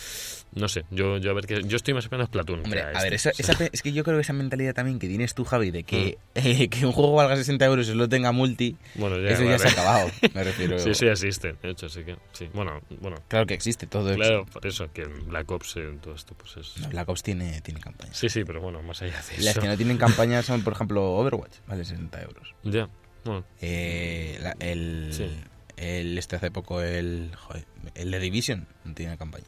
No 0.56 0.68
sé. 0.68 0.86
Yo, 0.90 1.18
yo 1.18 1.30
a 1.30 1.34
ver 1.36 1.46
que 1.46 1.62
yo 1.64 1.76
estoy 1.78 1.94
más 1.94 2.06
esperando 2.06 2.26
Splatoon. 2.26 2.62
Hombre, 2.64 2.80
que 2.82 2.86
a 2.88 2.92
este. 2.94 3.04
ver, 3.04 3.14
esa, 3.14 3.32
Sí. 3.34 3.44
esa 3.44 3.54
pe- 3.54 3.70
es 3.72 3.82
que 3.84 3.92
yo 3.94 4.04
creo 4.04 4.18
que 4.18 4.22
esa 4.22 4.34
mentalidad 4.34 4.74
también 4.74 4.98
que 4.98 5.08
tienes 5.08 5.36
tú, 5.36 5.46
Javi, 5.46 5.70
de 5.70 5.84
que, 5.84 6.18
Mm. 6.36 6.40
eh, 6.64 6.68
que 6.70 6.86
un 6.86 6.92
juego 6.94 7.14
valga 7.14 7.36
60 7.36 7.64
euros 7.66 7.88
y 7.90 7.94
lo 7.94 8.10
tenga 8.10 8.32
multi, 8.32 8.76
Bueno, 8.96 9.20
ya, 9.20 9.30
eso 9.30 9.44
ya 9.44 9.60
se 9.60 9.68
ha 9.68 9.72
acabado, 9.72 10.10
me 10.34 10.44
refiero. 10.44 10.80
Sí, 10.80 10.96
sí 10.96 11.06
existe, 11.06 11.54
de 11.62 11.70
hecho, 11.70 11.88
sí 11.90 12.04
que 12.04 12.16
sí. 12.34 12.50
Bueno, 12.54 12.82
bueno, 13.02 13.18
Claro 13.28 13.46
que 13.46 13.54
existe 13.54 13.86
todo 13.86 14.16
claro, 14.16 14.46
por 14.48 14.66
eso 14.66 14.92
que 14.92 15.04
en 15.04 15.28
Black 15.28 15.52
Ops 15.52 15.76
eh, 15.78 15.98
todo 16.02 16.16
esto 16.16 16.34
pues 16.40 16.58
es 16.58 16.78
No, 16.82 16.90
Black 16.90 17.08
Ops 17.10 17.22
tiene, 17.22 17.62
tiene 17.62 17.80
campaña. 17.80 18.14
Sí, 18.14 18.30
sí, 18.30 18.44
pero 18.44 18.62
bueno, 18.62 18.82
más 18.82 19.02
allá 19.02 19.12
de 19.12 19.38
Las 19.44 19.54
eso. 19.56 19.62
que 19.62 19.68
no 19.68 19.78
tienen 19.78 19.98
campaña 20.00 20.42
son, 20.42 20.64
por 20.64 20.74
ejemplo, 20.74 21.14
Overwatch, 21.18 21.58
vale 21.68 21.86
60 21.86 22.22
euros. 22.24 22.56
Ya. 22.64 22.90
Bueno, 23.26 23.44
Eh, 23.62 24.40
la- 24.42 24.56
el, 24.60 25.10
Sí. 25.12 25.30
el 25.78 26.18
este 26.18 26.38
hace 26.38 26.50
poco, 26.52 26.82
el, 26.82 27.32
joder, 27.36 27.66
el 27.96 28.12
de 28.12 28.20
Division, 28.20 28.68
no 28.86 28.94
tiene 28.94 29.18
campaña. 29.18 29.46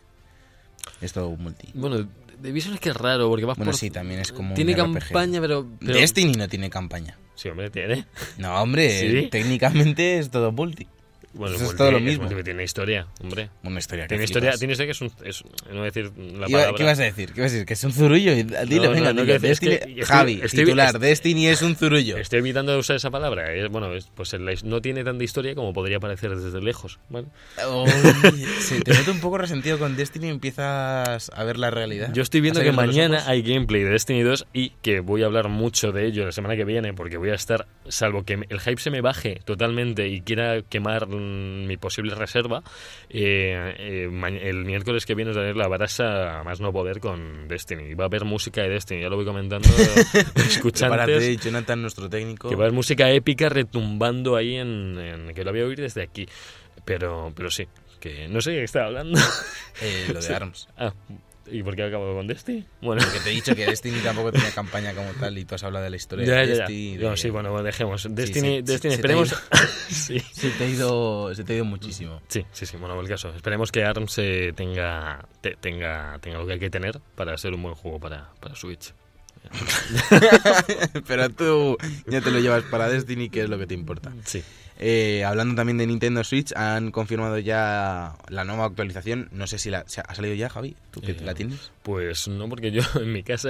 Es 0.99 1.13
todo 1.13 1.31
multi. 1.37 1.69
bueno, 1.73 2.07
Division 2.41 2.73
es 2.73 2.79
que 2.79 2.89
es 2.89 2.95
raro 2.95 3.29
porque 3.29 3.45
vas 3.45 3.55
Bueno, 3.57 3.71
por 3.71 3.79
sí, 3.79 3.89
también 3.91 4.19
es 4.19 4.31
como 4.31 4.49
un 4.49 4.55
Tiene 4.55 4.73
RPG. 4.73 4.93
campaña, 5.07 5.39
pero, 5.41 5.67
pero- 5.79 5.93
Destiny 5.93 6.33
no 6.33 6.47
tiene 6.47 6.69
campaña. 6.69 7.17
Sí, 7.35 7.49
hombre, 7.49 7.69
tiene. 7.69 8.05
No, 8.37 8.55
hombre, 8.61 8.99
¿Sí? 9.21 9.27
técnicamente 9.29 10.17
es 10.19 10.29
todo 10.31 10.51
multi. 10.51 10.87
Bueno, 11.33 11.55
Eso 11.55 11.63
es 11.63 11.69
multi- 11.71 11.77
todo 11.77 11.91
lo 11.91 11.99
mismo. 11.99 12.25
multi- 12.25 12.43
tiene 12.43 12.63
historia, 12.63 13.07
hombre. 13.21 13.49
Una 13.63 13.79
historia 13.79 14.03
que 14.05 14.09
Tiene 14.09 14.23
historia, 14.25 14.51
tiene 14.57 14.73
historia 14.73 14.87
que 14.87 14.91
es 14.91 15.01
un... 15.01 15.11
Es, 15.23 15.43
no 15.69 15.75
voy 15.75 15.81
a 15.81 15.83
decir 15.85 16.05
la 16.05 16.45
¿Qué, 16.47 16.51
iba- 16.51 16.59
palabra. 16.59 16.73
qué 16.77 16.83
vas 16.83 16.99
a 16.99 17.03
decir? 17.03 17.31
¿Qué 17.33 17.41
vas 17.41 17.51
a 17.51 17.53
decir? 17.53 17.65
¿Que 17.65 17.73
es 17.73 17.83
un 17.85 17.91
zurullo? 17.93 18.35
Dile, 18.35 18.85
No, 18.87 18.91
venga, 18.91 19.13
no, 19.13 19.25
que 19.25 19.35
es 19.35 19.59
que 19.59 19.75
estoy- 19.75 20.01
Javi, 20.03 20.41
estoy- 20.43 20.65
titular, 20.65 20.89
est- 20.89 20.97
Destiny 20.99 21.47
es 21.47 21.61
un 21.61 21.75
zurullo. 21.75 22.17
Estoy 22.17 22.39
evitando 22.39 22.77
usar 22.77 22.95
esa 22.97 23.09
palabra. 23.11 23.53
eh, 23.55 23.67
Bueno, 23.69 23.93
es- 23.93 24.07
pues 24.13 24.33
el- 24.33 24.45
no 24.65 24.81
tiene 24.81 25.03
tanta 25.03 25.23
historia 25.23 25.55
como 25.55 25.71
podría 25.73 25.99
parecer 25.99 26.35
desde 26.35 26.61
lejos. 26.61 26.99
¿vale? 27.09 27.27
Se 28.59 28.81
te 28.81 28.93
nota 28.93 29.11
un 29.11 29.19
poco 29.19 29.37
resentido 29.37 29.77
con 29.79 29.95
Destiny 29.95 30.27
y 30.27 30.29
empiezas 30.29 31.31
a 31.33 31.43
ver 31.43 31.57
la 31.57 31.69
realidad. 31.71 32.11
Yo 32.13 32.21
estoy 32.23 32.41
viendo 32.41 32.59
¿Has 32.59 32.65
que 32.65 32.71
mañana 32.71 33.23
hay 33.27 33.41
gameplay 33.41 33.83
de 33.83 33.89
Destiny 33.91 34.21
2 34.21 34.45
y 34.53 34.71
que 34.81 34.99
voy 34.99 35.23
a 35.23 35.25
hablar 35.25 35.47
mucho 35.49 35.91
de 35.91 36.05
ello 36.07 36.25
la 36.25 36.31
semana 36.31 36.55
que 36.55 36.65
viene 36.65 36.93
porque 36.93 37.17
voy 37.17 37.29
a 37.29 37.35
estar, 37.35 37.67
salvo 37.87 38.23
que 38.23 38.33
el 38.49 38.59
hype 38.59 38.81
se 38.81 38.89
me 38.91 39.01
baje 39.01 39.39
totalmente 39.45 40.07
y 40.07 40.21
quiera 40.21 40.61
quemar 40.61 41.07
mi 41.67 41.77
posible 41.77 42.15
reserva, 42.15 42.63
eh, 43.09 43.75
eh, 43.77 44.39
el 44.43 44.65
miércoles 44.65 45.05
que 45.05 45.15
viene 45.15 45.31
os 45.31 45.37
daré 45.37 45.53
la 45.53 45.67
barasa 45.67 46.39
a 46.39 46.43
más 46.43 46.59
no 46.59 46.71
poder 46.71 46.99
con 46.99 47.47
Destiny. 47.47 47.93
Va 47.93 48.05
a 48.05 48.07
haber 48.07 48.25
música 48.25 48.61
de 48.63 48.69
Destiny, 48.69 49.01
ya 49.01 49.09
lo 49.09 49.15
voy 49.15 49.25
comentando, 49.25 49.67
escuchantes. 50.35 50.89
Prepárate, 51.05 51.37
Jonathan, 51.37 51.81
nuestro 51.81 52.09
técnico. 52.09 52.49
Que 52.49 52.55
va 52.55 52.63
a 52.63 52.65
haber 52.67 52.75
música 52.75 53.09
épica 53.11 53.49
retumbando 53.49 54.35
ahí 54.35 54.55
en, 54.55 54.97
en- 54.99 55.33
que 55.33 55.43
lo 55.43 55.51
voy 55.51 55.61
a 55.61 55.65
oír 55.65 55.79
desde 55.81 56.01
aquí. 56.03 56.27
Pero, 56.85 57.31
pero 57.35 57.51
sí, 57.51 57.67
que 57.99 58.27
no 58.27 58.41
sé 58.41 58.51
de 58.51 58.57
qué 58.57 58.63
estaba 58.63 58.87
hablando. 58.87 59.19
Eh, 59.81 60.05
lo 60.07 60.15
de 60.15 60.21
Sí. 60.27 60.33
ARMS. 60.33 60.67
Ah, 60.77 60.93
¿y 61.47 61.63
por 61.63 61.75
qué 61.75 61.83
acabo 61.83 62.13
con 62.15 62.27
Destiny? 62.27 62.65
Bueno, 62.81 63.01
Porque 63.03 63.19
te 63.19 63.29
he 63.29 63.33
dicho 63.33 63.55
que 63.55 63.65
Destiny 63.65 63.99
tampoco 63.99 64.31
tenía 64.31 64.51
campaña 64.51 64.93
como 64.93 65.09
tal 65.13 65.37
y 65.37 65.45
tú 65.45 65.55
has 65.55 65.63
hablado 65.63 65.83
de 65.83 65.89
la 65.89 65.95
historia 65.95 66.25
ya, 66.25 66.33
de 66.35 66.47
ya, 66.47 66.53
ya. 66.53 66.59
Destiny. 66.59 66.97
No, 66.97 67.09
de- 67.11 67.17
sí, 67.17 67.29
bueno, 67.29 67.49
bueno, 67.51 67.63
dejemos. 67.65 68.07
Destiny, 68.09 68.57
sí, 68.57 68.61
Destiny, 68.61 68.91
se 68.93 68.95
esperemos. 69.01 69.29
ido. 69.31 69.39
sí. 69.89 70.19
Se 70.19 70.49
te 70.51 70.63
ha 70.63 70.67
ido, 70.67 71.33
se 71.35 71.43
te 71.43 71.53
ha 71.53 71.55
ido 71.57 71.65
muchísimo. 71.65 72.21
Sí, 72.27 72.45
sí, 72.51 72.65
sí, 72.65 72.77
bueno, 72.77 72.99
el 72.99 73.07
caso. 73.07 73.33
Esperemos 73.35 73.71
que 73.71 73.83
ARMS 73.83 74.15
tenga, 74.55 75.27
te- 75.41 75.55
tenga, 75.55 76.17
tenga 76.21 76.39
lo 76.39 76.45
que 76.47 76.53
hay 76.53 76.59
que 76.59 76.69
tener 76.69 76.99
para 77.15 77.37
ser 77.37 77.53
un 77.53 77.63
buen 77.63 77.75
juego 77.75 77.99
para, 77.99 78.29
para 78.39 78.55
Switch. 78.55 78.93
Pero 81.07 81.29
tú 81.29 81.77
ya 82.07 82.21
te 82.21 82.31
lo 82.31 82.39
llevas 82.39 82.63
para 82.63 82.87
Destiny, 82.89 83.29
que 83.29 83.41
es 83.43 83.49
lo 83.49 83.57
que 83.57 83.67
te 83.67 83.73
importa. 83.73 84.11
Sí. 84.25 84.43
Eh, 84.83 85.23
hablando 85.23 85.53
también 85.53 85.77
de 85.77 85.85
Nintendo 85.85 86.23
Switch, 86.23 86.51
han 86.55 86.89
confirmado 86.89 87.37
ya 87.37 88.15
la 88.29 88.43
nueva 88.45 88.65
actualización. 88.65 89.29
No 89.31 89.45
sé 89.45 89.59
si 89.59 89.69
la, 89.69 89.83
se 89.87 90.01
ha- 90.01 90.05
ha 90.07 90.15
salido 90.15 90.33
ya, 90.33 90.49
Javi. 90.49 90.75
¿Tú 90.89 91.01
que 91.01 91.11
Eh, 91.11 91.17
la 91.21 91.35
tienes? 91.35 91.69
Pues 91.83 92.27
no, 92.27 92.47
porque 92.47 92.71
yo 92.71 92.81
en 93.01 93.11
mi 93.11 93.23
casa 93.23 93.49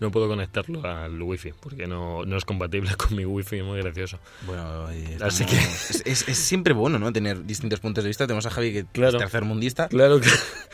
no 0.00 0.10
puedo 0.10 0.28
conectarlo 0.28 0.82
al 0.86 1.20
wifi, 1.20 1.52
porque 1.60 1.86
no, 1.86 2.24
no 2.24 2.36
es 2.36 2.44
compatible 2.46 2.94
con 2.96 3.14
mi 3.14 3.24
wifi, 3.26 3.60
muy 3.62 3.80
gracioso. 3.82 4.18
Bueno, 4.46 4.90
eh, 4.90 5.18
Así 5.20 5.42
estamos- 5.44 5.50
que- 5.50 5.56
es, 5.58 6.02
es- 6.06 6.28
es 6.28 6.38
siempre 6.38 6.72
bueno, 6.72 6.98
¿no? 6.98 7.12
Tener 7.12 7.44
distintos 7.44 7.80
puntos 7.80 8.02
de 8.04 8.08
vista. 8.08 8.26
Tenemos 8.26 8.46
a 8.46 8.50
Javi 8.50 8.72
que 8.72 8.84
Claro. 8.86 9.18
es 9.18 9.22
tercermundista. 9.24 9.88
Claro 9.88 10.20
que 10.20 10.28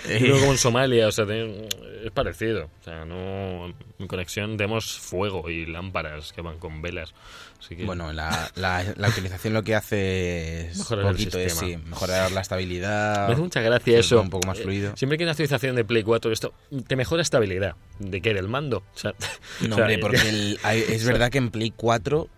Eh. 0.09 0.29
no 0.29 0.39
como 0.39 0.53
en 0.53 0.59
Somalia, 0.59 1.09
o 1.09 1.13
sea, 1.13 1.25
es 1.29 2.11
parecido. 2.13 2.67
O 2.81 2.85
sea, 2.85 3.05
no 3.05 3.67
en 3.99 4.07
conexión 4.09 4.57
tenemos 4.57 4.99
fuego 4.99 5.49
y 5.51 5.67
lámparas 5.67 6.33
que 6.33 6.41
van 6.43 6.59
con 6.59 6.83
velas. 6.83 7.15
Así 7.61 7.77
que 7.77 7.85
Bueno, 7.85 8.13
la, 8.13 8.51
la- 8.57 8.83
la 8.97 9.07
actualización 9.07 9.53
lo 9.55 9.63
que 9.63 9.77
hace 9.77 10.67
es 10.71 10.79
Mejorar 10.79 11.07
el 11.07 11.13
poquito, 11.13 11.39
es 11.39 11.53
sí, 11.53 11.59
sistema. 11.61 11.85
mejorar 11.91 12.33
la 12.33 12.41
estabilidad. 12.41 13.29
me 13.29 13.35
hace 13.35 13.43
mucha 13.43 13.61
gracia 13.61 13.99
eso. 14.01 14.21
un 14.21 14.31
poco 14.31 14.49
más 14.49 14.59
Eh, 14.59 14.63
fluido. 14.63 14.97
Siempre 14.97 15.17
que 15.17 15.23
hay 15.23 15.27
una 15.27 15.31
actualización 15.33 15.77
de 15.77 15.85
Play 15.85 16.03
4, 16.03 16.33
esto 16.33 16.53
te 16.93 16.97
mejora 16.97 17.23
estabilidad. 17.23 17.75
¿De 17.99 18.21
qué? 18.21 18.35
¿Del 18.35 18.49
mando? 18.49 18.79
O 18.95 18.99
sea, 18.99 19.13
No, 19.13 19.17
o 19.75 19.75
sea, 19.77 19.85
hombre, 19.85 19.99
porque 19.99 20.21
el- 20.29 20.59
hay- 20.63 20.85
es 20.87 21.05
verdad 21.07 21.31
que 21.31 21.39
en 21.39 21.51
Play 21.51 21.73
4, 21.75 22.29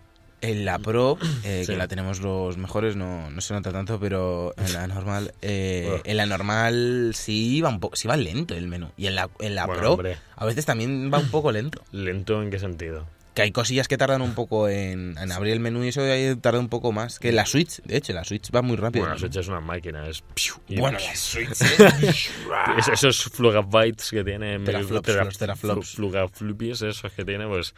en 0.42 0.64
la 0.64 0.78
Pro, 0.78 1.18
eh, 1.42 1.62
Sí. 1.64 1.72
que 1.72 1.78
la 1.78 1.88
tenemos 1.88 2.20
los 2.20 2.56
mejores, 2.58 2.96
no, 2.96 3.30
no 3.30 3.40
se 3.40 3.54
nota 3.54 3.72
tanto, 3.72 3.98
pero 3.98 4.54
en 4.58 4.72
la 4.74 4.86
normal, 4.86 5.32
eh, 5.42 5.84
Bueno. 5.88 6.02
en 6.04 6.16
la 6.18 6.26
normal 6.26 7.12
sí 7.14 7.60
va 7.62 7.70
un 7.70 7.80
poco, 7.80 7.96
sí 7.96 8.06
va 8.08 8.16
lento 8.16 8.54
el 8.54 8.68
menú. 8.68 8.90
Y 8.96 9.06
en 9.06 9.14
la, 9.14 9.28
en 9.40 9.54
la 9.54 9.64
Bueno, 9.66 9.80
Pro, 9.80 9.92
hombre. 9.94 10.18
a 10.36 10.44
veces 10.44 10.66
también 10.66 11.10
va 11.12 11.18
un 11.18 11.30
poco 11.30 11.50
lento. 11.50 11.82
¿Lento 11.92 12.42
en 12.42 12.50
qué 12.50 12.58
sentido? 12.58 13.06
Que 13.34 13.42
hay 13.42 13.50
cosillas 13.50 13.88
que 13.88 13.98
tardan 13.98 14.22
un 14.22 14.34
poco 14.34 14.68
en, 14.68 15.18
en 15.18 15.32
abrir 15.32 15.52
el 15.52 15.60
menú 15.60 15.82
y 15.84 15.88
eso 15.88 16.02
tarda 16.40 16.60
un 16.60 16.68
poco 16.68 16.92
más. 16.92 17.18
Que 17.18 17.32
la 17.32 17.44
Switch, 17.46 17.82
de 17.82 17.96
hecho, 17.96 18.12
la 18.12 18.22
Switch 18.24 18.48
va 18.54 18.62
muy 18.62 18.76
rápido. 18.76 19.02
Bueno, 19.04 19.14
la 19.14 19.18
Switch 19.20 19.36
es 19.36 19.48
una 19.48 19.60
máquina, 19.60 20.06
es... 20.08 20.22
Bueno, 20.68 20.98
la 21.00 21.16
Switch. 21.16 21.48
Es- 22.78 22.88
esos 22.88 23.24
flugabytes 23.24 24.10
que 24.10 24.22
tiene 24.24 24.58
Teraflops, 24.60 25.06
tera- 25.06 25.24
los 25.24 25.38
teraflops. 25.38 25.94
flugaflupis 25.96 26.82
esos 26.82 27.12
que 27.12 27.24
tiene 27.24 27.46
pues 27.46 27.74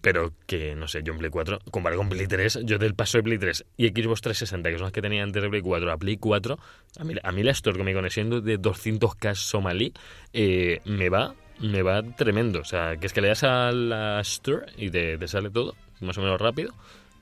pero 0.00 0.32
que 0.46 0.74
no 0.74 0.86
sé 0.88 1.02
yo 1.02 1.12
en 1.12 1.18
Play 1.18 1.30
4 1.30 1.58
comparado 1.70 2.00
con 2.00 2.08
Play 2.08 2.26
3 2.26 2.60
yo 2.64 2.78
del 2.78 2.94
paso 2.94 3.18
de 3.18 3.22
Play 3.24 3.38
3 3.38 3.64
y 3.76 3.88
Xbox 3.88 4.20
360 4.20 4.70
que 4.70 4.76
son 4.76 4.84
las 4.84 4.92
que 4.92 5.02
tenía 5.02 5.22
antes 5.22 5.42
de 5.42 5.48
Play 5.48 5.62
4 5.62 5.90
a 5.92 5.96
Play 5.96 6.16
4 6.18 6.58
a 6.98 7.04
mí, 7.04 7.14
a 7.22 7.32
mí 7.32 7.42
la 7.42 7.52
Store 7.52 7.76
con 7.76 7.86
mi 7.86 7.94
conexión 7.94 8.30
de 8.44 8.58
200k 8.60 9.34
somalí 9.34 9.92
eh, 10.32 10.80
me 10.84 11.08
va 11.08 11.34
me 11.60 11.82
va 11.82 12.02
tremendo 12.02 12.60
o 12.60 12.64
sea 12.64 12.96
que 12.96 13.06
es 13.06 13.12
que 13.12 13.20
le 13.20 13.28
das 13.28 13.44
a 13.44 13.72
la 13.72 14.20
Store 14.20 14.66
y 14.76 14.90
te, 14.90 15.18
te 15.18 15.28
sale 15.28 15.50
todo 15.50 15.74
más 16.00 16.16
o 16.18 16.22
menos 16.22 16.40
rápido 16.40 16.74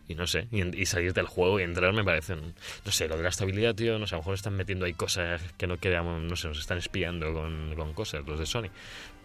y 0.09 0.15
no 0.15 0.27
sé, 0.27 0.49
y, 0.51 0.81
y 0.81 0.87
salir 0.87 1.13
del 1.13 1.27
juego 1.27 1.61
y 1.61 1.65
entrar 1.65 1.93
me 1.93 2.03
parecen, 2.03 2.55
no 2.85 2.91
sé, 2.91 3.09
lo 3.09 3.19
de 3.19 3.23
la 3.23 3.29
estabilidad, 3.29 3.75
tío, 3.75 3.99
no 3.99 4.07
sé, 4.07 4.15
a 4.15 4.17
lo 4.17 4.23
mejor 4.23 4.35
están 4.35 4.57
metiendo 4.57 4.87
ahí 4.87 4.95
cosas 4.95 5.43
que 5.59 5.67
no 5.67 5.77
queramos, 5.77 6.23
no 6.23 6.35
sé, 6.35 6.49
nos 6.49 6.59
están 6.59 6.79
espiando 6.79 7.35
con, 7.35 7.75
con 7.77 7.93
cosas 7.93 8.27
los 8.27 8.39
de 8.39 8.47
Sony. 8.47 8.71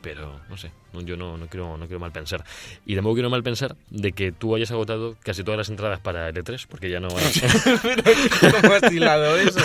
Pero, 0.01 0.41
no 0.49 0.57
sé, 0.57 0.69
yo 0.91 1.15
no, 1.15 1.37
no, 1.37 1.47
quiero, 1.47 1.77
no 1.77 1.85
quiero 1.85 2.01
mal 2.01 2.11
pensar. 2.11 2.43
Y 2.85 2.95
tampoco 2.95 3.13
quiero 3.15 3.29
mal 3.29 3.41
pensar 3.41 3.77
de 3.89 4.11
que 4.11 4.33
tú 4.33 4.53
hayas 4.53 4.69
agotado 4.71 5.15
casi 5.23 5.45
todas 5.45 5.57
las 5.57 5.69
entradas 5.69 6.01
para 6.01 6.27
el 6.27 6.35
E3, 6.35 6.67
porque 6.67 6.89
ya 6.89 6.99
no 6.99 7.07
hay... 7.07 7.31
¿Cómo 8.61 8.73
has 8.73 8.91
hilado 8.91 9.37
eso? 9.37 9.61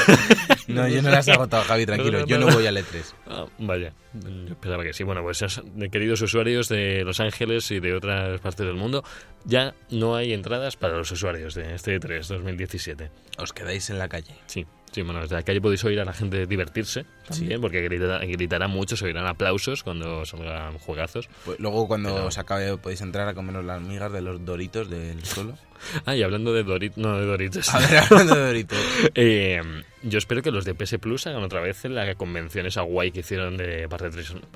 No, 0.69 0.87
yo 0.87 1.03
no 1.03 1.11
las 1.11 1.27
he 1.27 1.33
agotado, 1.33 1.65
Javi, 1.65 1.87
tranquilo. 1.87 2.25
Yo 2.27 2.39
no 2.39 2.49
voy 2.49 2.67
al 2.67 2.77
E3. 2.77 3.15
Ah, 3.31 3.45
vaya, 3.59 3.93
yo 4.15 4.55
pensaba 4.59 4.83
que 4.83 4.93
sí. 4.95 5.05
Bueno, 5.05 5.23
pues 5.23 5.45
queridos 5.93 6.23
usuarios 6.23 6.69
de 6.69 7.05
Los 7.05 7.21
Ángeles 7.21 7.71
y 7.71 7.79
de 7.79 7.95
otras 7.95 8.41
partes 8.41 8.67
del 8.67 8.75
mundo, 8.75 9.05
ya 9.45 9.75
no 9.91 10.17
hay 10.17 10.33
entradas 10.33 10.77
para 10.77 10.97
los 10.97 11.11
usuarios 11.11 11.55
de 11.55 11.75
este 11.75 12.01
E3 12.01 12.27
2017. 12.27 13.11
Os 13.37 13.53
quedáis 13.53 13.91
en 13.91 13.99
la 13.99 14.09
calle. 14.09 14.35
Sí, 14.47 14.67
sí, 14.91 15.03
bueno, 15.03 15.21
desde 15.21 15.35
la 15.37 15.43
calle 15.43 15.61
podéis 15.61 15.85
oír 15.85 16.01
a 16.01 16.05
la 16.05 16.13
gente 16.13 16.47
divertirse 16.47 17.05
también, 17.29 17.61
porque 17.61 17.83
gritará, 17.83 18.19
gritará 18.25 18.69
mucho, 18.69 18.97
se 18.97 19.05
oirán 19.05 19.27
aplausos 19.27 19.83
cuando 19.83 20.25
salgan 20.25 20.79
juegazos. 20.79 21.29
Pues 21.45 21.59
luego 21.61 21.87
cuando 21.87 22.15
Pero- 22.15 22.27
os 22.27 22.39
acabe 22.39 22.77
podéis 22.79 23.01
entrar 23.01 23.29
a 23.29 23.35
comeros 23.35 23.65
las 23.65 23.81
migas 23.81 24.13
de 24.13 24.23
los 24.23 24.45
doritos 24.45 24.91
del 24.91 25.25
suelo. 25.25 25.55
Ah, 26.07 26.17
y 26.17 26.25
hablando 26.25 26.53
de 26.53 26.65
Doritos, 26.65 26.99
no 26.99 27.17
de 27.17 27.25
Doritos. 27.25 27.73
A 27.73 27.79
ver, 27.79 27.99
hablando 27.99 28.35
de 28.35 28.47
doritos. 28.47 28.79
Eh, 29.15 29.63
yo 30.03 30.19
espero 30.19 30.43
que 30.43 30.51
los 30.51 30.65
de 30.65 30.75
PS 30.75 30.99
Plus 30.99 31.29
hagan 31.29 31.45
otra 31.45 31.61
vez 31.61 31.85
la 31.85 32.15
convención 32.17 32.67
esa 32.67 32.83
guay 32.83 33.13
que 33.13 33.21
hicieron 33.21 33.57
de, 33.57 33.89
para, 33.89 34.11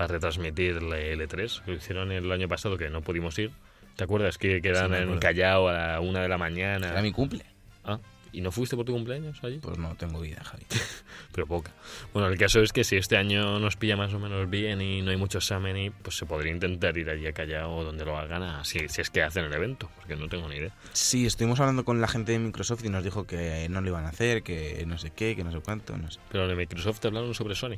retransmitir 0.09 0.79
el 0.79 1.21
E3, 1.21 1.63
que 1.65 1.75
hicieron 1.75 2.11
el 2.11 2.31
año 2.33 2.49
pasado 2.49 2.77
que 2.77 2.91
no 2.91 3.03
pudimos 3.03 3.39
ir. 3.39 3.53
¿Te 3.97 4.05
acuerdas 4.05 4.39
que 4.39 4.61
quedan 4.61 4.91
me 4.91 4.99
en. 4.99 5.19
Callao 5.19 5.69
a 5.69 5.73
la 5.73 6.01
una 6.01 6.23
de 6.23 6.29
la 6.29 6.39
mañana? 6.39 6.89
Era 6.91 7.03
mi 7.03 7.13
cumple. 7.13 7.45
Ah, 7.85 7.99
¿y 8.33 8.41
no 8.41 8.51
fuiste 8.51 8.77
por 8.77 8.85
tu 8.85 8.93
cumpleaños 8.93 9.39
allí? 9.45 9.59
Pues 9.59 9.79
no 9.79 9.95
tengo 9.97 10.21
vida, 10.21 10.43
Javi. 10.45 10.65
pero 11.33 11.47
poca. 11.47 11.71
Bueno, 12.13 12.29
el 12.29 12.39
caso 12.39 12.61
es 12.63 12.73
que 12.73 12.85
si 12.85 12.97
este 12.97 13.17
año 13.17 13.59
nos 13.59 13.77
pilla 13.77 13.97
más 13.97 14.13
o 14.15 14.19
menos 14.19 14.49
bien 14.51 14.81
y 14.81 15.03
no 15.03 15.11
hay 15.11 15.17
mucho 15.17 15.39
examen, 15.39 15.77
y, 15.77 15.91
pues 15.91 16.17
se 16.17 16.27
podría 16.27 16.53
intentar 16.53 16.97
ir 16.97 17.09
allí 17.11 17.27
a 17.27 17.33
Callao 17.33 17.77
o 17.77 17.85
donde 17.85 18.05
lo 18.05 18.17
hagan, 18.19 18.43
a- 18.43 18.65
si, 18.65 18.89
si 18.89 19.01
es 19.01 19.11
que 19.11 19.23
hacen 19.23 19.45
el 19.45 19.53
evento, 19.53 19.91
porque 19.97 20.17
no 20.17 20.29
tengo 20.29 20.49
ni 20.49 20.57
idea. 20.57 20.75
Sí, 20.93 21.27
estuvimos 21.27 21.61
hablando 21.61 21.85
con 21.85 22.01
la 22.01 22.09
gente 22.09 22.33
de 22.33 22.39
Microsoft 22.39 22.85
y 22.85 22.89
nos 22.89 23.05
dijo 23.05 23.27
que 23.27 23.67
no 23.71 23.81
lo 23.81 23.89
iban 23.89 24.05
a 24.07 24.09
hacer, 24.09 24.43
que 24.43 24.85
no 24.87 24.99
sé 24.99 25.11
qué, 25.11 25.37
que 25.37 25.45
no 25.45 25.53
sé 25.53 25.61
cuánto, 25.61 25.97
no 25.97 26.11
sé. 26.11 26.19
Pero 26.31 26.49
de 26.49 26.55
Microsoft 26.57 27.01
te 27.01 27.09
hablaron 27.09 27.35
sobre 27.35 27.55
Sony. 27.55 27.77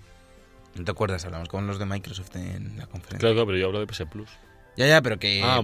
¿No 0.76 0.84
te 0.84 0.90
acuerdas? 0.90 1.24
Hablamos 1.24 1.48
con 1.48 1.66
los 1.66 1.78
de 1.78 1.86
Microsoft 1.86 2.34
en 2.36 2.76
la 2.78 2.86
conferencia. 2.86 3.18
Claro, 3.20 3.34
claro, 3.34 3.46
pero 3.46 3.58
yo 3.58 3.66
hablo 3.66 3.80
de 3.80 3.86
PS 3.86 4.06
Plus. 4.06 4.28
Ya, 4.76 4.88
ya, 4.88 5.02
pero 5.02 5.18
que... 5.20 5.40
ah, 5.44 5.62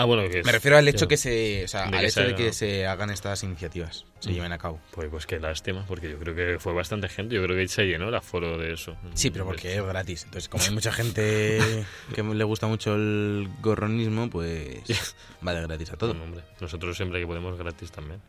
ah, 0.00 0.04
bueno, 0.04 0.28
que 0.30 0.40
es- 0.40 0.46
me 0.46 0.52
refiero 0.52 0.76
al 0.78 0.86
hecho 0.88 1.08
que 1.08 1.16
se... 1.16 1.64
O 1.64 1.68
sea, 1.68 1.86
De 1.90 1.96
al 1.96 2.02
que 2.02 2.06
hecho 2.08 2.20
de 2.22 2.34
que 2.34 2.52
se 2.52 2.86
hagan 2.86 3.10
estas 3.10 3.42
iniciativas, 3.42 4.04
se 4.20 4.30
Mm. 4.30 4.32
lleven 4.32 4.52
a 4.52 4.58
cabo. 4.58 4.80
Pues, 4.92 5.08
pues 5.10 5.26
qué 5.26 5.38
lástima, 5.40 5.84
porque 5.86 6.08
yo 6.10 6.18
creo 6.18 6.34
que 6.34 6.58
fue 6.58 6.72
bastante 6.72 7.08
gente. 7.08 7.34
Yo 7.34 7.42
creo 7.44 7.56
que 7.56 7.66
se 7.68 7.84
llenó 7.84 8.08
el 8.08 8.14
aforo 8.14 8.56
de 8.58 8.72
eso. 8.72 8.96
Sí, 9.14 9.30
pero 9.30 9.44
porque 9.44 9.74
es 9.76 9.82
gratis. 9.84 10.24
Entonces, 10.24 10.48
como 10.48 10.64
hay 10.64 10.70
mucha 10.70 10.92
gente 10.92 11.58
que 12.14 12.22
le 12.22 12.44
gusta 12.44 12.66
mucho 12.66 12.94
el 12.94 13.48
gorronismo, 13.60 14.30
pues 14.30 14.82
va 15.46 15.54
de 15.54 15.62
gratis 15.62 15.90
a 15.92 15.96
todo. 15.96 16.10
Bueno, 16.10 16.24
hombre, 16.24 16.44
nosotros 16.60 16.96
siempre 16.96 17.20
que 17.20 17.26
podemos 17.26 17.58
gratis 17.58 17.90
también. 17.90 18.20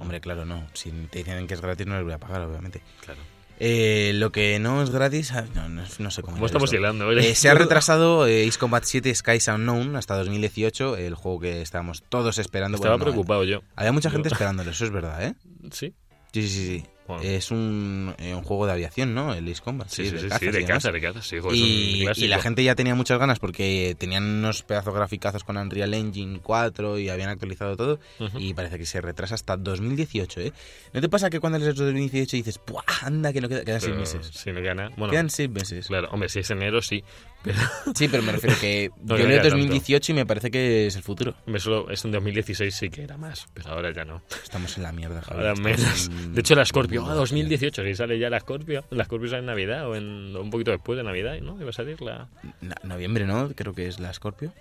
Hombre, 0.00 0.20
claro, 0.20 0.44
no. 0.44 0.66
Si 0.74 0.90
te 1.10 1.18
dicen 1.18 1.46
que 1.46 1.54
es 1.54 1.60
gratis, 1.60 1.86
no 1.86 1.94
les 1.96 2.04
voy 2.04 2.12
a 2.12 2.18
pagar, 2.18 2.40
obviamente. 2.42 2.82
Claro. 3.04 3.20
Eh, 3.60 4.12
lo 4.14 4.30
que 4.30 4.58
no 4.60 4.82
es 4.82 4.90
gratis, 4.90 5.32
ah, 5.32 5.44
no, 5.54 5.68
no, 5.68 5.82
no 5.98 6.10
sé 6.10 6.22
cómo. 6.22 6.34
¿Cómo 6.36 6.46
era 6.46 6.46
estamos 6.46 6.72
hilando? 6.72 7.10
Eh, 7.12 7.34
se 7.34 7.48
ha 7.48 7.54
retrasado 7.56 8.26
eh, 8.28 8.46
Ace 8.46 8.58
Combat 8.58 8.84
7 8.84 9.12
Skies 9.14 9.48
Unknown 9.48 9.96
hasta 9.96 10.16
2018, 10.16 10.96
el 10.96 11.14
juego 11.14 11.40
que 11.40 11.60
estábamos 11.62 12.04
todos 12.08 12.38
esperando. 12.38 12.76
Estaba 12.76 12.94
Bueno, 12.96 13.06
no, 13.06 13.10
preocupado 13.12 13.44
yo. 13.44 13.62
Había 13.74 13.92
mucha 13.92 14.10
gente 14.10 14.28
Yo- 14.28 14.32
esperándolo, 14.34 14.70
eso 14.70 14.84
es 14.84 14.90
verdad, 14.90 15.24
¿eh? 15.24 15.34
Sí. 15.72 15.92
Sí, 16.32 16.46
sí, 16.48 16.66
sí. 16.66 16.84
Sí. 17.20 17.26
Es 17.28 17.50
un, 17.50 18.14
eh, 18.18 18.34
un 18.34 18.42
juego 18.42 18.66
de 18.66 18.72
aviación, 18.72 19.14
¿no? 19.14 19.34
El 19.34 19.50
Ace 19.50 19.62
Combat. 19.62 19.88
sí, 19.88 20.04
sí, 20.04 20.10
sí, 20.10 20.18
sí, 20.24 20.28
cazas 20.28 20.42
y 20.42 20.50
de 20.52 20.64
casa, 20.64 20.92
de 20.92 21.00
sí, 21.22 21.38
joder, 21.40 21.54
es 21.56 21.62
un 21.62 21.68
Y, 21.68 22.24
y 22.24 22.28
la 22.28 22.40
gente 22.40 22.62
ya 22.64 22.74
tenía 22.74 22.94
muchas 22.94 23.18
ganas 23.18 23.38
porque 23.38 23.96
tenían 23.98 24.24
unos 24.24 24.62
pedazos 24.62 24.94
graficazos 24.94 25.44
con 25.44 25.56
Unreal 25.56 25.94
Engine 25.94 26.40
4 26.42 26.98
y 26.98 27.08
habían 27.08 27.30
actualizado 27.30 27.76
todo. 27.76 27.98
Ujú. 28.20 28.38
Y 28.38 28.54
parece 28.54 28.78
que 28.78 28.86
se 28.86 29.00
retrasa 29.00 29.34
hasta 29.34 29.56
2018, 29.56 30.40
¿eh? 30.40 30.52
¿No 30.92 31.00
te 31.00 31.08
pasa 31.08 31.30
que 31.30 31.40
cuando 31.40 31.58
lees 31.58 31.74
2018 31.74 32.36
dices, 32.36 32.60
¡buah! 32.66 32.82
Anda, 33.02 33.32
que 33.32 33.40
no 33.40 33.48
queda, 33.48 33.64
quedan 33.64 33.80
seis 33.80 33.90
Pero 33.92 34.00
meses? 34.00 34.30
Si 34.34 34.52
no 34.52 34.60
gana, 34.62 34.90
bueno, 34.96 35.10
Quedan 35.12 35.30
seis 35.30 35.48
meses. 35.50 35.86
claro, 35.86 36.08
hombre, 36.10 36.28
si 36.28 36.40
es 36.40 36.50
enero, 36.50 36.82
sí. 36.82 37.02
Pero 37.42 37.56
Sí, 37.94 38.08
pero 38.08 38.22
me 38.24 38.32
refiero 38.32 38.56
que 38.60 38.90
No 39.04 39.16
yo 39.16 39.18
queda 39.18 39.28
leo 39.28 39.42
tanto. 39.42 39.56
2018 39.56 40.12
y 40.12 40.14
me 40.14 40.26
parece 40.26 40.50
que 40.50 40.86
es 40.88 40.96
el 40.96 41.02
futuro. 41.02 41.34
hombre, 41.46 41.60
solo 41.60 41.88
es 41.90 42.04
en 42.04 42.10
2016 42.10 42.74
sí 42.74 42.90
que 42.90 43.02
era 43.02 43.16
más, 43.16 43.46
pero 43.54 43.70
ahora 43.70 43.92
ya 43.94 44.04
no. 44.04 44.22
Estamos 44.42 44.76
en 44.76 44.82
la 44.82 44.92
mierda, 44.92 45.22
Javi. 45.22 45.40
Ahora 45.40 45.54
menos. 45.54 46.08
en- 46.08 46.34
De 46.34 46.40
hecho, 46.40 46.54
la 46.56 46.64
Scorpio, 46.64 46.97
ah, 47.06 47.10
en- 47.12 47.16
2018, 47.16 47.84
si 47.84 47.94
sale 47.94 48.18
ya 48.18 48.30
la 48.30 48.40
Scorpio. 48.40 48.84
La 48.90 49.04
Scorpio 49.04 49.28
sale 49.28 49.40
en 49.40 49.46
Navidad 49.46 49.88
o 49.88 49.94
en 49.96 50.36
un 50.36 50.50
poquito 50.50 50.70
después 50.70 50.96
de 50.96 51.02
Navidad, 51.04 51.38
¿no? 51.40 51.60
Iba 51.60 51.70
a 51.70 51.72
salir 51.72 52.00
la 52.02 52.28
No- 52.60 52.74
noviembre, 52.84 53.26
¿no? 53.26 53.50
Creo 53.54 53.72
que 53.74 53.86
es 53.86 54.00
la 54.00 54.12
Scorpio. 54.12 54.52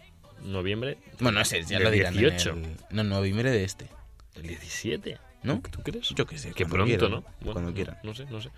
noviembre. 0.43 0.97
Bueno, 1.19 1.39
no 1.39 1.45
sé, 1.45 1.63
ya 1.63 1.79
lo 1.79 1.89
dirán. 1.91 2.13
en 2.13 2.19
18. 2.19 2.49
el- 2.51 2.77
No, 2.95 3.03
noviembre 3.03 3.51
de 3.51 3.63
este. 3.63 3.87
El 4.35 4.43
17. 4.43 5.17
¿No? 5.43 5.61
¿Tú 5.71 5.81
crees? 5.83 6.09
Yo 6.09 6.25
qué 6.25 6.37
sé. 6.37 6.51
Que 6.51 6.65
pronto, 6.65 7.09
¿no? 7.09 7.21
Bueno, 7.39 7.53
cuando 7.53 7.69
no- 7.71 7.73
quieran. 7.75 7.97
No 8.03 8.13
sé, 8.13 8.25
no 8.29 8.41
sé. 8.41 8.49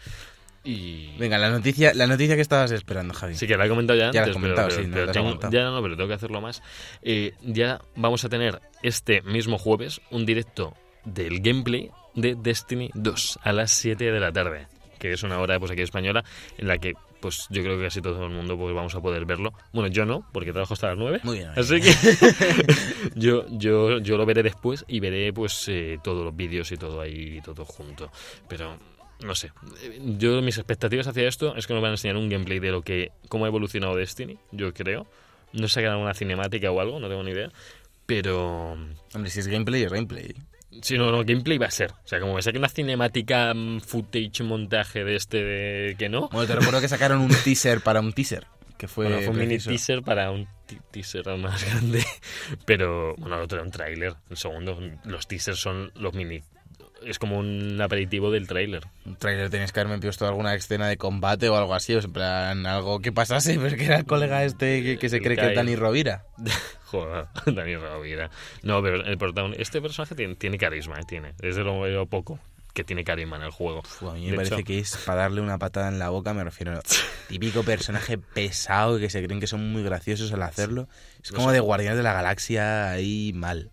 Y. 0.64 1.16
Venga, 1.18 1.38
la 1.38 1.50
noticia, 1.50 1.94
la 1.94 2.06
noticia 2.06 2.36
que 2.36 2.42
estabas 2.42 2.72
esperando, 2.72 3.14
Javi. 3.14 3.36
Sí, 3.36 3.48
que 3.48 3.56
la 3.56 3.66
he 3.66 3.70
comentado 3.70 3.98
ya 3.98 4.08
antes, 4.08 4.16
Ya 4.16 4.22
la 4.22 4.24
has 4.24 4.28
pero- 4.30 4.42
comentado, 4.42 4.68
pero, 4.70 4.82
sí, 4.82 4.88
no, 4.88 4.94
pero 4.94 5.06
la 5.06 5.12
tengo- 5.14 5.40
ya 5.52 5.64
no, 5.66 5.82
pero 5.82 5.96
tengo 5.96 6.08
que 6.10 6.14
hacerlo 6.16 6.42
más. 6.42 6.62
Eh, 7.02 7.34
ya 7.42 7.80
vamos 7.96 8.26
a 8.26 8.30
tener 8.30 8.60
este 8.84 9.22
mismo 9.22 9.58
jueves 9.58 10.02
un 10.12 10.26
directo 10.26 10.76
del 11.06 11.40
gameplay 11.42 11.92
de 12.16 12.36
Destiny 12.36 12.90
2 12.94 13.40
a 13.44 13.54
las 13.54 13.72
7 13.72 14.12
de 14.12 14.20
la 14.20 14.32
tarde, 14.32 14.68
que 15.00 15.12
es 15.14 15.24
una 15.24 15.40
hora 15.40 15.60
pues 15.60 15.72
aquí 15.72 15.82
española 15.82 16.24
en 16.58 16.68
la 16.68 16.78
que 16.78 16.94
pues 17.20 17.48
yo 17.50 17.62
creo 17.64 17.78
que 17.78 17.84
casi 17.84 18.02
todo 18.02 18.26
el 18.26 18.32
mundo 18.32 18.58
pues 18.58 18.74
vamos 18.74 18.96
a 18.96 19.02
poder 19.02 19.26
verlo. 19.26 19.54
Bueno, 19.74 19.90
yo 19.90 20.06
no, 20.06 20.26
porque 20.32 20.52
trabajo 20.52 20.74
hasta 20.74 20.88
las 20.88 20.98
9. 20.98 21.20
Muy 21.24 21.40
bien. 21.40 21.52
Así 21.56 21.82
que 21.82 21.94
yo, 23.16 23.46
yo, 23.50 24.00
yo 24.00 24.18
lo 24.18 24.26
veré 24.26 24.44
después 24.44 24.86
y 24.88 25.00
veré 25.00 25.34
pues 25.34 25.68
eh, 25.68 26.00
todos 26.04 26.24
los 26.24 26.36
vídeos 26.36 26.72
y 26.72 26.78
todo 26.78 27.02
ahí, 27.02 27.42
todo 27.42 27.66
junto. 27.66 28.10
Pero 28.48 28.78
no 29.22 29.36
sé, 29.36 29.52
Eh, 29.82 30.00
yo 30.18 30.42
mis 30.42 30.58
expectativas 30.58 31.08
hacia 31.08 31.28
esto 31.28 31.56
es 31.56 31.68
que 31.68 31.74
nos 31.74 31.82
van 31.82 31.92
a 31.92 31.94
enseñar 31.96 32.16
un 32.18 32.30
gameplay 32.30 32.60
de 32.60 32.72
lo 32.72 32.82
que 32.84 33.12
cómo 33.28 33.46
ha 33.46 33.50
evolucionado 33.50 33.96
Destiny, 33.96 34.38
yo 34.52 34.74
creo. 34.74 35.06
No 35.52 35.68
sé 35.68 35.88
una 35.90 36.14
cinemática 36.14 36.72
o 36.72 36.80
algo, 36.80 37.00
no 37.00 37.10
tengo 37.10 37.24
ni 37.24 37.32
idea. 37.32 37.52
Pero 38.06 38.78
Hombre, 39.14 39.30
si 39.30 39.40
es 39.40 39.48
gameplay, 39.48 39.84
es 39.84 39.92
gameplay. 39.92 40.34
Si 40.82 40.98
no, 40.98 41.12
no, 41.12 41.24
gameplay 41.24 41.58
va 41.58 41.68
a 41.68 41.72
ser. 41.72 41.92
O 41.92 42.08
sea, 42.08 42.20
como 42.20 42.36
me 42.36 42.42
saque 42.42 42.58
una 42.58 42.70
cinemática, 42.70 43.54
mm, 43.54 43.82
footage, 43.82 44.44
montaje 44.44 45.04
de 45.04 45.16
este 45.16 45.44
de 45.44 45.96
que 45.98 46.10
no. 46.10 46.30
Bueno, 46.30 46.48
te 46.48 46.56
recuerdo 46.56 46.82
que 46.82 46.88
sacaron 46.88 47.22
un 47.22 47.32
teaser 47.44 47.82
para 47.82 48.00
un 48.00 48.14
teaser. 48.14 48.46
Que 48.78 48.88
fue, 48.88 49.08
Bueno, 49.08 49.22
fue 49.24 49.32
un 49.32 49.40
mini 49.40 49.58
teaser 49.58 50.02
para 50.04 50.32
un 50.32 50.48
teaser 50.92 51.26
más 51.38 51.66
grande. 51.70 52.04
Pero, 52.66 53.16
bueno, 53.18 53.36
el 53.38 53.42
otro 53.44 53.58
era 53.58 53.66
un 53.66 53.72
tráiler. 53.72 54.14
El 54.30 54.38
segundo, 54.38 54.80
los 55.04 55.28
teasers 55.28 55.60
son 55.60 55.92
los 55.96 56.14
mini. 56.14 56.42
Es 57.06 57.18
como 57.18 57.38
un 57.40 57.80
aperitivo 57.82 58.30
del 58.30 58.46
tráiler. 58.48 58.84
Un 59.06 59.16
trailer 59.16 59.50
tenías 59.50 59.72
que 59.72 59.80
haberme 59.80 60.00
puesto 60.00 60.28
alguna 60.28 60.54
escena 60.54 60.88
de 60.88 60.98
combate 60.98 61.48
o 61.50 61.56
algo 61.56 61.74
así, 61.74 61.94
o 61.96 62.02
sea, 62.02 62.08
en 62.08 62.14
plan, 62.14 62.66
algo 62.66 63.00
que 63.00 63.12
pasase, 63.12 63.58
porque 63.60 63.86
era 63.86 63.98
el 63.98 64.06
colega 64.06 64.44
este 64.44 64.84
que, 64.84 64.98
que 64.98 65.10
se 65.10 65.18
El 65.18 65.24
cree 65.24 65.36
que 65.36 65.42
Kai. 65.42 65.50
es 65.52 65.56
Dani 65.56 65.76
Rovira. 65.76 66.24
Joder, 66.90 67.28
Dani 67.46 67.76
Rovira. 67.76 68.30
No, 68.64 68.82
pero 68.82 69.04
el 69.06 69.18
protagonista, 69.18 69.62
este 69.62 69.82
personaje 69.82 70.16
tiene, 70.16 70.36
tiene 70.36 70.58
carisma, 70.58 71.00
eh, 71.00 71.04
tiene. 71.08 71.34
Es 71.42 71.56
de 71.56 71.64
lo, 71.64 71.84
de 71.86 71.92
lo 71.92 72.06
poco 72.08 72.40
que 72.74 72.84
tiene 72.84 73.04
carisma 73.04 73.36
en 73.38 73.44
el 73.44 73.52
juego. 73.52 73.80
Uf, 73.80 74.04
a 74.04 74.14
mí 74.14 74.26
De 74.26 74.32
me 74.32 74.38
parece 74.38 74.56
hecho- 74.56 74.64
que 74.64 74.80
es 74.80 74.96
para 75.06 75.22
darle 75.22 75.42
una 75.42 75.58
patada 75.58 75.88
en 75.90 76.00
la 76.00 76.10
boca, 76.10 76.34
me 76.34 76.44
refiero. 76.44 76.80
Típico 77.28 77.64
personaje 77.64 78.18
pesado 78.18 78.98
que 79.00 79.10
se 79.10 79.24
creen 79.24 79.40
que 79.40 79.48
son 79.48 79.72
muy 79.72 79.84
graciosos 79.84 80.32
al 80.34 80.42
hacerlo. 80.44 80.88
Es 81.24 81.32
como 81.32 81.52
de 81.52 81.60
Guardianes 81.60 81.98
de 81.98 82.04
la 82.04 82.14
Galaxia 82.14 82.90
ahí 82.92 83.32
mal. 83.36 83.70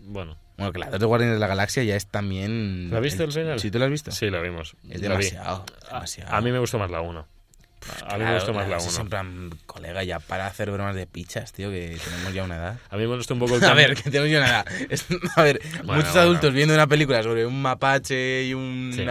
Bueno, 0.00 0.36
Bueno, 0.56 0.72
la 0.78 0.90
dos 0.90 1.00
de 1.00 1.06
Guardianes 1.06 1.36
de 1.36 1.40
la 1.40 1.46
Galaxia 1.46 1.82
ya 1.84 1.96
es 1.96 2.06
también. 2.06 2.90
¿La 2.90 2.98
has 2.98 3.02
visto 3.02 3.24
el 3.24 3.32
final? 3.32 3.58
¿Sí 3.60 3.70
tú 3.70 3.78
lo 3.78 3.84
has 3.86 3.90
visto? 3.90 4.10
sí, 4.12 4.28
lo 4.30 4.42
vimos. 4.42 4.76
Es 4.88 5.00
demasiado. 5.00 5.64
A, 5.90 6.04
a 6.36 6.40
mí 6.40 6.52
me 6.52 6.58
gustó 6.58 6.78
más 6.78 6.90
la 6.90 7.00
1. 7.00 7.26
A 8.06 8.18
mí 8.18 8.24
me 8.24 8.34
gustó 8.34 8.52
más 8.52 8.68
la 8.68 8.76
Claro, 8.76 8.82
es 8.90 8.94
1. 8.94 9.00
En 9.02 9.08
plan, 9.08 9.50
colega, 9.66 10.02
ya 10.04 10.18
para 10.20 10.46
hacer 10.46 10.70
bromas 10.70 10.94
de 10.94 11.06
pichas, 11.06 11.52
tío, 11.52 11.70
que 11.70 11.98
tenemos 12.04 12.34
ya 12.34 12.44
una 12.44 12.56
edad. 12.56 12.78
A 12.90 12.96
mí 12.96 13.06
me 13.06 13.16
gustó 13.16 13.34
un 13.34 13.40
poco 13.40 13.56
el 13.56 13.64
A 13.64 13.74
ver, 13.74 13.94
que 13.96 14.02
tenemos 14.10 14.30
ya 14.30 14.38
una 14.38 14.48
edad. 14.48 14.66
Es- 14.90 15.06
a 15.36 15.42
ver, 15.42 15.60
Bueno, 15.84 15.94
muchos 15.94 16.12
bueno. 16.12 16.20
adultos 16.20 16.52
viendo 16.52 16.74
una 16.74 16.86
película 16.86 17.22
sobre 17.22 17.46
un 17.46 17.60
mapache 17.62 18.44
y 18.44 18.54
un 18.54 18.92
Sí. 18.94 19.04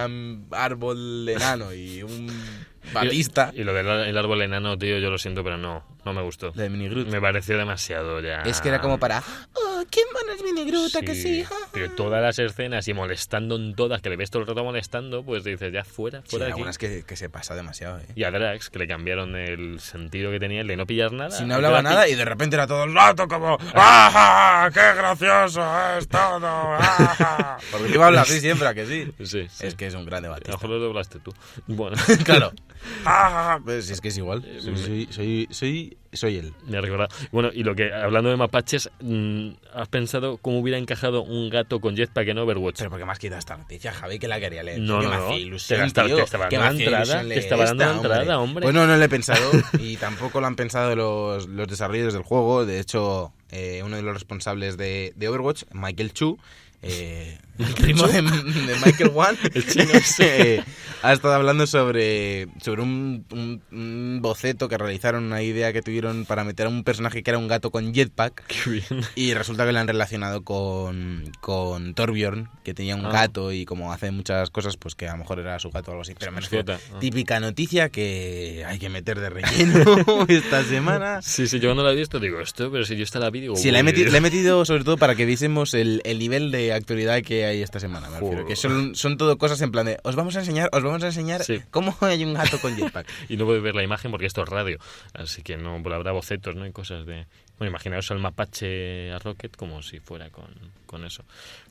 árbol 0.51 1.27
enano 1.29 1.73
y 1.73 2.03
un 2.03 2.27
batista. 2.93 3.51
Y, 3.53 3.61
y 3.61 3.63
lo 3.63 3.73
del 3.73 4.17
árbol 4.17 4.41
enano, 4.41 4.77
tío, 4.77 4.97
yo 4.99 5.09
lo 5.09 5.17
siento, 5.17 5.43
pero 5.43 5.57
no, 5.57 5.83
no 6.05 6.13
me 6.13 6.21
gustó. 6.21 6.51
La 6.55 6.63
de. 6.63 6.69
Me 6.69 7.21
pareció 7.21 7.57
demasiado 7.57 8.19
ya. 8.21 8.41
Es 8.41 8.61
que 8.61 8.69
era 8.69 8.79
como 8.81 8.97
para. 8.99 9.21
¡Oh, 9.53 9.83
qué 9.89 10.01
mono 10.13 10.33
es 10.33 10.43
Mini 10.43 10.65
Groot! 10.69 10.95
¿a 10.95 11.01
que 11.01 11.15
sí? 11.15 11.43
ja". 11.43 11.55
Pero 11.71 11.91
todas 11.91 12.21
las 12.21 12.39
escenas 12.39 12.87
y 12.87 12.93
molestando 12.93 13.55
en 13.55 13.75
todas, 13.75 14.01
que 14.01 14.09
le 14.09 14.15
ves 14.17 14.29
todo 14.31 14.41
el 14.41 14.47
rato 14.47 14.63
molestando, 14.63 15.23
pues 15.23 15.43
dices, 15.43 15.71
ya 15.73 15.83
fuera, 15.83 16.21
Sí, 16.21 16.31
fuera 16.31 16.45
aquí. 16.45 16.53
algunas 16.53 16.77
que, 16.77 17.03
que 17.05 17.15
se 17.15 17.29
pasa 17.29 17.55
demasiado, 17.55 17.99
eh. 17.99 18.05
Y 18.15 18.23
a 18.23 18.31
Drax, 18.31 18.69
que 18.69 18.79
le 18.79 18.87
cambiaron 18.87 19.35
el 19.35 19.79
sentido 19.79 20.31
que 20.31 20.39
tenía, 20.39 20.61
el 20.61 20.67
de 20.67 20.77
no 20.77 20.85
pillar 20.85 21.11
nada. 21.11 21.31
Si 21.31 21.43
no 21.45 21.55
hablaba 21.55 21.81
nada 21.81 22.07
y 22.07 22.15
de 22.15 22.25
repente 22.25 22.55
era 22.55 22.65
todo 22.67 22.83
el 22.85 22.93
rato 22.93 23.27
como 23.27 23.57
¡Ah, 23.75 24.69
qué 24.73 24.93
gracioso 24.95 25.61
es 25.97 26.07
todo! 26.07 26.47
¡Ah! 26.47 27.57
Porque 27.71 27.89
iba 27.93 28.05
a 28.05 28.07
hablar 28.07 28.23
así 28.23 28.39
siempre, 28.39 28.67
¿a 28.67 28.73
que 28.73 28.85
sí? 28.85 29.11
Sí, 29.25 29.47
sí. 29.49 29.65
Es 29.67 29.75
que 29.75 29.87
es 29.87 29.93
un 29.93 30.05
gran 30.05 30.23
A 30.25 30.27
lo 30.29 30.33
debate. 30.35 30.51
mejor 30.51 30.69
lo 30.69 30.79
doblaste 30.79 31.19
tú. 31.19 31.33
Bueno, 31.67 31.95
claro. 32.25 32.51
¡Ah! 33.05 33.59
Pues 33.63 33.89
es 33.89 34.01
que 34.01 34.07
es 34.09 34.17
igual. 34.17 34.43
Soy, 34.61 35.07
soy, 35.11 35.47
soy, 35.51 35.88
soy, 35.89 35.97
soy 36.13 36.37
él. 36.37 36.53
me 36.67 36.77
ha 36.77 36.81
recordado. 36.81 37.09
Bueno, 37.31 37.49
y 37.53 37.63
lo 37.63 37.75
que, 37.75 37.91
hablando 37.93 38.29
de 38.29 38.37
mapaches, 38.37 38.89
mm, 39.01 39.49
¿has 39.73 39.87
pensado 39.89 40.37
cómo 40.37 40.59
hubiera 40.59 40.77
encajado 40.77 41.21
un 41.23 41.49
gato 41.49 41.79
con 41.79 41.95
jetpack 41.95 42.27
en 42.29 42.37
Overwatch? 42.39 42.77
Pero 42.77 42.89
porque 42.89 43.05
me 43.05 43.11
has 43.11 43.19
quitado 43.19 43.39
esta 43.39 43.57
noticia, 43.57 43.91
Javi, 43.91 44.19
que 44.19 44.27
la 44.27 44.39
quería 44.39 44.63
leer. 44.63 44.79
No, 44.79 44.99
Que 44.99 45.05
no, 45.05 45.11
me 45.11 45.17
no. 45.17 45.27
Te 45.29 45.37
ilusión, 45.37 45.79
la 45.79 45.85
estaba- 45.85 46.07
tío, 46.07 46.17
te 46.17 46.23
estaba 46.23 46.49
dando 46.49 46.67
entrada, 46.79 46.97
ilusión 47.03 47.19
te 47.21 47.27
leer 47.27 47.39
estaba 47.39 47.65
dando 47.65 47.83
esta, 47.83 47.95
entrada, 47.95 48.39
hombre. 48.39 48.63
Pues 48.63 48.75
no, 48.75 48.87
no 48.87 48.97
lo 48.97 49.03
he 49.03 49.09
pensado 49.09 49.51
y 49.79 49.97
tampoco 49.97 50.39
lo 50.41 50.47
han 50.47 50.55
pensado 50.55 50.95
los, 50.95 51.47
los 51.47 51.67
desarrolladores 51.67 52.13
del 52.13 52.23
juego. 52.23 52.65
De 52.65 52.79
hecho, 52.79 53.31
eh, 53.51 53.81
uno 53.83 53.95
de 53.95 54.01
los 54.01 54.13
responsables 54.13 54.77
de, 54.77 55.13
de 55.15 55.27
Overwatch, 55.29 55.63
Michael 55.73 56.13
Chu, 56.13 56.37
eh, 56.81 57.37
el 57.59 57.73
primo 57.75 58.07
de, 58.07 58.21
de 58.21 58.75
Michael 58.85 59.11
Wan, 59.13 59.37
eh, 60.19 60.63
ha 61.01 61.13
estado 61.13 61.33
hablando 61.33 61.67
sobre, 61.67 62.47
sobre 62.61 62.81
un, 62.81 63.25
un- 63.31 63.61
un 63.71 64.19
boceto 64.21 64.67
que 64.67 64.77
realizaron, 64.77 65.25
una 65.25 65.41
idea 65.41 65.71
que 65.73 65.81
tuvieron 65.81 66.25
para 66.25 66.43
meter 66.43 66.65
a 66.65 66.69
un 66.69 66.83
personaje 66.83 67.21
que 67.23 67.29
era 67.31 67.37
un 67.37 67.47
gato 67.47 67.71
con 67.71 67.93
jetpack. 67.93 68.45
Qué 68.47 68.69
bien. 68.69 69.03
Y 69.15 69.33
resulta 69.33 69.65
que 69.65 69.71
lo 69.71 69.79
han 69.79 69.87
relacionado 69.87 70.43
con, 70.43 71.31
con 71.41 71.93
Torbjorn, 71.93 72.49
que 72.63 72.73
tenía 72.73 72.95
un 72.95 73.05
Ah. 73.05 73.11
gato 73.11 73.51
y 73.51 73.65
como 73.65 73.91
hace 73.93 74.11
muchas 74.11 74.49
cosas, 74.49 74.77
pues 74.77 74.95
que 74.95 75.07
a 75.07 75.11
lo 75.13 75.17
mejor 75.19 75.39
era 75.39 75.57
su 75.59 75.69
gato 75.69 75.91
o 75.91 75.93
algo 75.93 76.01
así. 76.01 76.13
Pero 76.17 76.31
me 76.31 76.41
refiero. 76.41 76.73
Ah. 76.73 76.99
típica 76.99 77.39
noticia 77.39 77.89
que 77.89 78.63
hay 78.67 78.79
que 78.79 78.89
meter 78.89 79.19
de 79.19 79.29
relleno 79.29 80.25
esta 80.27 80.63
semana. 80.63 81.21
Sí, 81.21 81.47
sí, 81.47 81.59
yo 81.59 81.69
cuando 81.69 81.83
la 81.83 81.91
he 81.91 81.95
visto 81.95 82.19
digo 82.19 82.39
esto, 82.39 82.71
pero 82.71 82.85
si 82.85 82.95
yo 82.95 83.03
esta 83.03 83.19
la 83.19 83.29
vi 83.29 83.41
digo... 83.41 83.55
Sí, 83.55 83.71
la 83.71 83.79
he, 83.79 83.83
metido, 83.83 84.11
la 84.11 84.17
he 84.17 84.21
metido 84.21 84.63
sobre 84.65 84.83
todo 84.83 84.97
para 84.97 85.15
que 85.15 85.25
viésemos 85.25 85.73
el, 85.73 86.01
el 86.05 86.19
nivel 86.19 86.51
de 86.51 86.73
actualidad 86.73 87.21
que 87.21 87.45
hay 87.49 87.61
esta 87.61 87.79
semana. 87.79 88.09
Me 88.09 88.19
refiero, 88.19 88.45
que 88.45 88.55
son, 88.55 88.95
son 88.95 89.17
todo 89.17 89.37
cosas 89.37 89.61
en 89.61 89.71
plan 89.71 89.85
de, 89.85 89.99
os 90.03 90.15
vamos 90.15 90.35
a 90.35 90.39
enseñar, 90.39 90.69
os 90.71 90.83
vamos 90.83 91.03
a 91.03 91.07
enseñar 91.07 91.43
Sí. 91.43 91.61
cómo 91.71 91.95
hay 92.01 92.23
un 92.23 92.33
gato 92.33 92.59
con 92.59 92.75
jetpack. 92.75 93.07
Y 93.29 93.37
no 93.37 93.45
puedo 93.45 93.61
ver 93.61 93.75
la 93.75 93.83
imagen 93.83 94.11
porque 94.11 94.25
esto 94.25 94.41
es 94.43 94.49
radio. 94.49 94.77
Así 95.13 95.41
que 95.43 95.57
no, 95.57 95.81
pues 95.83 95.93
habrá 95.93 96.11
bocetos, 96.11 96.55
¿no? 96.55 96.65
Y 96.65 96.71
cosas 96.71 97.05
de... 97.05 97.25
Bueno, 97.57 97.71
imaginaos 97.71 98.09
al 98.11 98.19
mapache 98.19 99.11
a 99.11 99.19
Rocket 99.19 99.55
como 99.57 99.81
si 99.81 99.99
fuera 99.99 100.29
con, 100.29 100.47
con 100.85 101.03
eso. 101.05 101.23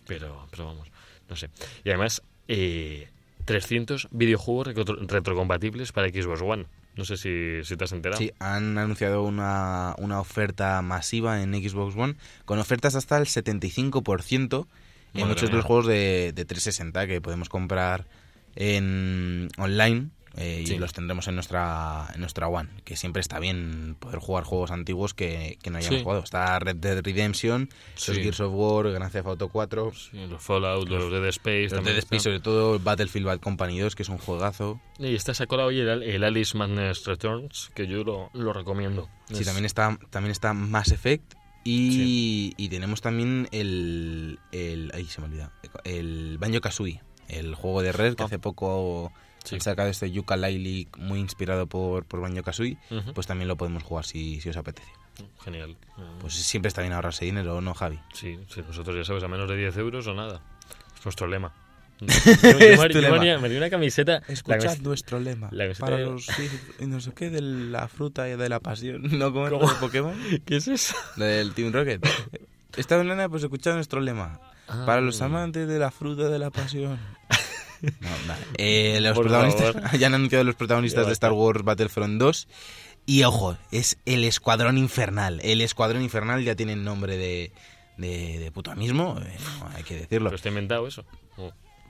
Pero, 0.07 0.47
pero 0.51 0.67
vamos, 0.67 0.89
no 1.31 1.37
sé. 1.37 1.49
Y 1.85 1.89
además, 1.89 2.23
eh, 2.49 3.09
300 3.47 4.09
videojuegos 4.11 4.69
retro- 4.75 4.99
retrocompatibles 5.07 5.93
para 5.93 6.09
Xbox 6.09 6.43
One. 6.43 6.67
No 6.97 7.05
sé 7.05 7.17
si, 7.17 7.65
si 7.65 7.77
te 7.77 7.85
has 7.85 7.93
enterado. 7.93 8.19
Sí, 8.19 8.33
han 8.41 8.77
anunciado 8.77 9.23
una, 9.23 9.95
una 9.99 10.21
oferta 10.21 10.83
masiva 10.83 11.41
en 11.43 11.55
Xbox 11.55 11.95
One 11.97 12.17
con 12.45 12.59
ofertas 12.59 12.97
hasta 12.97 13.17
el 13.19 13.27
75% 13.27 14.67
en 15.15 15.21
Madre 15.23 15.27
muchos 15.29 15.43
de 15.43 15.49
mía. 15.49 15.57
los 15.57 15.65
juegos 15.65 15.87
de, 15.87 16.33
de 16.35 16.45
360 16.45 17.07
que 17.07 17.21
podemos 17.21 17.49
comprar 17.49 18.07
en 18.57 19.49
online 19.59 20.09
eh, 20.37 20.61
y 20.63 20.67
Sí. 20.67 20.79
los 20.79 20.93
tendremos 20.93 21.27
en 21.27 21.35
nuestra 21.35 22.09
en 22.15 22.21
nuestra 22.21 22.47
One, 22.49 22.69
que 22.85 22.97
siempre 22.97 23.21
está 23.21 23.41
bien 23.41 23.97
poder 23.99 24.19
jugar 24.21 24.45
juegos 24.45 24.71
antiguos 24.71 25.13
que, 25.15 25.59
que 25.63 25.71
no 25.71 25.79
hayamos 25.79 25.99
Sí. 25.99 26.05
jugado. 26.05 26.23
Está 26.23 26.59
Red 26.61 26.77
Dead 26.77 27.01
Redemption, 27.03 27.71
Sí. 27.97 28.13
los 28.13 28.21
Gears 28.21 28.41
of 28.41 28.53
War, 28.55 28.91
Grand 28.93 29.11
Theft 29.11 29.27
Auto 29.27 29.49
4, 29.49 29.93
Sí, 29.95 30.27
los 30.29 30.41
Fallout, 30.43 30.89
los 30.89 31.11
Dead 31.11 31.25
Space 31.29 31.69
los 31.75 31.85
Dead 31.85 31.97
Space, 31.99 32.21
sobre 32.25 32.41
todo 32.41 32.79
Battlefield 32.79 33.27
Bad 33.27 33.41
Company 33.41 33.81
2, 33.81 33.97
que 33.97 34.03
es 34.05 34.09
un 34.09 34.19
juegazo. 34.19 34.81
Y 34.99 35.15
está 35.15 35.35
sacado 35.35 35.65
hoy 35.65 35.81
el, 35.81 36.03
el 36.03 36.23
Alice 36.23 36.57
Madness 36.57 37.05
Returns, 37.07 37.71
que 37.75 37.87
yo 37.89 38.05
lo, 38.05 38.31
lo 38.33 38.53
recomiendo. 38.53 39.09
Sí, 39.29 39.41
Es- 39.41 39.47
también 39.47 39.65
está, 39.65 39.99
también 40.11 40.31
está 40.31 40.53
Mass 40.53 40.93
Effect 40.93 41.35
y, 41.71 42.55
y 42.57 42.69
tenemos 42.69 43.01
también 43.01 43.49
el, 43.53 44.39
el... 44.53 44.91
Ahí 44.95 45.05
se 45.07 45.21
me 45.21 45.27
olvida. 45.29 45.53
El 45.85 46.39
Banjo 46.39 46.61
Kazooie. 46.61 47.01
el 47.29 47.55
juego 47.55 47.83
de 47.83 47.93
Red, 47.93 48.15
que 48.17 48.23
Ah. 48.23 48.27
hace 48.27 48.39
poco 48.39 49.13
Sí. 49.45 49.55
han 49.55 49.61
sacado 49.61 49.89
este 49.89 50.11
Yooka-Laylee 50.13 50.89
muy 50.99 51.21
inspirado 51.21 51.67
por, 51.67 52.05
por 52.05 52.21
Banjo-Kazooie, 52.21 52.77
Ujú. 52.91 53.13
pues 53.15 53.27
también 53.27 53.49
lo 53.49 53.57
podemos 53.57 53.83
jugar 53.83 54.05
si, 54.05 54.41
si 54.41 54.49
os 54.51 54.57
apetece. 54.57 54.91
Genial. 55.43 55.77
Pues 56.21 56.35
siempre 56.35 56.69
está 56.69 56.81
bien 56.83 56.93
ahorrarse 56.93 57.25
dinero, 57.25 57.57
¿o 57.57 57.61
no, 57.61 57.73
Javi? 57.75 57.99
Sí, 58.13 58.39
sí, 58.49 58.61
nosotros 58.67 58.97
ya 58.97 59.05
sabes, 59.05 59.23
a 59.25 59.29
menos 59.29 59.49
de 59.49 59.57
10 59.57 59.77
euros 59.79 60.07
o 60.07 60.15
nada. 60.15 60.43
Es 60.99 61.05
nuestro 61.05 61.27
lema. 61.29 61.55
Yo, 62.01 62.07
yo 62.59 62.89
yo 63.01 63.15
haría- 63.15 63.39
me 63.39 63.49
di 63.49 63.57
una 63.57 63.71
camiseta. 63.71 64.23
la 64.27 64.33
Escuchad 64.33 64.59
camiseta- 64.61 64.83
nuestro 64.83 65.21
lema. 65.21 65.49
la 65.53 65.73
para 65.79 65.97
de- 65.97 66.05
los 66.07 66.29
hijos- 66.29 66.61
no 66.89 67.01
sé 67.01 67.13
qué, 67.15 67.31
de 67.31 67.41
la 67.41 67.89
fruta 67.89 68.29
y 68.29 68.37
de 68.37 68.49
la 68.49 68.61
pasión. 68.61 69.03
¿No 69.19 69.31
de 69.31 69.75
Pokémon? 69.81 70.15
¿Qué 70.47 70.57
es 70.57 70.69
eso? 70.69 70.95
Del 71.17 71.53
Team 71.55 71.73
Rocket. 71.73 72.07
Esta 72.77 72.97
mañana, 72.99 73.29
pues 73.29 73.43
escuchad 73.43 73.75
nuestro 73.75 74.01
lema. 74.01 74.41
Para 74.87 75.01
los 75.01 75.21
Ah. 75.23 75.27
amantes 75.27 75.67
de 75.67 75.79
la 75.79 75.91
fruta 75.91 76.29
de 76.29 76.39
la 76.39 76.51
pasión. 76.51 76.99
No, 77.81 78.09
nada. 78.27 78.39
Eh, 78.59 78.99
los 79.01 79.15
Por 79.15 79.25
protagonistas 79.27 79.73
favor. 79.73 79.99
ya 79.99 80.07
han 80.09 80.15
anunciado 80.15 80.45
los 80.45 80.57
protagonistas 80.57 81.07
de 81.07 81.13
Star 81.13 81.33
Wars 81.33 81.63
Battlefront 81.63 82.19
2 82.21 82.49
y 83.07 83.23
ojo, 83.23 83.57
es 83.71 83.99
el 84.05 84.25
Escuadrón 84.25 84.77
Infernal. 84.79 85.41
El 85.43 85.61
Escuadrón 85.61 86.03
Infernal 86.03 86.43
ya 86.45 86.55
tiene 86.57 86.73
el 86.75 86.85
nombre 86.85 87.17
de 87.17 87.53
de, 87.97 88.39
de 88.39 88.53
puta 88.53 88.75
mismo, 88.77 89.17
eh, 89.25 89.37
no, 89.61 89.69
hay 89.75 89.83
que 89.83 89.95
decirlo. 89.95 90.29
¿Pero 90.29 90.37
está 90.37 90.49
inventado 90.51 90.87
eso? 90.87 91.05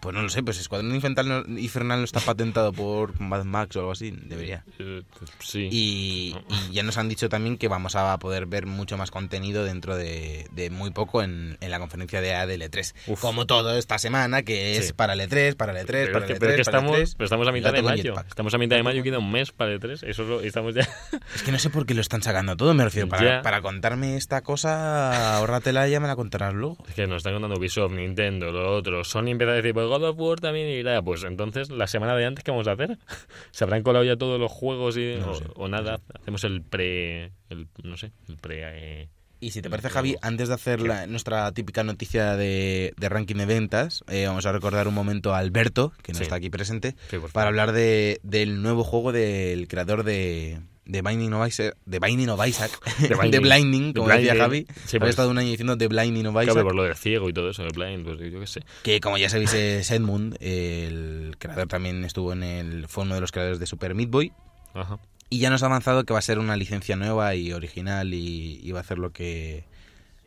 Pues 0.01 0.15
no 0.15 0.23
lo 0.23 0.29
sé, 0.29 0.43
pues 0.43 0.59
Escuadrón 0.61 0.95
Infernal 0.95 1.29
no, 1.29 1.59
Infernal 1.59 1.99
no 1.99 2.05
está 2.05 2.21
patentado 2.21 2.73
por 2.73 3.19
Mad 3.21 3.45
Max 3.45 3.77
o 3.77 3.81
algo 3.81 3.93
así, 3.93 4.11
debería. 4.11 4.65
eh, 4.79 5.03
sí. 5.41 5.69
Y, 5.71 6.37
y 6.69 6.73
ya 6.73 6.83
nos 6.83 6.99
han 6.99 7.09
dicho 7.09 7.29
también 7.29 7.59
que 7.59 7.69
vamos 7.69 7.97
a 7.97 8.17
poder 8.19 8.47
ver 8.47 8.67
mucho 8.67 8.97
más 8.97 9.11
contenido 9.11 9.65
dentro 9.65 9.97
de, 9.97 10.47
de 10.53 10.71
muy 10.71 10.91
poco 10.91 11.23
en, 11.23 11.57
en 11.61 11.71
la 11.71 11.79
conferencia 11.79 12.21
de 12.21 12.35
ADL3. 12.35 12.95
Uf. 13.09 13.21
Como 13.21 13.47
todo 13.47 13.77
esta 13.77 13.99
semana, 13.99 14.43
que 14.43 14.77
es 14.77 14.89
Sí. 14.89 14.93
para 14.93 15.15
el 15.15 15.21
E3, 15.21 15.57
para 15.57 15.73
el 15.79 15.87
E3, 15.87 15.87
pero, 15.87 16.13
para 16.13 16.25
es 16.25 16.31
el 16.31 16.35
que, 16.37 16.41
pero 16.41 16.53
E3, 16.53 16.55
es 16.55 16.67
que 16.67 16.71
para 16.71 16.79
estamos, 16.79 16.99
E3. 17.01 17.15
pero 17.17 17.25
estamos 17.25 17.49
a 17.49 17.53
mitad 17.53 17.73
de 17.73 17.83
mayo. 17.83 18.15
Estamos 18.29 18.55
a 18.55 18.59
mitad 18.59 18.77
de 18.77 18.83
mayo, 18.83 19.03
queda 19.03 19.19
un 19.19 19.31
mes 19.33 19.53
para 19.53 19.73
el 19.73 19.81
3. 19.81 20.03
Eso 20.05 20.23
es 20.23 20.29
lo- 20.29 20.41
estamos 20.41 20.75
ya. 20.75 20.89
Es 21.35 21.43
que 21.43 21.53
no 21.53 21.59
sé 21.59 21.71
por 21.71 21.85
qué 21.87 21.95
lo 21.95 22.01
están 22.01 22.23
sacando 22.23 22.57
todo, 22.57 22.73
me 22.75 22.85
refiero. 22.85 23.09
Para, 23.09 23.43
para 23.43 23.61
contarme 23.61 24.17
esta 24.17 24.43
cosa, 24.43 25.37
ahórratela 25.37 25.89
y 25.89 25.93
ya 25.93 26.01
me 26.01 26.07
la 26.09 26.17
contarás 26.17 26.55
luego. 26.55 26.77
Es 26.89 26.95
que 26.95 27.07
nos 27.07 27.19
están 27.19 27.35
contando 27.35 27.57
Ubisoft, 27.59 27.93
Nintendo, 27.93 28.51
lo 28.53 28.75
otro. 28.77 29.05
Sony 29.05 29.29
empieza 29.29 29.53
a 29.53 29.57
decir, 29.57 29.75
God 29.89 30.05
of 30.05 30.17
War 30.19 30.41
también 30.41 30.69
irá. 30.69 31.01
Pues 31.03 31.25
entonces, 31.25 31.71
la 31.71 31.87
semana 31.87 32.15
de 32.17 32.27
antes, 32.27 32.45
¿qué 32.45 32.51
vamos 32.51 32.69
a 32.69 32.73
hacer? 32.73 32.99
¿Se 33.51 33.65
habrán 33.65 33.83
colado 33.83 34.05
ya 34.05 34.17
todos 34.17 34.39
los 34.41 34.51
juegos 34.53 34.97
y, 34.97 35.17
No 35.19 35.31
o, 35.31 35.35
sé, 35.35 35.45
o 35.55 35.69
nada? 35.69 36.01
Hacemos 36.21 36.45
el 36.45 36.63
pre. 36.63 37.33
El, 37.51 37.69
no 37.83 37.97
sé, 37.97 38.13
el 38.29 38.37
pre. 38.37 38.61
eh, 38.65 39.09
Y 39.41 39.51
si 39.53 39.63
te 39.63 39.71
parece, 39.71 39.89
Javi, 39.89 40.17
antes 40.21 40.49
de 40.49 40.55
hacer 40.55 40.81
la- 40.83 41.07
nuestra 41.07 41.51
típica 41.53 41.85
noticia 41.85 42.37
de, 42.37 42.93
de 42.97 43.09
ranking 43.09 43.37
de 43.37 43.47
ventas, 43.47 44.03
eh, 44.09 44.27
vamos 44.27 44.45
a 44.47 44.53
recordar 44.53 44.89
un 44.89 44.95
momento 44.95 45.33
a 45.35 45.39
Alberto, 45.39 45.93
que 46.03 46.13
no 46.13 46.19
Sí. 46.19 46.25
está 46.25 46.35
aquí 46.37 46.51
presente, 46.51 46.95
sí, 47.09 47.19
para 47.33 47.49
hablar 47.49 47.71
de, 47.73 48.19
del 48.25 48.61
nuevo 48.63 48.83
juego 48.85 49.13
del 49.13 49.69
creador 49.69 50.03
de, 50.03 50.59
de 50.89 51.03
Binding 51.03 51.33
of 51.35 51.47
Isaac, 51.47 51.77
de 51.85 51.99
Binding 52.01 52.29
of 52.31 52.45
Isaac, 52.47 52.71
Binding. 53.21 53.43
Blinding, 53.43 53.93
como 53.93 54.09
decía 54.09 54.33
Blinding. 54.33 54.67
Javi. 54.67 54.67
Sí, 54.87 54.97
Había 54.97 55.01
pues, 55.01 55.11
estado 55.11 55.31
un 55.31 55.39
año 55.39 55.51
diciendo 55.51 55.77
de 55.77 55.87
Blinding 55.87 56.27
of 56.27 56.33
claro, 56.33 56.51
Isaac, 56.51 56.65
por 56.65 56.75
lo 56.75 56.83
del 56.85 56.97
ciego 56.97 57.29
y 57.29 57.33
todo 57.33 57.51
eso, 57.51 57.63
el 57.63 57.73
blind, 57.73 58.05
pues 58.05 58.19
yo 58.33 58.41
qué 58.41 58.47
sé. 58.47 58.63
que 58.83 58.99
como 59.01 59.19
ya 59.19 59.29
sabéis 59.29 59.53
es 59.53 59.91
Edmund, 59.91 60.37
el 60.41 61.37
creador 61.39 61.69
también 61.69 62.05
estuvo 62.05 62.33
en 62.33 62.43
el, 62.43 62.89
fue 62.89 63.05
uno 63.05 63.15
de 63.15 63.21
los 63.21 63.31
creadores 63.33 63.61
de 63.61 63.67
Super 63.67 63.95
Meat 63.95 64.11
Boy, 64.11 64.33
Ajá. 64.75 64.99
y 65.31 65.39
ya 65.41 65.51
nos 65.51 65.63
ha 65.63 65.67
avanzado 65.67 66.05
que 66.05 66.13
va 66.15 66.19
a 66.19 66.23
ser 66.23 66.39
una 66.39 66.57
licencia 66.57 66.97
nueva 66.97 67.35
y 67.35 67.53
original 67.53 68.13
y, 68.15 68.59
y 68.63 68.73
va 68.73 68.79
a 68.79 68.83
hacer 68.83 68.99
lo 68.99 69.13
que 69.13 69.65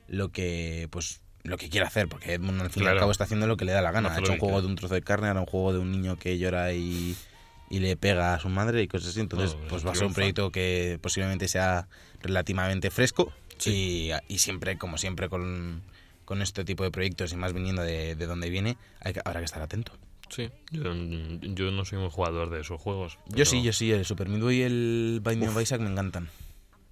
lo 0.08 0.30
que 0.30 0.88
pues 0.91 1.21
lo 1.43 1.58
que 1.58 1.69
quiera 1.69 1.88
hacer 1.88 2.08
porque 2.08 2.34
Edmund 2.34 2.62
al 2.62 2.69
fin 2.69 2.82
y 2.82 2.84
Claro. 2.84 2.97
al 2.97 3.00
cabo 3.00 3.12
está 3.12 3.24
haciendo 3.24 3.47
lo 3.47 3.58
que 3.58 3.65
le 3.65 3.71
da 3.71 3.82
la 3.82 3.91
gana 3.91 4.13
ha 4.13 4.19
hecho 4.19 4.34
un 4.34 4.38
juego 4.38 4.56
quiere. 4.56 4.62
de 4.62 4.67
un 4.67 4.76
trozo 4.76 4.93
de 4.93 5.02
carne 5.02 5.28
ahora 5.30 5.39
un 5.39 5.45
juego 5.47 5.74
de 5.74 5.80
un 5.80 5.91
niño 5.91 6.17
que 6.19 6.38
llora 6.38 6.71
y, 6.74 7.15
y 7.72 7.80
le 7.80 7.96
pega 7.98 8.36
a 8.36 8.40
su 8.40 8.50
madre 8.50 8.84
y 8.84 8.88
cosas 8.88 9.10
así 9.10 9.22
entonces 9.22 9.58
pues 9.70 9.84
va 9.86 9.92
a 9.92 9.96
ser 9.96 10.06
un 10.06 10.14
proyecto 10.14 10.52
que 10.52 11.00
posiblemente 11.02 11.48
sea 11.48 11.88
relativamente 12.22 12.92
fresco 12.92 13.34
y, 13.66 14.12
y 14.28 14.38
siempre 14.40 14.78
como 14.78 14.98
siempre 14.98 15.30
con 15.30 15.82
con 16.26 16.42
este 16.42 16.64
tipo 16.64 16.84
de 16.84 16.92
proyectos 16.92 17.34
y 17.34 17.38
más 17.38 17.54
viniendo 17.54 17.82
de, 17.82 18.16
de 18.16 18.26
donde 18.28 18.50
viene 18.50 18.78
hay 19.00 19.14
que, 19.14 19.22
habrá 19.26 19.40
que 19.40 19.46
estar 19.46 19.62
atento 19.62 19.94
Sí, 20.30 20.50
yo, 20.72 20.84
yo 20.84 21.72
no 21.72 21.84
soy 21.84 21.98
un 21.98 22.10
jugador 22.10 22.50
de 22.52 22.62
esos 22.62 22.80
juegos. 22.80 23.18
yo 23.28 23.44
sí 23.44 23.64
yo 23.64 23.74
sí 23.74 23.92
el 23.92 24.06
Super 24.06 24.30
Meat 24.30 24.52
y 24.54 24.62
el 24.62 25.22
Binding 25.26 25.50
of 25.50 25.62
Isaac 25.62 25.82
me 25.82 25.90
encantan 25.90 26.30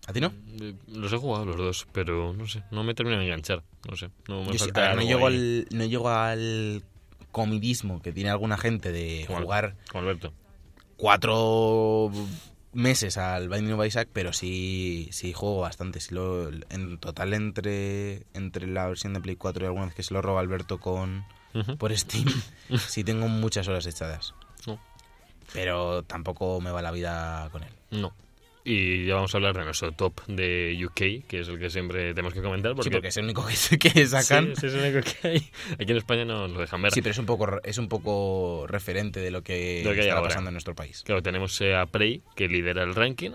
¿a 0.08 0.14
ti 0.14 0.20
no? 0.22 0.34
Eh, 0.60 0.74
Los 0.88 1.14
he 1.14 1.18
jugado 1.18 1.46
los 1.46 1.56
dos, 1.56 1.88
pero 1.92 2.34
no 2.34 2.48
sé, 2.48 2.64
no 2.72 2.84
me 2.84 2.94
terminan 2.96 3.20
de 3.20 3.26
enganchar. 3.26 3.64
No 3.88 3.96
sé, 3.96 4.10
no 4.28 4.42
me 4.42 4.48
Yo 4.48 4.54
sí, 4.54 4.60
falta 4.60 4.86
a 4.86 4.88
ver, 4.90 4.96
no, 4.98 5.02
llego 5.04 5.28
al, 5.28 5.68
no 5.72 5.86
llego 5.86 6.10
al 6.10 6.84
comidismo 7.32 8.02
que 8.02 8.12
tiene 8.12 8.30
alguna 8.32 8.58
gente 8.58 8.92
de 8.92 9.26
jugar 9.28 9.76
Como 9.92 10.02
Alberto. 10.02 10.34
Cuatro 11.00 12.12
meses 12.74 13.18
al 13.18 13.50
Binding 13.50 13.74
of 13.74 13.86
Isaac, 13.86 14.10
pero 14.14 14.34
sí, 14.34 15.10
sí 15.12 15.34
juego 15.34 15.62
bastante. 15.62 16.00
Sí 16.00 16.14
lo, 16.14 16.50
en 16.50 16.98
total 17.00 17.34
entre, 17.34 18.24
entre 18.34 18.68
la 18.68 18.88
versión 18.88 19.14
de 19.14 19.22
Play 19.22 19.36
4 19.36 19.64
y 19.64 19.68
alguna 19.68 19.86
vez 19.86 19.96
que 19.96 20.04
se 20.04 20.14
lo 20.14 20.22
roba 20.22 20.42
Alberto 20.42 20.80
con 20.80 21.26
por 21.80 21.98
Steam, 21.98 22.28
sí 22.88 23.04
tengo 23.04 23.28
muchas 23.28 23.68
horas 23.68 23.88
echadas. 23.88 24.36
No. 24.68 24.80
Pero 25.54 26.04
tampoco 26.04 26.62
me 26.62 26.70
va 26.70 26.82
la 26.82 26.92
vida 26.92 27.50
con 27.52 27.64
él. 27.64 27.72
No. 27.90 28.14
Y 28.64 29.06
ya 29.06 29.16
vamos 29.16 29.34
a 29.34 29.38
hablar 29.38 29.58
de 29.58 29.64
nuestro 29.64 29.92
top 29.94 30.26
de 30.28 30.78
UK, 30.86 31.28
que 31.28 31.40
es 31.40 31.48
el 31.48 31.58
que 31.58 31.70
siempre 31.70 32.14
tenemos 32.14 32.34
que 32.34 32.42
comentar. 32.42 32.76
Porque, 32.76 32.90
Sí, 32.90 32.92
porque 32.92 33.08
es 33.08 33.18
el 33.18 33.24
único 33.26 33.46
que, 33.48 33.80
que 33.80 34.06
sacan. 34.06 34.56
Sí, 34.56 34.68
es 34.68 34.74
el 34.74 34.94
único 34.94 35.10
que 35.22 35.28
hay. 35.28 35.50
Aquí 35.74 35.92
en 35.92 35.98
España 35.98 36.26
no 36.26 36.48
lo 36.48 36.60
dejan 36.60 36.82
ver. 36.82 36.92
Sí, 36.92 37.02
pero 37.02 37.12
es 37.12 37.18
un 37.20 37.26
poco 37.26 37.48
es 37.64 37.78
un 37.78 37.88
poco 37.88 38.66
referente 38.68 39.22
de 39.22 39.32
lo 39.32 39.42
que, 39.44 39.82
lo 39.84 39.94
que 39.94 40.02
está 40.02 40.22
pasando 40.22 40.50
en 40.50 40.54
nuestro 40.54 40.76
país. 40.76 41.04
Claro, 41.06 41.24
tenemos 41.24 41.60
a 41.62 41.86
Prey, 41.86 42.22
que 42.36 42.48
lidera 42.48 42.84
el 42.84 42.96
ranking. 42.96 43.32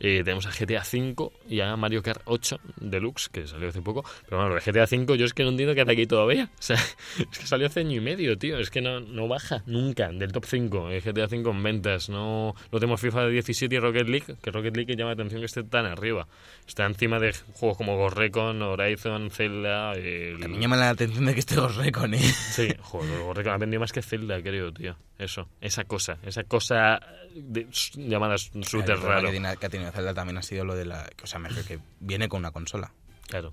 Eh, 0.00 0.22
tenemos 0.24 0.46
a 0.46 0.50
GTA 0.50 0.82
V 0.82 1.30
y 1.48 1.60
a 1.60 1.76
Mario 1.76 2.02
Kart 2.02 2.22
8 2.24 2.58
Deluxe, 2.80 3.28
que 3.28 3.46
salió 3.46 3.68
hace 3.68 3.82
poco. 3.82 4.04
Pero 4.28 4.40
bueno, 4.42 4.56
el 4.56 4.62
GTA 4.62 4.84
V 4.84 5.16
yo 5.18 5.24
es 5.26 5.34
que 5.34 5.42
no 5.44 5.50
entiendo 5.50 5.74
que 5.74 5.80
hace 5.82 5.92
aquí 5.92 6.06
todavía. 6.06 6.48
O 6.58 6.62
sea, 6.62 6.76
es 6.76 7.38
que 7.38 7.46
salió 7.46 7.66
hace 7.66 7.80
año 7.80 7.96
y 7.96 8.00
medio, 8.00 8.36
tío. 8.38 8.58
Es 8.58 8.70
que 8.70 8.80
no, 8.80 9.00
no 9.00 9.26
baja 9.28 9.62
nunca 9.66 10.08
del 10.12 10.32
top 10.32 10.44
5. 10.46 10.90
El 10.90 11.00
GTA 11.02 11.26
V 11.26 11.50
en 11.50 11.62
ventas. 11.62 12.08
No, 12.08 12.54
no 12.70 12.78
tenemos 12.78 13.00
FIFA 13.00 13.24
de 13.26 13.30
17 13.32 13.74
y 13.74 13.78
Rocket 13.78 14.08
League, 14.08 14.36
que 14.42 14.50
Rocket 14.50 14.76
League 14.76 14.94
llama 14.96 15.10
la 15.10 15.14
atención 15.14 15.40
que 15.40 15.46
esté 15.46 15.62
tan 15.64 15.86
arriba. 15.86 16.26
Está 16.66 16.84
encima 16.86 17.18
de 17.18 17.32
juegos 17.54 17.76
como 17.78 17.96
Ghost 17.96 18.16
Recon, 18.16 18.60
Horizon, 18.62 19.30
Zelda. 19.30 19.92
el- 19.94 20.38
También 20.40 20.62
llama 20.62 20.76
la 20.76 20.90
atención 20.90 21.24
de 21.26 21.34
que 21.34 21.40
esté 21.40 21.56
Ghost 21.56 21.76
Recon, 21.78 22.14
¿eh? 22.14 22.18
Sí, 22.18 22.68
joder, 22.80 23.18
Ghost 23.20 23.36
Recon 23.38 23.52
ha 23.52 23.58
vendido 23.58 23.80
más 23.80 23.92
que 23.92 24.02
Zelda, 24.02 24.40
creo, 24.42 24.72
tío. 24.72 24.96
Eso, 25.18 25.48
esa 25.60 25.84
cosa, 25.84 26.18
esa 26.22 26.44
cosa 26.44 27.00
de, 27.34 27.66
llamada 27.96 28.36
shooter 28.36 28.94
problema 28.96 29.14
raro. 29.14 29.26
Que, 29.26 29.32
tiene- 29.32 29.56
que 29.56 29.66
ha 29.66 29.68
tenido 29.68 29.90
Zelda 29.90 30.14
también 30.14 30.38
ha 30.38 30.42
sido 30.42 30.64
lo 30.64 30.76
de 30.76 30.84
la. 30.84 31.10
O 31.22 31.26
sea, 31.26 31.40
me 31.40 31.48
que 31.48 31.80
viene 31.98 32.28
con 32.28 32.38
una 32.38 32.52
consola. 32.52 32.92
Claro. 33.26 33.52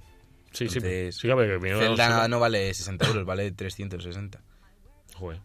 Sí, 0.51 0.65
Entonces, 0.65 1.15
sí. 1.15 1.21
Sí, 1.21 1.28
claro, 1.28 1.41
que 1.60 1.69
Zelda 1.75 2.28
no 2.28 2.39
vale 2.39 2.73
60 2.73 3.08
euros, 3.08 3.25
vale 3.25 3.51
360. 3.51 4.41
Joder. 5.15 5.41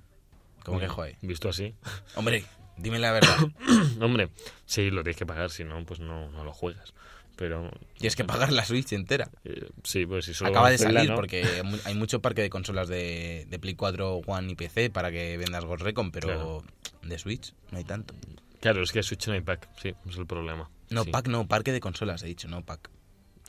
¿Cómo 0.62 0.78
que 0.78 0.88
joder? 0.88 1.16
Visto 1.22 1.48
así. 1.48 1.74
Hombre, 2.14 2.44
dime 2.80 2.98
la 2.98 3.12
verdad. 3.12 3.36
Hombre, 4.00 4.28
sí, 4.66 4.90
lo 4.90 5.02
tienes 5.02 5.16
que 5.16 5.26
pagar, 5.26 5.50
si 5.50 5.64
no, 5.64 5.84
pues 5.84 6.00
no, 6.00 6.30
no 6.30 6.44
lo 6.44 6.52
juegas. 6.52 6.92
Pero. 7.36 7.70
Tienes 7.98 8.16
que 8.16 8.24
pagar 8.24 8.52
la 8.52 8.64
Switch 8.64 8.92
entera. 8.92 9.30
eh, 9.44 9.68
sí, 9.82 10.04
pues 10.04 10.26
si 10.26 10.34
solo 10.34 10.50
Acaba 10.50 10.70
de 10.70 10.76
salir 10.78 11.08
¿no? 11.08 11.16
porque 11.16 11.62
hay 11.84 11.94
mucho 11.94 12.20
parque 12.20 12.42
de 12.42 12.50
consolas 12.50 12.88
de, 12.88 13.46
de 13.48 13.58
Play 13.58 13.74
4, 13.74 14.16
One 14.26 14.52
y 14.52 14.54
PC 14.56 14.90
para 14.90 15.10
que 15.10 15.38
vendas 15.38 15.64
Ghost 15.64 15.82
Recon, 15.82 16.10
pero 16.10 16.26
Claro. 16.28 16.62
de 17.02 17.18
Switch 17.18 17.54
no 17.70 17.78
hay 17.78 17.84
tanto. 17.84 18.14
Claro, 18.60 18.82
es 18.82 18.92
que 18.92 19.02
Switch 19.02 19.26
no 19.28 19.32
hay 19.32 19.40
pack, 19.40 19.68
sí, 19.80 19.94
es 20.06 20.16
el 20.18 20.26
problema. 20.26 20.68
No, 20.90 21.04
Sí. 21.04 21.10
pack 21.10 21.28
no, 21.28 21.46
parque 21.48 21.72
de 21.72 21.80
consolas 21.80 22.22
he 22.22 22.26
dicho, 22.26 22.46
no 22.46 22.62
pack. 22.62 22.90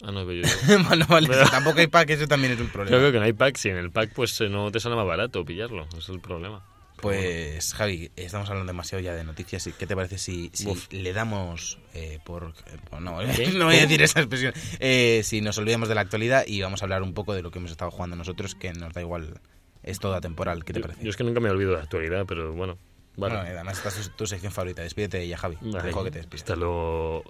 Ah, 0.04 0.12
no, 0.12 0.26
pero 0.26 0.42
yo. 0.42 0.48
bueno, 0.88 1.06
vale, 1.10 1.28
Pero- 1.28 1.46
si 1.46 1.52
tampoco 1.52 1.80
hay 1.80 1.88
pack, 1.88 2.10
eso 2.12 2.28
también 2.28 2.54
es 2.54 2.62
un 2.62 2.70
problema. 2.70 2.92
Yo 2.96 3.02
creo 3.02 3.12
que 3.12 3.20
no 3.20 3.26
hay 3.26 3.34
pack, 3.34 3.58
si 3.58 3.68
en 3.70 3.78
el 3.78 3.92
pack 3.92 4.14
pues 4.14 4.40
eh, 4.40 4.48
no 4.48 4.72
te 4.72 4.80
sale 4.80 4.96
más 4.96 5.06
barato 5.06 5.44
pillarlo, 5.44 5.86
es 5.98 6.08
el 6.08 6.22
problema. 6.22 6.64
Pues 7.02 7.74
Javi, 7.74 8.12
estamos 8.16 8.50
hablando 8.50 8.72
demasiado 8.72 9.02
ya 9.04 9.14
de 9.14 9.24
noticias. 9.24 9.66
¿y 9.68 9.72
¿Qué 9.74 9.88
te 9.88 9.96
parece 9.96 10.18
si, 10.18 10.52
si 10.54 10.72
le 10.92 11.14
damos 11.14 11.80
eh, 11.94 12.20
por... 12.24 12.54
eh, 12.68 12.78
no, 13.00 13.00
no 13.54 13.66
voy 13.66 13.76
a 13.76 13.82
decir 13.82 14.02
esa 14.02 14.20
expresión. 14.20 14.54
Eh, 14.80 15.22
si 15.24 15.42
nos 15.42 15.58
olvidamos 15.58 15.90
de 15.90 15.96
la 15.96 16.02
actualidad 16.02 16.44
y 16.46 16.62
vamos 16.62 16.82
a 16.82 16.86
hablar 16.86 17.02
un 17.04 17.14
poco 17.14 17.34
de 17.34 17.42
lo 17.42 17.52
que 17.52 17.60
hemos 17.60 17.72
estado 17.72 17.92
jugando 17.92 18.16
nosotros, 18.16 18.56
que 18.56 18.72
nos 18.74 18.94
da 18.94 19.02
igual, 19.02 19.40
es 19.84 20.00
todo 20.00 20.14
atemporal. 20.14 20.64
¿Qué 20.64 20.74
te 20.74 20.80
Yo- 20.80 20.84
parece? 20.88 21.04
Yo, 21.04 21.10
es 21.10 21.18
que 21.18 21.24
nunca 21.24 21.40
me 21.40 21.50
olvido 21.50 21.72
de 21.72 21.78
la 21.78 21.84
actualidad, 21.84 22.26
pero 22.28 22.54
bueno. 22.54 22.78
Vale. 23.18 23.36
Bueno, 23.36 23.50
además 23.50 23.78
esta 23.78 23.90
es 23.90 24.10
tu 24.16 24.26
sección 24.26 24.54
favorita. 24.54 24.84
Despídete 24.84 25.18
de 25.18 25.24
ella, 25.26 25.38
Javi. 25.38 25.58
Te 25.58 25.82
dejo 25.82 26.04
que 26.06 26.12
te. 26.12 26.20
Hasta 26.34 26.56
luego. 26.56 27.24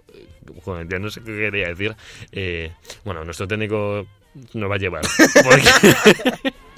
Joder, 0.63 0.87
ya 0.87 0.99
no 0.99 1.09
sé 1.09 1.21
qué 1.21 1.35
quería 1.35 1.69
decir. 1.69 1.95
Eh, 2.31 2.71
bueno, 3.03 3.25
nuestro 3.25 3.47
técnico 3.47 4.05
nos 4.53 4.69
va 4.69 4.75
a 4.75 4.77
llevar. 4.77 5.01
Porque... 5.43 6.51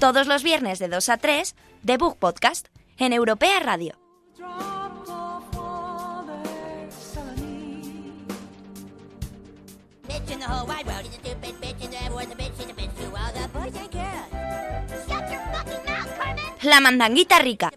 Todos 0.00 0.26
los 0.26 0.42
viernes 0.42 0.78
de 0.78 0.88
2 0.88 1.10
a 1.10 1.18
3, 1.18 1.54
The 1.84 1.98
Book 1.98 2.16
Podcast, 2.16 2.68
en 2.96 3.12
Europea 3.12 3.60
Radio. 3.60 3.98
La 16.70 16.80
mandanguita 16.80 17.40
rica. 17.40 17.72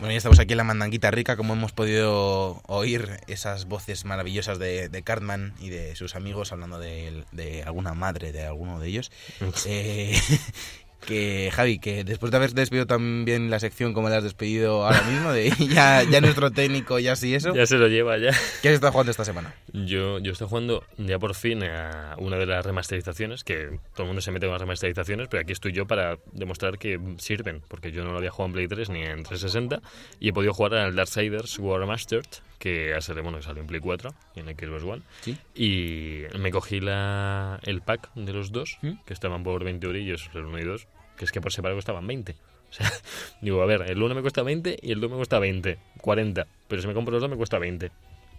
Bueno, 0.00 0.10
ya 0.10 0.16
estamos 0.16 0.40
aquí 0.40 0.54
en 0.54 0.56
la 0.56 0.64
mandanguita 0.64 1.12
rica, 1.12 1.36
como 1.36 1.52
hemos 1.52 1.70
podido 1.70 2.62
oír 2.66 3.20
esas 3.28 3.66
voces 3.66 4.04
maravillosas 4.04 4.58
de, 4.58 4.88
de 4.88 5.02
Cartman 5.04 5.54
y 5.60 5.68
de 5.68 5.94
sus 5.94 6.16
amigos 6.16 6.50
hablando 6.50 6.80
de, 6.80 7.22
de 7.30 7.62
alguna 7.62 7.94
madre 7.94 8.32
de 8.32 8.44
alguno 8.44 8.80
de 8.80 8.88
ellos. 8.88 9.12
Eh, 9.66 10.20
que 11.04 11.50
Javi, 11.52 11.78
que 11.78 12.04
después 12.04 12.30
de 12.30 12.36
haber 12.38 12.52
despedido 12.52 12.86
también 12.86 13.50
la 13.50 13.60
sección 13.60 13.92
como 13.92 14.08
la 14.08 14.18
has 14.18 14.24
despedido 14.24 14.84
ahora 14.84 15.02
mismo, 15.02 15.32
de 15.32 15.50
ya, 15.74 16.02
ya 16.02 16.20
nuestro 16.20 16.50
técnico, 16.50 16.98
ya 16.98 17.16
sí 17.16 17.34
eso, 17.34 17.54
Ya 17.54 17.66
se 17.66 17.76
lo 17.76 17.88
lleva 17.88 18.18
ya. 18.18 18.30
¿qué 18.62 18.68
has 18.68 18.74
estado 18.74 18.92
jugando 18.92 19.10
esta 19.10 19.24
semana? 19.24 19.54
Yo, 19.72 20.18
yo 20.18 20.32
estoy 20.32 20.48
jugando 20.48 20.84
ya 20.98 21.18
por 21.18 21.34
fin 21.34 21.62
a 21.64 22.16
una 22.18 22.36
de 22.36 22.46
las 22.46 22.64
remasterizaciones, 22.64 23.44
que 23.44 23.78
todo 23.94 24.02
el 24.02 24.06
mundo 24.06 24.22
se 24.22 24.30
mete 24.32 24.46
con 24.46 24.52
las 24.52 24.60
remasterizaciones, 24.60 25.28
pero 25.28 25.42
aquí 25.42 25.52
estoy 25.52 25.72
yo 25.72 25.86
para 25.86 26.18
demostrar 26.32 26.78
que 26.78 26.98
sirven, 27.18 27.62
porque 27.68 27.92
yo 27.92 28.04
no 28.04 28.12
lo 28.12 28.18
había 28.18 28.30
jugado 28.30 28.48
en 28.48 28.52
Play 28.54 28.68
3 28.68 28.90
ni 28.90 29.02
en 29.02 29.22
360, 29.22 29.80
y 30.20 30.30
he 30.30 30.32
podido 30.32 30.54
jugar 30.54 30.74
al 30.74 30.96
Darksiders 30.96 31.58
War 31.58 31.84
Mastered, 31.86 32.26
que 32.58 32.94
ha 32.94 33.00
salido, 33.00 33.22
bueno, 33.24 33.38
que 33.38 33.44
salió 33.44 33.60
en 33.62 33.66
Play 33.66 33.80
4 33.80 34.14
y 34.34 34.40
en 34.40 34.46
Xbox 34.46 34.82
One, 34.84 35.02
Sí. 35.20 35.36
y 35.54 36.22
me 36.38 36.50
cogí 36.50 36.80
la, 36.80 37.60
el 37.64 37.80
pack 37.82 38.12
de 38.14 38.32
los 38.32 38.52
dos, 38.52 38.78
¿Mm? 38.82 38.92
que 39.04 39.12
estaban 39.12 39.42
por 39.42 39.62
20 39.64 39.86
eurillos, 39.86 40.30
el 40.34 40.44
1 40.44 40.58
y 40.60 40.64
2, 40.64 40.88
que 41.16 41.24
es 41.24 41.32
que 41.32 41.40
por 41.40 41.52
separado 41.52 41.76
costaban 41.76 42.06
20. 42.06 42.32
O 42.68 42.72
sea, 42.72 42.90
digo, 43.40 43.62
a 43.62 43.66
ver, 43.66 43.82
el 43.90 44.02
1 44.02 44.14
me 44.14 44.22
cuesta 44.22 44.42
20 44.42 44.78
y 44.82 44.92
el 44.92 45.00
2 45.00 45.10
me 45.10 45.16
cuesta 45.16 45.38
20, 45.38 45.78
40, 46.00 46.46
pero 46.68 46.82
si 46.82 46.88
me 46.88 46.94
compro 46.94 47.12
los 47.12 47.20
dos 47.22 47.30
me 47.30 47.36
cuesta 47.36 47.58
20 47.58 47.90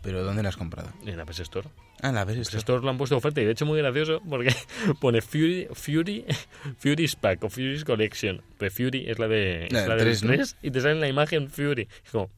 ¿Pero 0.03 0.23
dónde 0.23 0.43
lo 0.43 0.49
has 0.49 0.55
comprado? 0.57 0.89
en 1.05 1.17
la 1.17 1.25
PS 1.25 1.39
Store. 1.41 1.67
Ah, 2.01 2.11
la 2.11 2.23
ves 2.23 2.35
Pues 2.35 2.47
esto. 2.49 2.57
estos 2.59 2.83
lo 2.83 2.89
han 2.91 2.97
puesto 2.99 3.15
de 3.15 3.17
oferta 3.17 3.41
y 3.41 3.45
de 3.45 3.51
hecho 3.51 3.65
muy 3.65 3.79
gracioso 3.79 4.21
porque 4.29 4.53
pone 5.01 5.21
Fury, 5.21 5.67
Fury, 5.73 6.23
Fury's 6.77 7.15
Pack 7.15 7.43
o 7.43 7.49
Fury's 7.49 7.83
Collection. 7.83 8.41
Pero 8.59 8.71
Fury 8.71 9.05
es 9.09 9.17
la 9.17 9.27
de 9.27 9.67
La 9.71 9.81
es 9.81 9.87
la 9.87 9.97
tres, 9.97 10.23
¿no? 10.23 10.33
3 10.33 10.57
y 10.61 10.71
te 10.71 10.81
sale 10.81 10.93
en 10.93 10.99
la 11.01 11.07
imagen 11.07 11.49
Fury. 11.49 11.87
Es 12.05 12.11
como, 12.11 12.29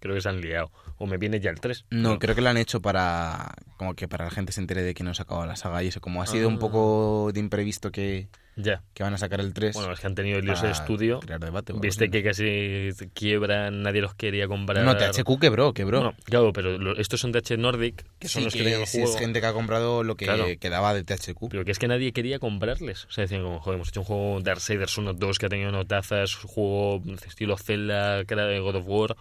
creo 0.00 0.14
que 0.14 0.20
se 0.20 0.28
han 0.28 0.40
liado. 0.40 0.70
O 0.98 1.06
me 1.06 1.16
viene 1.18 1.40
ya 1.40 1.50
el 1.50 1.60
3. 1.60 1.84
No, 1.90 2.18
creo 2.18 2.34
que 2.34 2.40
lo 2.40 2.48
han 2.50 2.56
hecho 2.56 2.80
para 2.82 3.54
como 3.76 3.94
que 3.94 4.08
para 4.08 4.24
la 4.24 4.30
gente 4.30 4.52
se 4.52 4.60
entere 4.60 4.82
de 4.82 4.94
que 4.94 5.04
no 5.04 5.14
se 5.14 5.22
acabado 5.22 5.46
la 5.46 5.56
saga 5.56 5.82
y 5.82 5.88
eso. 5.88 6.00
Como 6.00 6.22
ha 6.22 6.26
sido 6.26 6.48
un 6.48 6.56
Ah. 6.56 6.58
poco 6.58 7.30
de 7.32 7.38
imprevisto 7.38 7.92
que, 7.92 8.28
Ya. 8.56 8.82
que 8.92 9.04
van 9.04 9.14
a 9.14 9.18
sacar 9.18 9.40
el 9.40 9.54
3. 9.54 9.74
Bueno, 9.76 9.92
es 9.92 10.00
que 10.00 10.06
han 10.08 10.16
tenido 10.16 10.40
líos 10.40 10.60
de 10.62 10.70
estudio. 10.72 11.20
crear 11.20 11.38
debate 11.38 11.72
Viste 11.74 12.10
que 12.10 12.24
casi 12.24 12.90
quiebran, 13.14 13.82
nadie 13.82 14.00
los 14.00 14.14
quería 14.14 14.48
comprar. 14.48 14.84
No, 14.84 14.96
THQ 14.96 15.38
quebró, 15.40 15.72
quebró. 15.72 15.98
Bueno, 16.00 16.16
claro, 16.24 16.52
pero 16.52 16.96
estos 16.98 17.20
son 17.20 17.30
TH 17.32 17.56
Nordic, 17.56 18.04
que 18.18 18.28
son 18.28 18.40
Sí, 18.40 18.44
los 18.46 18.54
que, 18.54 18.64
que 18.64 18.86
sí, 18.86 18.98
juego. 18.98 19.14
es 19.14 19.18
gente 19.20 19.40
que 19.40 19.46
ha 19.46 19.52
comprado 19.52 20.02
lo 20.02 20.16
que 20.16 20.24
Claro. 20.24 20.46
quedaba 20.60 20.92
de 20.94 21.04
THQ. 21.04 21.48
Pero 21.50 21.64
que 21.64 21.70
es 21.70 21.78
que 21.78 21.86
nadie 21.88 22.12
quería 22.12 22.38
comprarles. 22.40 23.04
O 23.04 23.10
sea, 23.12 23.22
decían 23.22 23.42
como, 23.44 23.60
joder, 23.60 23.76
hemos 23.76 23.88
hecho 23.90 24.00
un 24.00 24.06
juego 24.06 24.40
Darksiders 24.40 24.98
1, 24.98 25.12
2 25.14 25.38
que 25.38 25.46
ha 25.46 25.48
tenido 25.48 25.70
notazas, 25.70 26.34
juego 26.34 27.00
estilo 27.26 27.56
Zelda, 27.56 28.24
que 28.24 28.34
era 28.34 28.46
de 28.46 28.58
God 28.58 28.76
of 28.76 28.84
War. 28.88 29.16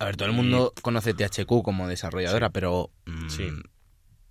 A 0.00 0.06
ver, 0.06 0.16
todo 0.16 0.28
el 0.28 0.34
mundo 0.34 0.72
conoce 0.82 1.14
THQ 1.14 1.62
como 1.62 1.86
desarrolladora, 1.86 2.50
pero 2.50 2.90
mm, 3.06 3.28
Sí. 3.28 3.48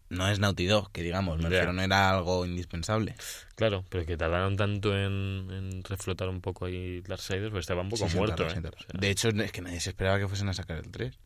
no 0.09 0.27
es 0.27 0.39
Naughty 0.39 0.65
Dog, 0.65 0.91
que 0.91 1.03
digamos, 1.03 1.37
me 1.37 1.43
refiero, 1.43 1.71
no 1.73 1.81
era 1.83 2.09
algo 2.09 2.45
indispensable. 2.45 3.15
Claro, 3.55 3.85
pero 3.89 4.05
que 4.05 4.17
tardaron 4.17 4.57
tanto 4.57 4.95
en, 4.97 5.47
en 5.51 5.83
reflotar 5.83 6.27
un 6.27 6.41
poco 6.41 6.65
ahí 6.65 7.01
Darksiders, 7.01 7.51
pues 7.51 7.61
estaba 7.63 7.81
un 7.83 7.89
poco 7.89 8.09
Sí, 8.09 8.17
muerto. 8.17 8.43
¿eh? 8.43 8.47
O 8.47 8.49
sea, 8.49 8.61
De 8.99 9.09
hecho, 9.09 9.29
es 9.29 9.51
que 9.51 9.61
nadie 9.61 9.79
se 9.79 9.91
esperaba 9.91 10.17
que 10.17 10.27
fuesen 10.27 10.49
a 10.49 10.53
sacar 10.53 10.77
el 10.77 10.89
3. 10.91 11.17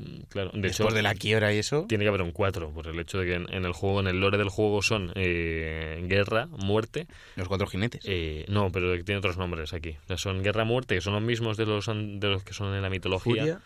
Mm, 0.00 0.22
claro, 0.28 0.50
de 0.52 0.60
Después 0.60 0.88
hecho, 0.88 0.94
de 0.96 1.02
la 1.02 1.14
quiebra 1.14 1.52
y 1.52 1.58
eso. 1.58 1.86
tiene 1.88 2.04
que 2.04 2.08
haber 2.08 2.22
un 2.22 2.32
4, 2.32 2.70
por 2.70 2.86
el 2.88 2.98
hecho 2.98 3.18
de 3.18 3.26
que 3.26 3.34
en, 3.34 3.52
en 3.52 3.64
el 3.64 3.72
juego, 3.72 4.00
en 4.00 4.06
el 4.08 4.18
lore 4.20 4.38
del 4.38 4.48
juego 4.48 4.82
son 4.82 5.12
eh, 5.14 6.02
guerra, 6.08 6.46
muerte. 6.46 7.06
Los 7.36 7.48
cuatro 7.48 7.66
jinetes. 7.66 8.02
eh, 8.04 8.44
no, 8.48 8.70
pero 8.72 8.92
tiene 9.04 9.18
otros 9.18 9.36
nombres 9.36 9.72
aquí. 9.72 9.96
O 10.04 10.06
sea, 10.08 10.16
son 10.18 10.42
guerra, 10.42 10.64
muerte, 10.64 10.94
que 10.94 11.00
son 11.00 11.12
los 11.14 11.22
mismos 11.22 11.56
de 11.56 11.66
los, 11.66 11.88
an- 11.88 12.20
de 12.20 12.28
los 12.28 12.42
que 12.44 12.52
son 12.54 12.74
en 12.74 12.82
la 12.82 12.90
mitología. 12.90 13.42
Furia. 13.42 13.60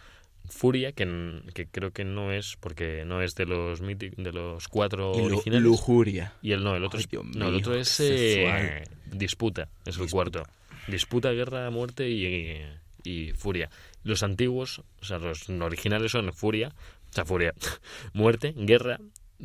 Furia, 0.46 0.92
que, 0.92 1.04
n- 1.04 1.40
que 1.54 1.66
creo 1.66 1.90
que 1.92 2.04
no 2.04 2.30
es, 2.30 2.58
porque 2.60 3.04
no 3.06 3.22
es 3.22 3.34
de 3.34 3.46
los 3.46 3.80
de 3.80 4.30
los 4.32 4.68
cuatro 4.68 5.12
Y 5.16 5.20
originales. 5.22 5.62
lujuria. 5.64 6.34
Y 6.42 6.52
el 6.52 6.62
no, 6.62 6.76
el 6.76 6.84
otro 6.84 6.98
Ay, 6.98 7.06
es, 7.10 7.36
no, 7.36 7.46
el 7.46 7.52
mío, 7.52 7.58
otro 7.60 7.74
es 7.76 7.98
eh, 8.00 8.84
disputa, 9.10 9.68
es 9.86 9.96
el 9.96 10.10
cuarto. 10.10 10.42
Disputa, 10.86 11.30
guerra, 11.32 11.70
muerte 11.70 12.10
y, 12.10 12.60
y 13.04 13.32
furia. 13.34 13.70
Los 14.02 14.22
antiguos, 14.22 14.80
o 15.00 15.04
sea, 15.04 15.18
los 15.18 15.48
originales 15.48 16.10
son 16.12 16.32
furia, 16.32 16.72
o 17.10 17.12
sea, 17.12 17.24
furia, 17.24 17.54
muerte, 18.12 18.54
guerra, 18.56 18.98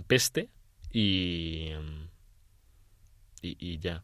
peste 0.08 0.50
y 0.92 1.70
y, 3.42 3.56
y 3.60 3.80
ya. 3.80 4.04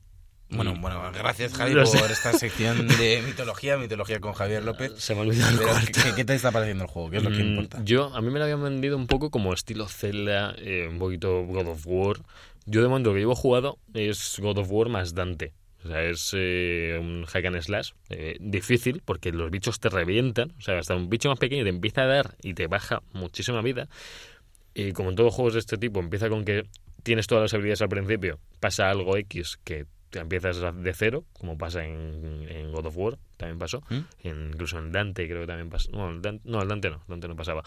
Bueno, 0.49 0.73
Y- 0.75 0.79
bueno, 0.79 1.01
gracias 1.11 1.53
Javi 1.53 1.73
por 1.75 1.87
sé. 1.87 1.97
esta 2.11 2.31
sección 2.33 2.87
de 2.87 3.23
mitología, 3.25 3.77
mitología 3.77 4.19
con 4.19 4.33
Javier 4.33 4.63
López. 4.63 4.93
Se 4.97 5.13
me 5.15 5.21
ha 5.21 5.23
olvidado 5.23 5.51
el 5.51 5.57
Pero, 5.57 5.69
cuarto. 5.71 5.91
¿qué, 6.03 6.13
qué 6.15 6.25
te 6.25 6.35
está 6.35 6.51
pareciendo 6.51 6.83
el 6.83 6.89
juego? 6.89 7.09
¿Qué 7.09 7.17
es 7.17 7.23
lo 7.23 7.31
que 7.31 7.43
Mm, 7.43 7.47
importa? 7.49 7.81
Yo, 7.83 8.13
a 8.15 8.21
mí 8.21 8.29
me 8.29 8.37
lo 8.39 8.45
habían 8.45 8.63
vendido 8.63 8.95
un 8.95 9.07
poco 9.07 9.31
como 9.31 9.53
estilo 9.53 9.87
Zelda, 9.87 10.53
eh, 10.59 10.87
un 10.89 10.99
poquito 10.99 11.43
God 11.45 11.67
of 11.69 11.81
War. 11.87 12.17
Yo 12.67 12.81
de 12.81 12.87
momento 12.87 13.09
lo 13.09 13.15
que 13.15 13.19
llevo 13.21 13.35
jugado 13.35 13.79
es 13.93 14.37
God 14.39 14.59
of 14.59 14.67
War 14.71 14.89
más 14.89 15.13
Dante. 15.15 15.53
O 15.85 15.87
sea, 15.87 16.03
es 16.03 16.31
eh, 16.35 16.97
un 16.99 17.25
hack 17.25 17.45
and 17.45 17.61
slash 17.61 17.91
eh, 18.09 18.37
difícil 18.39 19.01
porque 19.05 19.31
los 19.31 19.51
bichos 19.51 19.79
te 19.79 19.89
revientan. 19.89 20.51
O 20.57 20.61
sea, 20.61 20.79
hasta 20.79 20.95
un 20.95 21.09
bicho 21.09 21.29
más 21.29 21.37
pequeño 21.39 21.63
te 21.63 21.69
empieza 21.69 22.01
a 22.01 22.07
dar 22.07 22.35
y 22.41 22.53
te 22.55 22.67
baja 22.67 23.03
muchísima 23.13 23.61
vida. 23.61 23.87
Y 24.73 24.91
como 24.93 25.09
en 25.11 25.15
todos 25.15 25.33
juegos 25.33 25.53
de 25.53 25.59
este 25.59 25.77
tipo, 25.77 25.99
empieza 25.99 26.27
con 26.27 26.43
que 26.43 26.65
tienes 27.03 27.27
todas 27.27 27.43
las 27.43 27.53
habilidades 27.53 27.81
al 27.81 27.89
principio, 27.89 28.39
pasa 28.59 28.89
algo 28.89 29.15
X 29.15 29.57
que 29.63 29.85
te 30.09 30.19
empiezas 30.19 30.59
de 30.75 30.93
cero, 30.93 31.23
como 31.33 31.57
pasa 31.57 31.85
en, 31.85 32.45
en 32.49 32.71
God 32.71 32.85
of 32.87 32.97
War, 32.97 33.17
también 33.37 33.59
pasó. 33.59 33.81
¿Mm? 33.89 33.99
En- 34.23 34.47
incluso 34.53 34.79
en 34.79 34.91
Dante 34.91 35.27
creo 35.27 35.41
que 35.41 35.47
también 35.47 35.69
pasó. 35.69 35.91
No, 35.91 36.19
Dante, 36.19 36.41
no, 36.49 36.65
Dante 36.65 36.89
no, 36.89 37.03
Dante 37.07 37.27
no 37.27 37.35
pasaba. 37.35 37.63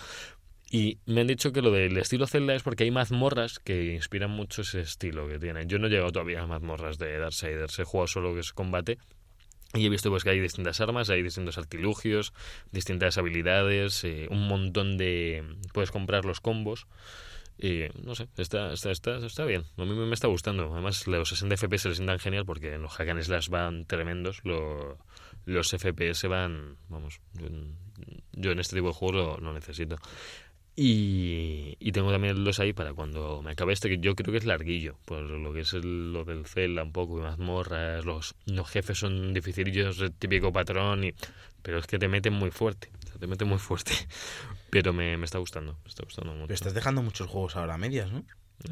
Y 0.70 0.98
me 1.06 1.22
han 1.22 1.26
dicho 1.26 1.50
que 1.52 1.62
lo 1.62 1.70
del 1.70 1.96
estilo 1.96 2.26
Zelda 2.26 2.54
es 2.54 2.62
porque 2.62 2.84
hay 2.84 2.90
mazmorras 2.90 3.58
que 3.58 3.94
inspiran 3.94 4.30
mucho 4.30 4.62
ese 4.62 4.80
estilo 4.80 5.26
que 5.26 5.38
tienen. 5.38 5.66
Yo 5.68 5.78
no 5.78 5.86
he 5.86 5.90
llegado 5.90 6.12
todavía 6.12 6.42
a 6.42 6.46
mazmorras 6.46 6.98
de 6.98 7.18
Darksiders, 7.18 7.78
he 7.78 7.84
jugado 7.84 8.06
solo 8.06 8.34
que 8.34 8.40
es 8.40 8.52
combate. 8.52 8.98
Y 9.74 9.86
he 9.86 9.88
visto 9.88 10.10
pues 10.10 10.24
que 10.24 10.30
hay 10.30 10.40
distintas 10.40 10.80
armas, 10.80 11.08
hay 11.10 11.22
distintos 11.22 11.56
artilugios, 11.58 12.32
distintas 12.72 13.16
habilidades, 13.18 14.02
eh, 14.04 14.26
un 14.30 14.46
montón 14.48 14.96
de... 14.98 15.44
Puedes 15.72 15.90
comprar 15.90 16.24
los 16.24 16.40
combos. 16.40 16.86
Y 17.58 17.84
no 18.04 18.14
sé, 18.14 18.28
está, 18.36 18.72
está, 18.72 18.90
está, 18.90 19.16
está 19.16 19.44
bien. 19.44 19.64
A 19.76 19.84
mí 19.84 19.94
me 19.94 20.14
está 20.14 20.28
gustando. 20.28 20.72
Además, 20.72 21.06
los 21.06 21.28
60 21.30 21.56
FPS 21.56 21.82
se 21.82 21.94
sientan 21.96 22.18
genial 22.18 22.46
porque 22.46 22.74
en 22.74 22.82
los 22.82 22.92
hack 22.92 23.08
and 23.08 23.22
slash 23.22 23.48
van 23.48 23.84
tremendos. 23.84 24.40
Lo- 24.44 24.98
los 25.44 25.70
FPS 25.70 26.28
van. 26.28 26.76
Vamos, 26.88 27.20
yo 28.32 28.52
en 28.52 28.58
este 28.60 28.76
tipo 28.76 28.88
de 28.88 28.94
juegos 28.94 29.16
lo, 29.16 29.38
lo 29.38 29.52
necesito. 29.52 29.96
Y, 30.80 31.76
y 31.80 31.90
tengo 31.90 32.12
también 32.12 32.44
2 32.44 32.60
ahí 32.60 32.72
para 32.72 32.94
cuando 32.94 33.42
me 33.42 33.50
acabe 33.50 33.72
este, 33.72 33.88
que 33.88 33.98
yo 33.98 34.14
creo 34.14 34.30
que 34.30 34.38
es 34.38 34.44
larguillo, 34.44 34.96
por 35.06 35.22
lo 35.22 35.52
que 35.52 35.62
es 35.62 35.72
el- 35.72 36.12
lo 36.12 36.24
del 36.24 36.46
Zelda 36.46 36.84
un 36.84 36.92
poco, 36.92 37.18
y 37.18 37.22
mazmorras, 37.22 38.04
los, 38.04 38.36
los 38.46 38.68
jefes 38.70 38.96
son 38.96 39.34
dificilillos, 39.34 40.00
el 40.00 40.12
típico 40.12 40.52
patrón, 40.52 41.02
y, 41.02 41.14
pero 41.62 41.78
es 41.78 41.86
que 41.88 41.98
te 41.98 42.06
meten 42.06 42.32
muy 42.32 42.52
fuerte, 42.52 42.92
te 43.18 43.26
meten 43.26 43.48
muy 43.48 43.58
fuerte. 43.58 43.92
Pero 44.70 44.92
me, 44.92 45.16
me 45.16 45.24
está 45.24 45.38
gustando, 45.38 45.78
me 45.82 45.88
está 45.88 46.04
gustando 46.04 46.32
mucho. 46.34 46.46
Pero 46.46 46.54
estás 46.54 46.74
dejando 46.74 47.02
muchos 47.02 47.26
juegos 47.26 47.56
ahora 47.56 47.74
a 47.74 47.78
medias, 47.78 48.12
¿no? 48.12 48.22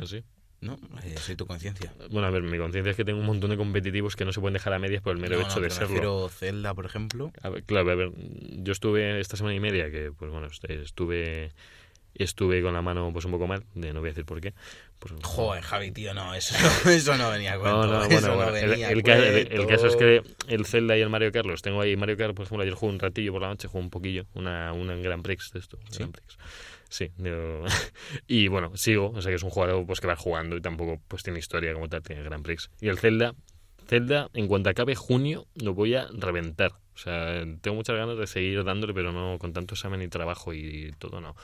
Así. 0.01 0.23
No, 0.61 0.79
eh, 1.03 1.17
soy 1.19 1.35
tu 1.37 1.47
conciencia. 1.47 1.93
Bueno, 2.11 2.29
a 2.29 2.31
ver, 2.31 2.43
mi 2.43 2.57
conciencia 2.59 2.91
es 2.91 2.97
que 2.97 3.05
tengo 3.05 3.19
un 3.19 3.27
montón 3.27 3.51
de 3.51 3.57
competitivos 3.57 4.15
que 4.15 4.25
no 4.27 4.33
se 4.33 4.41
pueden 4.41 4.53
dejar 4.53 4.75
a 4.75 4.79
medias 4.79 5.03
por 5.03 5.15
el 5.17 5.21
mero 5.23 5.37
No, 5.37 5.43
hecho 5.43 5.57
no, 5.57 5.63
de 5.63 5.71
serlo. 5.71 5.89
refiero 5.89 6.29
Zelda, 6.29 6.73
por 6.75 6.85
ejemplo. 6.87 7.33
A 7.43 7.49
ver, 7.49 7.65
claro, 7.65 7.91
a 7.91 7.95
ver, 7.95 8.13
yo 8.63 8.73
estuve 8.73 9.19
esta 9.21 9.37
semana 9.39 9.55
y 9.57 9.61
media 9.61 9.91
que, 9.91 10.13
pues 10.13 10.31
bueno, 10.31 10.47
estuve 10.49 11.53
estuve 12.19 12.63
con 12.63 12.73
la 12.75 12.83
mano 12.83 13.11
pues 13.13 13.25
un 13.25 13.31
poco 13.33 13.47
mal, 13.47 13.65
de 13.75 13.93
no 13.93 14.01
voy 14.01 14.09
a 14.09 14.13
decir 14.13 14.25
por 14.25 14.41
qué. 14.41 14.55
Pues, 14.99 15.13
Joder, 15.23 15.63
Javi, 15.63 15.91
tío, 15.91 16.15
no, 16.15 16.35
eso 16.35 16.55
no, 16.85 16.91
eso 16.91 17.17
no 17.17 17.31
venía 17.31 17.55
a 17.55 17.59
cuento. 17.59 17.87
No, 17.87 17.93
no, 17.99 18.05
eso 18.05 18.09
bueno, 18.09 18.29
no 18.29 18.51
bueno, 18.51 18.57
el, 18.75 18.83
el 18.83 19.03
ca- 19.03 19.17
el- 19.19 19.53
el 19.53 19.67
caso 19.67 19.87
es 19.89 19.97
que 19.97 20.23
el 20.49 20.65
Zelda 20.67 20.97
y 20.97 21.01
el 21.03 21.11
Mario 21.11 21.31
Kart 21.33 21.47
los 21.47 21.63
tengo 21.63 21.81
ahí. 21.81 21.97
Mario 21.97 22.17
Kart, 22.17 22.35
por 22.35 22.47
ejemplo, 22.47 22.63
ayer 22.63 22.75
jugué 22.75 22.93
un 22.93 22.99
ratillo 22.99 23.33
por 23.33 23.43
la 23.43 23.49
noche, 23.49 23.69
jugué 23.69 23.85
un 23.85 23.91
poquillo, 23.91 24.27
una, 24.35 24.73
una 24.73 24.95
en 24.95 25.03
Grand 25.03 25.23
Prix 25.23 25.51
de 25.53 25.59
esto. 25.59 25.79
¿Sí? 25.91 25.99
Grand 25.99 26.13
Prix. 26.15 26.39
Sí, 26.89 27.11
yo- 27.19 27.65
y 28.27 28.49
bueno, 28.49 28.77
sigo, 28.77 29.11
o 29.11 29.21
sea 29.21 29.31
que 29.31 29.37
es 29.37 29.43
un 29.43 29.51
jugador 29.51 29.85
pues 29.87 30.01
que 30.01 30.07
va 30.07 30.17
jugando 30.17 30.57
y 30.57 30.61
tampoco 30.63 31.01
pues 31.09 31.23
tiene 31.23 31.39
historia 31.41 31.73
como 31.75 31.89
tal, 31.89 32.03
tiene 32.03 32.23
Grand 32.23 32.45
Prix. 32.45 32.71
Y 32.81 32.89
el 32.89 32.99
Zelda, 32.99 33.35
Zelda, 33.89 34.31
en 34.35 34.49
cuanto 34.49 34.71
acabe 34.71 34.95
junio, 34.95 35.47
lo 35.55 35.75
voy 35.75 35.95
a 35.95 36.09
reventar. 36.13 36.73
O 36.95 36.99
sea, 36.99 37.45
tengo 37.61 37.75
muchas 37.77 37.97
ganas 37.97 38.17
de 38.17 38.27
seguir 38.27 38.65
dándole, 38.65 38.95
pero 38.95 39.13
no 39.13 39.39
con 39.39 39.53
tanto 39.53 39.75
examen 39.75 40.01
y 40.03 40.09
trabajo 40.09 40.55
y 40.55 40.93
todo, 40.99 41.21
no. 41.21 41.37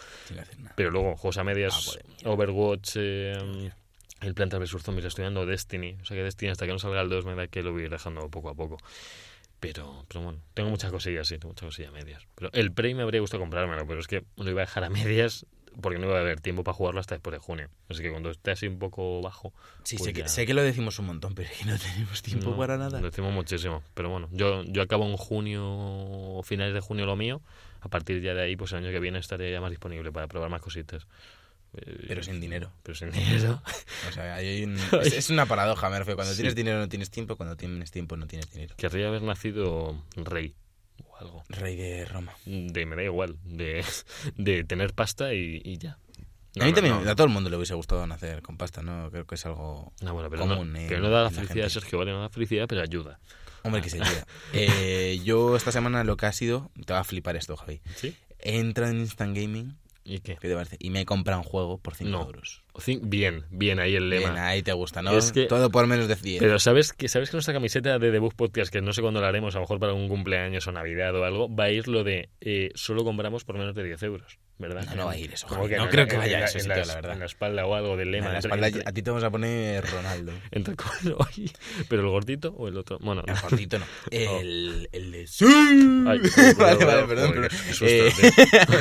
Pero 0.76 0.90
luego, 0.90 1.16
juegos 1.16 1.37
a 1.38 1.44
medias, 1.44 1.98
Ah. 2.24 2.31
Overwatch, 2.31 2.92
eh, 2.96 3.70
el 4.22 4.35
Plantas 4.35 4.61
vs 4.61 4.83
Zombies, 4.83 5.05
estudiando 5.05 5.44
Destiny. 5.44 5.98
O 6.00 6.05
sea 6.05 6.16
que 6.16 6.22
Destiny 6.22 6.50
hasta 6.52 6.66
que 6.66 6.72
no 6.72 6.78
salga 6.78 7.02
el 7.02 7.09
2 7.11 7.26
me 7.26 7.35
da 7.35 7.48
que 7.48 7.62
lo 7.62 7.72
voy 7.72 7.83
a 7.83 7.85
ir 7.85 7.90
dejando 7.90 8.28
poco 8.31 8.48
a 8.48 8.55
poco. 8.55 8.78
Pero, 9.61 10.05
pero 10.09 10.22
bueno, 10.24 10.40
tengo 10.55 10.70
muchas 10.70 10.90
cosillas, 10.90 11.28
sí, 11.28 11.35
tengo 11.38 11.48
muchas 11.50 11.66
cosillas 11.66 11.90
a 11.90 11.94
medias. 11.94 12.26
Pero 12.35 12.50
el 12.52 12.72
Prey 12.72 12.94
me 12.94 13.02
habría 13.02 13.20
gustado 13.20 13.42
comprármelo, 13.42 13.87
pero 13.87 14.00
es 14.00 14.09
que 14.09 14.24
lo 14.37 14.50
iba 14.50 14.62
a 14.62 14.64
dejar 14.66 14.85
a 14.85 14.90
medias 14.90 15.46
porque 15.80 15.98
no 15.98 16.06
iba 16.06 16.16
a 16.18 16.20
haber 16.20 16.40
tiempo 16.40 16.62
para 16.64 16.74
jugarlo 16.74 17.00
hasta 17.00 17.14
después 17.14 17.32
de 17.32 17.38
junio. 17.38 17.68
Así 17.88 18.02
que 18.02 18.11
cuando 18.11 18.30
esté 18.30 18.50
así 18.52 18.66
un 18.66 18.78
poco 18.78 19.20
bajo. 19.22 19.52
Sí, 19.85 19.96
pues 19.96 20.06
sé, 20.08 20.12
que, 20.12 20.20
ya- 20.20 20.28
sé 20.28 20.46
que 20.46 20.54
lo 20.54 20.62
decimos 20.62 20.98
un 20.98 21.06
montón, 21.06 21.35
pero 21.35 21.48
es 21.50 21.58
que 21.58 21.64
no 21.64 21.78
tenemos 21.78 22.22
tiempo 22.22 22.50
No, 22.50 22.56
para 22.56 22.77
nada. 22.77 23.00
Lo 23.00 23.08
decimos 23.10 23.33
muchísimo. 23.33 23.83
Pero 23.94 24.10
bueno, 24.10 24.29
yo, 24.33 24.62
yo 24.64 24.83
acabo 24.83 25.06
en 25.06 25.16
junio, 25.16 26.40
finales 26.44 26.75
de 26.75 26.81
junio 26.81 27.06
lo 27.06 27.16
mío. 27.16 27.40
A 27.81 27.88
partir 27.88 28.20
ya 28.23 28.35
de 28.35 28.42
ahí, 28.42 28.56
pues 28.56 28.73
el 28.73 28.79
año 28.79 28.90
que 28.90 29.00
viene 29.00 29.18
estaré 29.18 29.50
ya 29.50 29.60
más 29.60 29.70
disponible 29.70 30.12
para 30.12 30.29
probar 30.29 30.50
más 30.50 30.60
cositas. 30.60 31.06
Eh, 31.75 32.04
Pero 32.06 32.23
sin 32.23 32.40
dinero. 32.40 32.70
Pero 32.83 32.94
sin 32.94 33.10
dinero. 33.10 33.62
O 34.08 34.12
sea, 34.12 34.35
hay 34.35 34.64
un- 34.64 34.77
es, 35.02 35.12
es 35.14 35.31
una 35.31 35.46
paradoja, 35.46 35.88
me 35.88 35.98
refiero. 35.98 36.16
Cuando 36.16 36.33
Sí. 36.35 36.38
tienes 36.38 36.54
dinero 36.54 36.79
no 36.79 36.88
tienes 36.88 37.10
tiempo, 37.10 37.37
cuando 37.37 37.56
tienes 37.56 37.90
tiempo 37.90 38.16
no 38.16 38.27
tienes 38.27 38.50
dinero. 38.52 38.75
Querría 38.77 39.08
haber 39.08 39.23
nacido 39.23 39.96
rey 40.16 40.54
algo. 41.23 41.42
Rey 41.48 41.77
de 41.77 42.04
Roma. 42.04 42.33
De, 42.46 42.85
me 42.87 42.96
da 42.96 43.02
igual. 43.02 43.37
De, 43.44 43.85
de 44.37 44.64
tener 44.64 44.92
pasta 44.94 45.33
y, 45.35 45.60
y 45.64 45.79
ya. 45.79 45.98
No, 46.54 46.64
a 46.64 46.66
mí 46.66 46.73
no, 46.73 46.75
también, 46.75 47.04
no. 47.04 47.10
a 47.10 47.14
todo 47.14 47.27
el 47.27 47.33
mundo 47.33 47.48
le 47.48 47.56
hubiese 47.56 47.75
gustado 47.75 48.06
nacer 48.06 48.42
con 48.42 48.58
pasta, 48.58 48.83
¿no? 48.83 49.10
Creo 49.10 49.27
que 49.27 49.37
es 49.37 49.46
algo... 49.46 49.92
No, 50.02 50.12
bueno, 50.12 50.29
pero, 50.29 50.42
común 50.46 50.73
no, 50.75 50.79
en- 50.79 50.88
pero 50.88 51.00
no 51.00 51.08
da 51.08 51.23
la 51.23 51.31
felicidad. 51.31 51.68
Sergio, 51.70 51.98
vale, 51.98 52.12
no 52.12 52.20
da 52.20 52.29
felicidad, 52.29 52.66
pero 52.68 52.83
ayuda. 52.83 53.18
Hombre, 53.62 53.81
que 53.81 53.88
se 53.88 53.96
ayuda. 54.02 54.27
Eh, 54.52 55.18
yo 55.25 55.56
esta 55.56 55.73
semana 55.73 56.04
lo 56.04 56.18
que 56.18 56.27
ha 56.27 56.33
sido... 56.33 56.70
Te 56.85 56.92
va 56.92 56.98
a 57.00 57.04
flipar 57.04 57.37
esto, 57.37 57.56
Javi. 57.56 57.81
¿Sí? 57.96 58.14
He 58.38 58.58
entrado 58.58 58.92
en 58.92 58.98
Instant 59.00 59.35
Gaming, 59.35 59.79
¿Y 60.04 60.18
qué? 60.18 60.37
¿qué 60.37 60.48
te 60.48 60.54
parece? 60.54 60.77
Y 60.81 60.90
me 60.90 61.00
he 61.02 61.06
comprado 61.06 61.40
un 61.40 61.46
juego 61.46 61.79
por 61.79 61.94
5 61.94 62.10
No. 62.10 62.23
euros. 62.25 62.62
Bien, 63.02 63.44
bien, 63.50 63.79
ahí 63.81 63.94
el 63.96 64.08
lema. 64.08 64.31
Bien, 64.33 64.42
ahí 64.42 64.62
te 64.62 64.73
gusta, 64.73 65.02
¿no? 65.02 65.12
Es 65.16 65.31
que- 65.33 65.44
Todo 65.46 65.70
por 65.70 65.87
menos 65.87 66.08
de 66.08 66.14
10. 66.16 66.40
Pero 66.40 66.58
¿sabes 66.58 66.92
que, 66.92 67.08
¿sabes 67.08 67.31
que 67.31 67.37
nuestra 67.37 67.52
camiseta 67.54 67.98
de 67.98 68.18
Book 68.18 68.35
Podcast, 68.35 68.73
que 68.73 68.81
no 68.81 68.92
sé 68.92 69.02
cuándo 69.02 69.20
la 69.20 69.29
haremos, 69.29 69.54
a 69.54 69.58
lo 69.58 69.62
mejor 69.64 69.79
para 69.79 69.92
un 69.92 70.08
cumpleaños 70.08 70.66
o 70.66 70.73
Navidad 70.73 71.14
o 71.14 71.25
algo, 71.25 71.54
va 71.54 71.64
a 71.64 71.70
ir 71.70 71.88
lo 71.88 72.02
de 72.04 72.31
eh, 72.40 72.70
solo 72.75 73.04
compramos 73.04 73.44
por 73.44 73.58
menos 73.58 73.75
de 73.75 73.85
10 73.85 74.02
euros, 74.04 74.38
¿verdad? 74.58 74.85
No, 74.90 74.94
no 74.96 75.06
va 75.06 75.12
a 75.12 75.16
ir 75.18 75.33
eso, 75.33 75.46
Como 75.46 75.64
Javi. 75.64 75.77
No 75.77 75.88
creo 75.90 76.06
que 76.06 76.14
en 76.14 76.20
vaya 76.20 76.37
a 76.38 76.40
la- 76.40 76.46
ese 76.46 76.58
en 76.60 76.68
la, 76.68 76.77
la 76.85 76.94
verdad. 76.94 77.12
En 77.12 77.18
la 77.20 77.27
espalda 77.27 77.66
o 77.66 77.75
algo 77.75 77.96
del 77.96 78.10
lema. 78.10 78.29
en 78.29 78.33
la 78.35 78.38
espalda 78.38 78.66
entre- 78.68 78.83
a 78.87 78.92
ti 78.92 79.02
te 79.02 79.10
vamos 79.10 79.25
a 79.25 79.31
poner 79.31 79.85
Ronaldo. 79.85 80.33
entre- 80.50 80.75
¿Pero 81.88 82.02
el 82.02 82.08
gordito 82.08 82.54
o 82.56 82.68
el 82.68 82.77
otro? 82.79 82.98
Bueno, 83.00 83.23
El 83.27 83.35
no. 83.35 83.40
gordito 83.42 83.79
no. 83.79 83.85
El, 84.10 84.88
el 84.92 85.12
de... 85.12 85.27
¡Sí! 85.27 85.44
Ay, 85.46 86.04
vale, 86.04 86.20
cuidado, 86.54 86.87
vale, 86.87 87.02
perdón. 87.06 87.33
pero- 87.35 87.48
eh, 87.83 88.12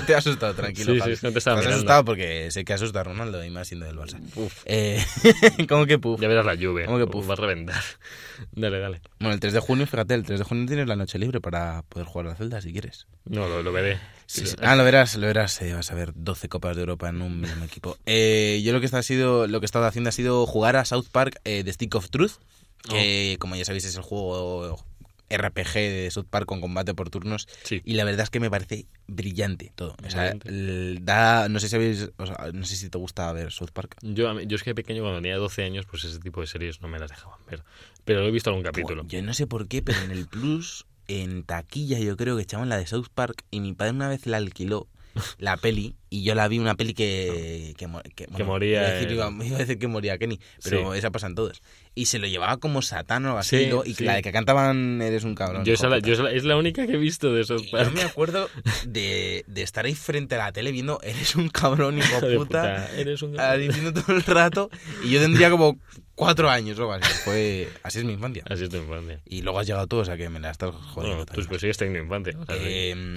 te 0.08 0.16
ha 0.16 0.18
asustado, 0.20 0.54
tranquilo. 0.54 0.94
Sí, 0.94 1.00
sí, 1.16 1.22
que 1.22 1.28
no 1.28 1.32
te 1.34 1.40
estaba 1.40 1.58
mirando. 1.58 1.76
asustado 1.78 2.06
porque 2.06 2.50
sé 2.52 2.64
que 2.64 2.74
asusta 2.74 3.02
a 3.02 3.04
Ronaldo 3.04 3.44
y 3.44 3.50
más 3.50 3.72
del 3.86 3.98
Barça. 3.98 4.20
Uf, 4.36 4.64
Eh, 4.66 5.04
¿Cómo 5.70 5.86
que 5.86 5.98
puf? 6.00 6.20
ya 6.22 6.28
verás 6.28 6.46
la 6.46 6.56
lluvia. 6.56 6.86
¿Cómo 6.86 6.98
que 6.98 7.08
puf? 7.08 7.30
Va 7.30 7.34
a 7.34 7.38
reventar. 7.38 7.82
Dale, 8.54 8.80
dale. 8.80 9.02
Bueno, 9.20 9.34
el 9.36 9.40
3 9.40 9.54
de 9.54 9.60
junio, 9.60 9.86
fíjate, 9.86 10.14
el 10.16 10.24
3 10.24 10.40
de 10.40 10.46
junio 10.46 10.66
tienes 10.66 10.88
la 10.88 10.96
noche 10.96 11.20
libre 11.20 11.40
para 11.42 11.84
poder 11.84 12.08
jugar 12.08 12.26
a 12.28 12.30
la 12.30 12.36
celda 12.36 12.60
si 12.62 12.72
quieres. 12.72 13.06
No, 13.26 13.48
lo, 13.48 13.62
lo 13.62 13.72
veré. 13.72 14.00
Sí, 14.26 14.46
sí. 14.48 14.56
Ah, 14.62 14.76
lo 14.76 14.84
verás, 14.84 15.16
lo 15.16 15.28
verás. 15.28 15.62
eh, 15.62 15.74
vas 15.74 15.92
a 15.92 15.96
ver 15.96 16.12
12 16.16 16.50
Copas 16.50 16.76
de 16.76 16.82
Europa 16.82 17.10
en 17.10 17.22
un 17.22 17.42
mismo 17.42 17.64
equipo. 17.66 17.98
Eh, 18.08 18.62
yo 18.64 18.74
lo 18.74 18.82
que, 18.82 18.88
ha 18.96 19.04
sido, 19.04 19.46
lo 19.48 19.60
que 19.60 19.66
he 19.66 19.68
estado 19.68 19.86
haciendo 19.86 20.10
ha 20.10 20.14
sido 20.14 20.46
jugar 20.48 20.76
a 20.76 20.86
South 20.86 21.06
Park 21.12 21.40
The 21.44 21.72
Stick 21.72 21.94
of 21.96 22.10
Truth, 22.10 22.34
que 22.90 23.36
como 23.40 23.56
ya 23.56 23.66
sabéis 23.66 23.86
es 23.86 23.96
el 23.96 24.02
juego 24.02 24.84
RPG 25.36 25.74
de 25.74 26.10
South 26.12 26.28
Park 26.30 26.46
con 26.46 26.62
combate 26.62 26.94
por 26.94 27.10
turnos. 27.10 27.48
Sí. 27.64 27.82
Y 27.86 27.94
la 27.94 28.04
verdad 28.04 28.24
es 28.24 28.30
que 28.30 28.40
me 28.40 28.50
parece 28.50 28.86
brillante 29.08 29.72
todo. 29.76 29.96
O 30.06 30.10
sea, 30.10 30.34
da, 31.02 31.50
no 31.50 31.60
sé 31.60 31.70
si 31.70 31.76
habéis, 31.76 32.12
o 32.18 32.26
sea, 32.26 32.52
no 32.54 32.66
sé 32.66 32.76
si 32.76 32.90
te 32.90 32.98
gusta 32.98 33.32
ver 33.34 33.52
South 33.52 33.72
Park. 33.74 33.98
Yo, 34.02 34.40
yo 34.42 34.56
es 34.56 34.64
que 34.64 34.76
pequeño, 34.76 35.02
cuando 35.02 35.22
tenía 35.22 35.38
12 35.38 35.64
años, 35.64 35.86
pues 35.86 36.04
ese 36.04 36.20
tipo 36.20 36.42
de 36.42 36.48
series 36.48 36.82
no 36.82 36.88
me 36.88 37.00
las 37.00 37.10
dejaban 37.10 37.40
ver. 37.50 37.64
Pero 38.06 38.22
lo 38.22 38.28
he 38.28 38.32
visto 38.32 38.50
algún 38.50 38.64
capítulo. 38.64 39.06
Yo 39.08 39.22
no 39.22 39.34
sé 39.34 39.48
por 39.48 39.68
qué, 39.68 39.82
pero 39.82 40.00
en 40.02 40.12
el 40.12 40.28
Plus, 40.28 40.86
en 41.08 41.44
taquilla, 41.44 42.00
yo 42.00 42.18
creo 42.18 42.36
que 42.36 42.44
echaban 42.44 42.70
la 42.70 42.78
de 42.78 42.88
South 42.88 43.08
Park 43.14 43.44
y 43.52 43.60
mi 43.60 43.74
padre 43.74 43.92
una 43.92 44.10
vez 44.10 44.26
la 44.26 44.38
alquiló, 44.38 44.88
la 45.38 45.58
peli, 45.58 45.96
y 46.10 46.24
yo 46.24 46.36
la 46.36 46.48
vi, 46.48 46.60
una 46.60 46.76
peli 46.76 46.94
que... 46.94 47.74
Que, 47.78 47.88
mo- 47.88 48.02
que, 48.16 48.28
bueno, 48.28 48.46
moría 48.46 48.82
Iba 48.82 48.88
a, 48.88 48.92
decir, 48.94 49.12
iba- 49.12 49.46
iba 49.46 49.56
a 49.56 49.60
decir 49.60 49.80
que 49.80 49.88
moría 49.88 50.18
Kenny, 50.18 50.40
pero 50.64 50.92
Sí. 50.94 50.98
esa 51.00 51.12
pasan 51.12 51.36
todos. 51.36 51.62
Y 51.96 52.06
se 52.06 52.20
lo 52.20 52.28
llevaba 52.28 52.58
como 52.58 52.82
Satán 52.82 53.26
o 53.26 53.38
así, 53.38 53.58
Sí, 53.66 53.70
y 53.86 53.94
sí. 53.96 54.04
la 54.06 54.16
de 54.16 54.22
que 54.22 54.32
cantaban 54.32 55.02
Eres 55.02 55.24
un 55.24 55.36
cabrón. 55.36 55.64
Yo, 55.66 55.74
la- 55.90 56.00
yo 56.00 56.28
es 56.28 56.44
la 56.44 56.56
única 56.58 56.86
que 56.88 56.94
he 56.94 56.98
visto 56.98 57.34
de 57.34 57.42
esos 57.42 57.70
yo 57.70 57.92
me 57.92 58.02
acuerdo 58.04 58.50
de, 58.86 59.44
de 59.48 59.62
estar 59.62 59.86
ahí 59.86 59.96
frente 59.96 60.36
a 60.36 60.38
la 60.40 60.52
tele 60.52 60.72
viendo 60.72 61.00
Eres 61.04 61.36
un 61.36 61.50
cabrón, 61.50 61.98
hijo 61.98 62.22
de 62.26 62.38
puta. 62.38 62.88
puta. 62.88 63.00
Eres 63.00 63.22
un 63.22 63.40
ahí 63.40 63.68
viendo 63.68 63.94
todo 63.94 64.16
el 64.16 64.24
rato. 64.24 64.70
Y 65.04 65.10
yo 65.12 65.20
tendría 65.22 65.50
como 65.50 65.78
cuatro 66.16 66.50
años 66.50 66.78
o 66.80 66.92
así. 66.92 67.12
Fue, 67.26 67.68
así 67.84 68.00
es 68.00 68.06
mi 68.06 68.14
infancia. 68.14 68.44
Así 68.50 68.64
es 68.64 68.70
tu 68.70 68.78
infancia. 68.78 69.20
Y 69.26 69.42
luego 69.42 69.60
has 69.60 69.68
llegado 69.68 69.88
tú, 69.88 69.98
o 69.98 70.06
sea 70.06 70.18
que 70.18 70.30
me 70.30 70.40
la 70.40 70.52
estás 70.52 70.72
jodiendo. 70.76 71.18
Bueno, 71.18 71.26
tú 71.26 71.42
pues 71.48 71.62
sigues 71.62 71.78
teniendo 71.78 72.04
infancia. 72.04 72.38
o 72.40 72.46
sea, 72.46 72.56
sí. 72.56 72.62
Eh, 72.66 73.16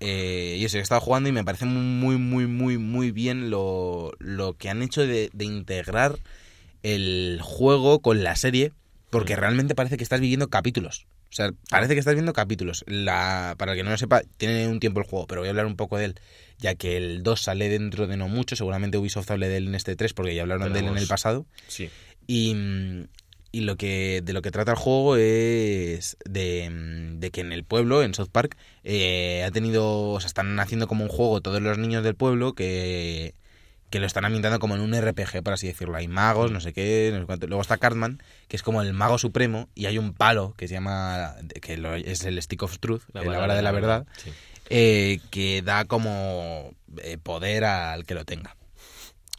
eh, 0.00 0.56
y 0.58 0.64
eso, 0.64 0.78
he 0.78 0.80
estado 0.80 1.00
jugando 1.00 1.28
y 1.28 1.32
me 1.32 1.44
parece 1.44 1.64
muy, 1.64 2.16
muy, 2.16 2.46
muy, 2.46 2.78
muy 2.78 3.10
bien 3.10 3.50
lo, 3.50 4.12
lo 4.18 4.54
que 4.54 4.68
han 4.68 4.82
hecho 4.82 5.06
de, 5.06 5.30
de 5.32 5.44
integrar 5.44 6.18
el 6.82 7.40
juego 7.42 8.00
con 8.00 8.22
la 8.22 8.36
serie, 8.36 8.72
porque 9.10 9.36
Mm. 9.36 9.40
realmente 9.40 9.74
parece 9.74 9.96
que 9.96 10.02
estás 10.04 10.20
viviendo 10.20 10.48
capítulos. 10.48 11.06
O 11.30 11.32
sea, 11.36 11.50
parece 11.70 11.94
que 11.94 11.98
estás 11.98 12.14
viendo 12.14 12.32
capítulos. 12.32 12.84
La, 12.86 13.56
para 13.58 13.72
el 13.72 13.78
que 13.78 13.84
no 13.84 13.90
lo 13.90 13.98
sepa, 13.98 14.22
tiene 14.36 14.68
un 14.68 14.80
tiempo 14.80 15.00
el 15.00 15.06
juego, 15.06 15.26
pero 15.26 15.40
voy 15.40 15.48
a 15.48 15.50
hablar 15.50 15.66
un 15.66 15.76
poco 15.76 15.98
de 15.98 16.06
él, 16.06 16.20
ya 16.58 16.74
que 16.76 16.96
el 16.96 17.22
2 17.22 17.42
sale 17.42 17.68
dentro 17.68 18.06
de 18.06 18.16
no 18.16 18.28
mucho. 18.28 18.56
Seguramente 18.56 18.96
Ubisoft 18.98 19.30
hable 19.30 19.48
de 19.48 19.56
él 19.58 19.66
en 19.68 19.74
este 19.74 19.96
3, 19.96 20.14
porque 20.14 20.34
ya 20.34 20.42
hablaron 20.42 20.72
de 20.72 20.78
él 20.78 20.86
en 20.86 20.96
el 20.96 21.06
pasado. 21.06 21.46
sí. 21.66 21.90
Y, 22.28 22.54
y 23.56 23.60
lo 23.62 23.76
que 23.76 24.20
de 24.22 24.32
lo 24.32 24.42
que 24.42 24.50
trata 24.50 24.72
el 24.72 24.76
juego 24.76 25.16
es 25.16 26.16
de, 26.24 26.68
mm, 26.70 27.20
de 27.20 27.30
que 27.30 27.40
en 27.40 27.52
el 27.52 27.64
pueblo, 27.64 28.02
en 28.02 28.12
South 28.14 28.28
Park, 28.30 28.56
eh, 28.84 29.44
ha 29.46 29.50
tenido, 29.50 30.10
o 30.10 30.20
sea, 30.20 30.26
están 30.28 30.58
haciendo 30.60 30.86
como 30.86 31.04
un 31.04 31.10
juego 31.10 31.40
todos 31.40 31.62
los 31.62 31.78
niños 31.78 32.04
del 32.04 32.14
pueblo 32.14 32.52
que, 32.54 33.34
que 33.88 34.00
lo 34.00 34.06
están 34.06 34.24
ambientando 34.24 34.58
como 34.58 34.74
en 34.74 34.80
un 34.82 34.94
RPG, 34.94 35.42
por 35.42 35.52
así 35.54 35.66
decirlo. 35.68 35.96
Hay 35.96 36.08
magos, 36.08 36.50
no 36.52 36.60
sé 36.60 36.72
qué, 36.72 37.10
no 37.14 37.20
sé 37.20 37.26
cuánto. 37.26 37.46
Luego 37.46 37.62
está 37.62 37.78
Cartman, 37.78 38.20
que 38.48 38.56
es 38.56 38.62
como 38.62 38.82
el 38.82 38.92
mago 38.92 39.16
supremo, 39.16 39.68
y 39.74 39.86
hay 39.86 39.96
un 39.96 40.12
palo 40.12 40.54
que 40.58 40.68
se 40.68 40.74
llama, 40.74 41.36
que 41.62 41.76
lo- 41.78 41.94
es 41.94 42.24
el 42.24 42.40
Stick 42.42 42.62
of 42.62 42.78
Truth, 42.78 43.02
la, 43.14 43.22
vara 43.22 43.54
de 43.54 43.62
la 43.62 43.70
verdad, 43.72 44.06
Sí. 44.22 44.30
eh, 44.68 45.20
que 45.30 45.62
da 45.62 45.84
como 45.86 46.74
eh, 47.02 47.16
poder 47.22 47.64
al 47.64 48.04
que 48.04 48.14
lo 48.14 48.24
tenga. 48.24 48.56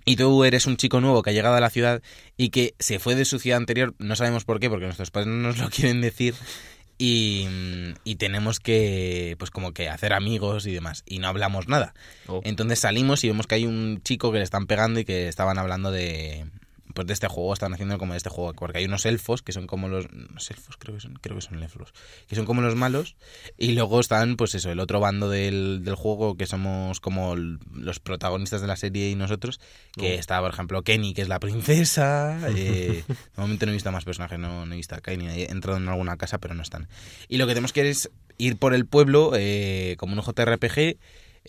Y 0.08 0.16
tú 0.16 0.46
eres 0.46 0.66
un 0.68 0.78
chico 0.78 1.02
nuevo 1.02 1.22
que 1.22 1.32
ha 1.32 1.34
llegado 1.34 1.56
a 1.56 1.60
la 1.60 1.70
ciudad 1.70 2.02
y 2.38 2.48
que 2.48 2.76
se 2.80 2.98
fue 2.98 3.16
de 3.16 3.26
su 3.26 3.40
ciudad 3.40 3.58
anterior, 3.58 3.94
no 4.00 4.16
sabemos 4.16 4.46
por 4.46 4.62
qué, 4.62 4.70
porque 4.70 4.86
nuestros 4.86 5.12
padres 5.12 5.28
no 5.28 5.36
nos 5.36 5.58
lo 5.58 5.70
quieren 5.70 6.00
decir, 6.00 6.34
y, 6.98 7.46
y 8.06 8.16
tenemos 8.16 8.62
que, 8.62 9.36
pues 9.38 9.52
como 9.52 9.74
que 9.74 9.90
hacer 9.90 10.14
amigos 10.14 10.66
y 10.66 10.72
demás, 10.72 11.04
y 11.06 11.20
no 11.20 11.28
hablamos 11.28 11.68
nada. 11.68 11.94
Oh. 12.28 12.40
Entonces 12.46 12.80
salimos 12.80 13.26
y 13.26 13.28
vemos 13.28 13.48
que 13.48 13.56
hay 13.56 13.66
un 13.66 14.02
chico 14.02 14.32
que 14.32 14.38
le 14.38 14.46
están 14.46 14.66
pegando 14.66 15.02
y 15.02 15.04
que 15.04 15.28
estaban 15.28 15.58
hablando 15.58 15.92
de 15.92 16.46
pues 16.98 17.06
de 17.06 17.14
este 17.14 17.28
juego, 17.28 17.54
están 17.54 17.76
haciendo 17.76 18.00
como 18.00 18.14
de 18.14 18.18
este 18.18 18.32
juego, 18.32 18.54
porque 18.54 18.80
hay 18.80 18.86
unos 18.86 19.06
elfos 19.06 19.44
que 19.44 19.52
son 19.52 19.68
como 19.68 19.88
los 19.88 20.12
los 20.12 20.50
elfos, 20.50 20.78
creo 20.78 20.96
que 20.96 21.02
son, 21.02 21.14
creo 21.22 21.36
que 21.36 21.44
son 21.44 21.62
elfos, 21.62 21.94
que 22.28 22.36
son 22.36 22.46
como 22.46 22.62
los 22.62 22.74
malos 22.76 23.16
y 23.56 23.74
luego 23.74 24.00
están 24.00 24.36
pues 24.36 24.56
eso, 24.56 24.72
el 24.72 24.80
otro 24.80 25.00
bando 25.00 25.30
del, 25.30 25.84
del 25.84 25.94
juego 25.94 26.38
que 26.38 26.48
somos 26.48 27.00
como 27.00 27.36
los 27.36 28.00
protagonistas 28.00 28.62
de 28.62 28.68
la 28.68 28.76
serie 28.78 29.12
y 29.12 29.16
nosotros, 29.16 29.60
que 29.96 30.16
Oh. 30.16 30.20
está 30.20 30.42
por 30.42 30.50
ejemplo 30.50 30.82
Kenny, 30.82 31.14
que 31.14 31.22
es 31.22 31.28
la 31.28 31.40
princesa, 31.40 32.40
eh, 32.50 33.04
de 33.08 33.42
momento 33.42 33.68
no 33.68 33.72
he 33.72 33.76
visto 33.76 33.92
más 33.92 34.04
personajes, 34.04 34.40
no, 34.40 34.66
no 34.66 34.74
he 34.74 34.78
visto 34.78 34.96
a 34.96 35.02
Kenny, 35.02 35.28
he 35.28 35.52
entrado 35.52 35.78
en 35.78 35.88
alguna 35.88 36.18
casa 36.18 36.40
pero 36.40 36.56
no 36.56 36.64
están. 36.64 36.88
Y 37.28 37.38
lo 37.38 37.46
que 37.46 37.54
tenemos 37.54 37.74
que 37.74 37.82
hacer 37.82 37.92
es 37.92 38.10
ir 38.40 38.58
por 38.58 38.74
el 38.74 38.88
pueblo 38.88 39.34
eh, 39.36 39.96
como 40.00 40.14
un 40.16 40.22
JRPG 40.22 40.98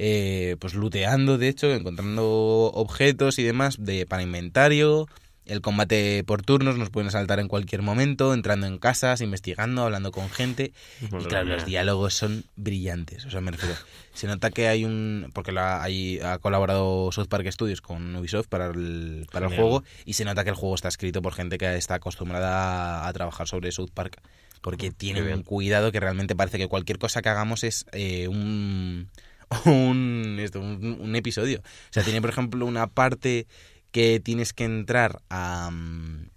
eh, 0.01 0.57
pues 0.61 0.75
looteando, 0.75 1.39
de 1.39 1.49
hecho, 1.49 1.75
encontrando 1.75 2.71
objetos 2.73 3.41
y 3.41 3.43
demás 3.43 3.77
de, 3.81 4.07
para 4.07 4.23
inventario. 4.23 5.09
El 5.49 5.63
combate 5.63 6.23
por 6.25 6.43
turnos 6.43 6.77
nos 6.77 6.91
pueden 6.91 7.11
saltar 7.11 7.41
en 7.41 7.49
cualquier 7.49 7.81
momento, 7.81 8.35
entrando 8.35 8.67
en 8.67 8.79
casas, 8.79 9.23
investigando, 9.23 9.83
hablando 9.83 10.13
con 10.13 10.29
gente. 10.29 10.73
Y 11.01 11.07
claro, 11.07 11.47
los 11.47 11.65
diálogos 11.65 12.13
son 12.13 12.45
brillantes. 12.57 13.25
O 13.25 13.31
sea, 13.31 13.41
me 13.41 13.51
refiero. 13.51 13.75
Se 14.13 14.27
nota 14.27 14.51
que 14.51 14.69
hay 14.69 14.85
un. 14.85 15.31
Porque 15.33 15.51
la, 15.51 15.83
hay, 15.83 16.21
ha 16.21 16.39
colaborado 16.39 17.11
South 17.13 17.29
Park 17.29 17.51
Studios 17.51 17.81
con 17.81 18.15
Ubisoft 18.15 18.49
para 18.49 18.67
el, 18.67 19.27
para 19.33 19.47
el 19.47 19.57
juego. 19.57 19.85
Y 20.05 20.13
se 20.13 20.27
nota 20.27 20.45
que 20.45 20.51
el 20.51 20.57
juego 20.57 20.75
está 20.75 20.89
escrito 20.89 21.23
por 21.23 21.33
gente 21.33 21.57
que 21.57 21.77
está 21.77 21.95
acostumbrada 21.95 23.05
a, 23.05 23.09
a 23.09 23.13
trabajar 23.15 23.49
sobre 23.49 23.73
South 23.73 23.91
Park. 23.95 24.21
Porque 24.61 24.91
tiene 24.91 25.33
un 25.33 25.45
cuidado 25.45 25.93
que 25.93 26.01
realmente 26.01 26.37
parece 26.37 26.59
que 26.59 26.69
cualquier 26.69 26.99
cosa 26.99 27.23
que 27.23 27.31
hagamos 27.31 27.65
es 27.65 27.87
eh, 27.93 28.29
un. 28.29 29.09
Un, 29.65 30.37
esto, 30.41 30.61
un, 30.61 30.99
un 31.01 31.17
episodio. 31.17 31.61
O 31.61 31.93
sea, 31.93 32.03
tiene, 32.03 32.21
por 32.21 32.29
ejemplo, 32.29 32.67
una 32.67 32.87
parte 32.87 33.47
que 33.93 34.20
tienes 34.20 34.53
que 34.53 34.64
entrar 34.64 35.22
a. 35.30 35.70
mm, 35.72 36.28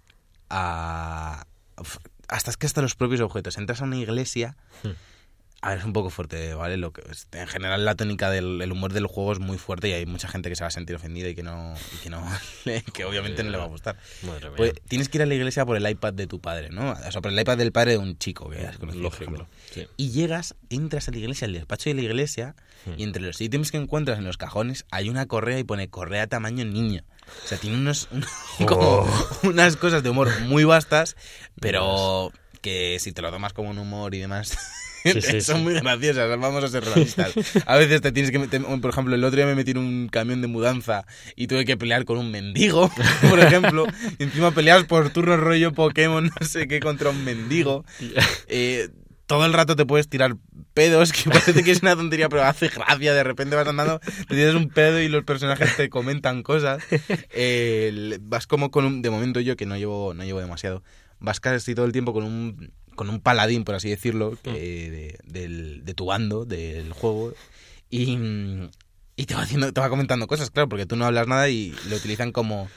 a 0.50 1.46
hasta 2.28 2.50
es 2.50 2.56
que 2.56 2.66
hasta 2.66 2.80
los 2.82 2.94
propios 2.94 3.20
objetos. 3.20 3.58
Entras 3.58 3.82
a 3.82 3.84
una 3.84 3.96
iglesia, 3.98 4.56
Hmm. 4.82 4.90
A 5.64 5.68
ver, 5.68 5.78
es 5.78 5.84
un 5.84 5.92
poco 5.92 6.10
fuerte, 6.10 6.54
¿vale? 6.54 6.76
Lo 6.76 6.92
que, 6.92 7.02
es- 7.08 7.28
en 7.30 7.46
general 7.46 7.84
la 7.84 7.94
tónica 7.94 8.30
del 8.30 8.60
el 8.62 8.72
humor 8.72 8.92
del 8.92 9.06
juego 9.06 9.32
es 9.32 9.38
muy 9.38 9.58
fuerte 9.58 9.88
y 9.88 9.92
hay 9.92 10.06
mucha 10.06 10.26
gente 10.26 10.48
que 10.48 10.56
se 10.56 10.64
va 10.64 10.68
a 10.68 10.70
sentir 10.72 10.96
ofendida 10.96 11.28
y 11.28 11.36
que 11.36 11.44
no, 11.44 11.74
y 11.94 11.96
que, 11.98 12.10
no 12.10 12.20
que 12.92 13.04
obviamente 13.04 13.44
no 13.44 13.50
le 13.50 13.58
va 13.58 13.64
a 13.64 13.68
gustar. 13.68 13.96
Pues 14.56 14.72
tienes 14.88 15.08
que 15.08 15.18
ir 15.18 15.22
a 15.22 15.26
la 15.26 15.34
iglesia 15.36 15.64
por 15.64 15.76
el 15.76 15.88
iPad 15.88 16.14
de 16.14 16.26
tu 16.26 16.40
padre, 16.40 16.70
¿no? 16.70 16.90
O 16.90 17.12
sea, 17.12 17.20
por 17.20 17.30
el 17.30 17.38
iPad 17.38 17.58
del 17.58 17.70
padre 17.70 17.92
de 17.92 17.98
un 17.98 18.18
chico 18.18 18.50
que 18.50 18.66
has 18.66 18.76
conocido, 18.76 19.08
por 19.08 19.12
Lógico. 19.20 19.22
ejemplo. 19.36 19.46
Sí. 19.70 19.86
Y 19.96 20.10
llegas, 20.10 20.56
entras 20.68 21.06
a 21.06 21.12
la 21.12 21.18
iglesia, 21.18 21.46
al 21.46 21.52
despacho 21.52 21.90
de 21.90 21.94
la 21.94 22.02
iglesia, 22.02 22.56
Hmm. 22.84 22.94
y 22.98 23.04
entre 23.04 23.22
los 23.22 23.40
ítems 23.40 23.70
que 23.70 23.76
encuentras 23.76 24.18
en 24.18 24.24
los 24.24 24.38
cajones 24.38 24.84
hay 24.90 25.08
una 25.08 25.26
correa 25.26 25.60
y 25.60 25.62
pone 25.62 25.88
correa 25.88 26.26
tamaño 26.26 26.64
niño. 26.64 27.04
O 27.44 27.46
sea, 27.48 27.58
tiene 27.58 27.76
unos, 27.76 28.08
un- 28.10 28.24
como 28.66 29.06
unas 29.42 29.76
cosas 29.76 30.02
de 30.02 30.10
humor 30.10 30.30
muy 30.42 30.64
vastas, 30.64 31.16
pero 31.60 32.32
que 32.60 32.98
si 33.00 33.12
te 33.12 33.22
lo 33.22 33.30
tomas 33.30 33.52
como 33.52 33.70
un 33.70 33.78
humor 33.78 34.14
y 34.14 34.18
demás, 34.20 34.56
Sí, 35.04 35.20
sí, 35.20 35.40
son 35.40 35.56
sí. 35.56 35.62
muy 35.64 35.74
graciosas, 35.74 36.38
vamos 36.38 36.62
a 36.62 36.68
ser 36.68 36.84
realistas. 36.84 37.32
A 37.66 37.76
veces 37.76 38.00
te 38.00 38.12
tienes 38.12 38.30
que 38.30 38.38
meter, 38.38 38.62
por 38.62 38.90
ejemplo, 38.90 39.14
el 39.16 39.24
otro 39.24 39.36
día 39.36 39.46
me 39.46 39.56
metí 39.56 39.72
en 39.72 39.78
un 39.78 40.08
camión 40.08 40.40
de 40.42 40.46
mudanza 40.46 41.04
y 41.34 41.48
tuve 41.48 41.64
que 41.64 41.76
pelear 41.76 42.04
con 42.04 42.18
un 42.18 42.30
mendigo, 42.30 42.88
por 43.28 43.40
ejemplo, 43.40 43.84
y 44.18 44.22
encima 44.22 44.52
peleas 44.52 44.84
por 44.84 45.10
turno 45.10 45.36
rollo 45.36 45.72
Pokémon, 45.72 46.30
no 46.40 46.46
sé 46.46 46.68
qué, 46.68 46.78
contra 46.78 47.10
un 47.10 47.24
mendigo. 47.24 47.84
Eh, 48.46 48.90
todo 49.26 49.46
el 49.46 49.52
rato 49.52 49.76
te 49.76 49.86
puedes 49.86 50.08
tirar 50.08 50.36
pedos, 50.74 51.12
que 51.12 51.30
parece 51.30 51.62
que 51.64 51.70
es 51.70 51.82
una 51.82 51.96
tontería, 51.96 52.28
pero 52.28 52.42
hace 52.44 52.68
gracia. 52.68 53.14
De 53.14 53.24
repente 53.24 53.56
vas 53.56 53.66
andando, 53.68 53.98
te 54.00 54.34
tiras 54.34 54.54
un 54.54 54.68
pedo 54.68 55.00
y 55.00 55.08
los 55.08 55.24
personajes 55.24 55.76
te 55.76 55.88
comentan 55.88 56.42
cosas. 56.42 56.82
Eh, 57.30 58.18
vas 58.22 58.46
como 58.46 58.70
con 58.70 58.84
un. 58.84 59.02
De 59.02 59.10
momento 59.10 59.40
yo, 59.40 59.56
que 59.56 59.66
no 59.66 59.76
llevo, 59.76 60.14
no 60.14 60.24
llevo 60.24 60.40
demasiado, 60.40 60.82
vas 61.20 61.40
casi 61.40 61.74
todo 61.74 61.86
el 61.86 61.92
tiempo 61.92 62.12
con 62.12 62.24
un, 62.24 62.72
con 62.94 63.08
un 63.08 63.20
paladín, 63.20 63.64
por 63.64 63.74
así 63.74 63.88
decirlo, 63.88 64.36
que- 64.42 64.50
de, 64.52 65.18
del- 65.24 65.84
de 65.84 65.94
tu 65.94 66.06
bando, 66.06 66.44
del 66.44 66.92
juego. 66.92 67.32
Y, 67.90 68.18
y 69.16 69.26
te 69.26 69.34
va 69.34 69.42
haciendo, 69.42 69.72
te 69.72 69.80
va 69.80 69.88
comentando 69.90 70.26
cosas, 70.26 70.50
claro, 70.50 70.68
porque 70.68 70.86
tú 70.86 70.96
no 70.96 71.04
hablas 71.04 71.26
nada 71.26 71.48
y 71.48 71.74
lo 71.88 71.96
utilizan 71.96 72.32
como 72.32 72.68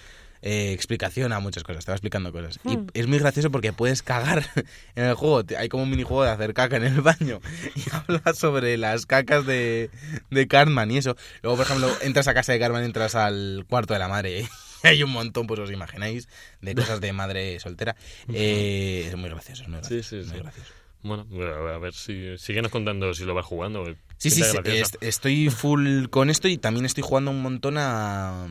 eh, 0.46 0.72
explicación 0.74 1.34
a 1.34 1.39
muchas 1.39 1.64
cosas, 1.64 1.84
te 1.86 1.91
va 1.91 1.96
explicando 1.96 2.32
cosas. 2.32 2.60
Y 2.64 2.78
es 2.93 3.08
muy 3.08 3.18
gracioso 3.18 3.50
porque 3.52 3.74
puedes 3.74 4.04
cagar 4.04 4.46
en 4.96 5.06
el 5.06 5.16
juego. 5.16 5.43
Hay 5.58 5.68
como 5.70 5.84
un 5.84 5.89
minijuego 5.89 6.24
de 6.24 6.30
hacer 6.30 6.54
caca 6.54 6.78
en 6.78 6.84
el 6.84 7.02
baño 7.02 7.41
y 7.76 7.82
hablas 7.91 8.38
sobre 8.38 8.78
las 8.78 9.06
cacas 9.08 9.46
de, 9.46 9.89
de 10.30 10.48
Cartman 10.48 10.91
y 10.91 10.98
eso. 10.98 11.18
Luego, 11.41 11.58
por 11.58 11.66
ejemplo, 11.66 11.89
entras 12.02 12.28
a 12.28 12.34
casa 12.36 12.54
de 12.54 12.60
Cartman, 12.60 12.84
entras 12.84 13.16
al 13.16 13.66
cuarto 13.68 13.93
de 13.93 14.00
la 14.00 14.08
madre. 14.08 14.41
y 14.84 14.88
Hay 14.88 15.02
un 15.02 15.10
montón, 15.12 15.48
pues 15.48 15.60
os 15.60 15.72
imagináis, 15.72 16.30
de 16.62 16.76
cosas 16.76 17.02
de 17.02 17.12
madre 17.12 17.60
soltera. 17.60 17.96
Eh, 18.32 19.06
es 19.08 19.16
muy 19.18 19.30
gracioso, 19.32 19.64
es 19.64 19.68
muy 19.70 19.80
Sí, 19.84 19.96
gracioso. 19.96 20.10
sí, 20.10 20.16
muy 20.30 20.38
sí. 20.38 20.43
gracioso. 20.43 20.72
Bueno, 21.02 21.26
a 21.70 21.78
ver 21.80 21.93
si. 21.93 22.38
Síguenos 22.38 22.72
contando 22.72 23.14
si 23.14 23.26
lo 23.26 23.34
vas 23.36 23.46
jugando. 23.46 23.84
Sí, 24.18 24.30
sí, 24.32 24.43
sí, 24.43 24.58
estoy 25.02 25.50
full 25.50 26.06
con 26.08 26.30
esto 26.30 26.48
y 26.48 26.58
también 26.58 26.86
estoy 26.86 27.04
jugando 27.04 27.30
un 27.32 27.41
montón 27.41 27.78
a, 27.78 28.48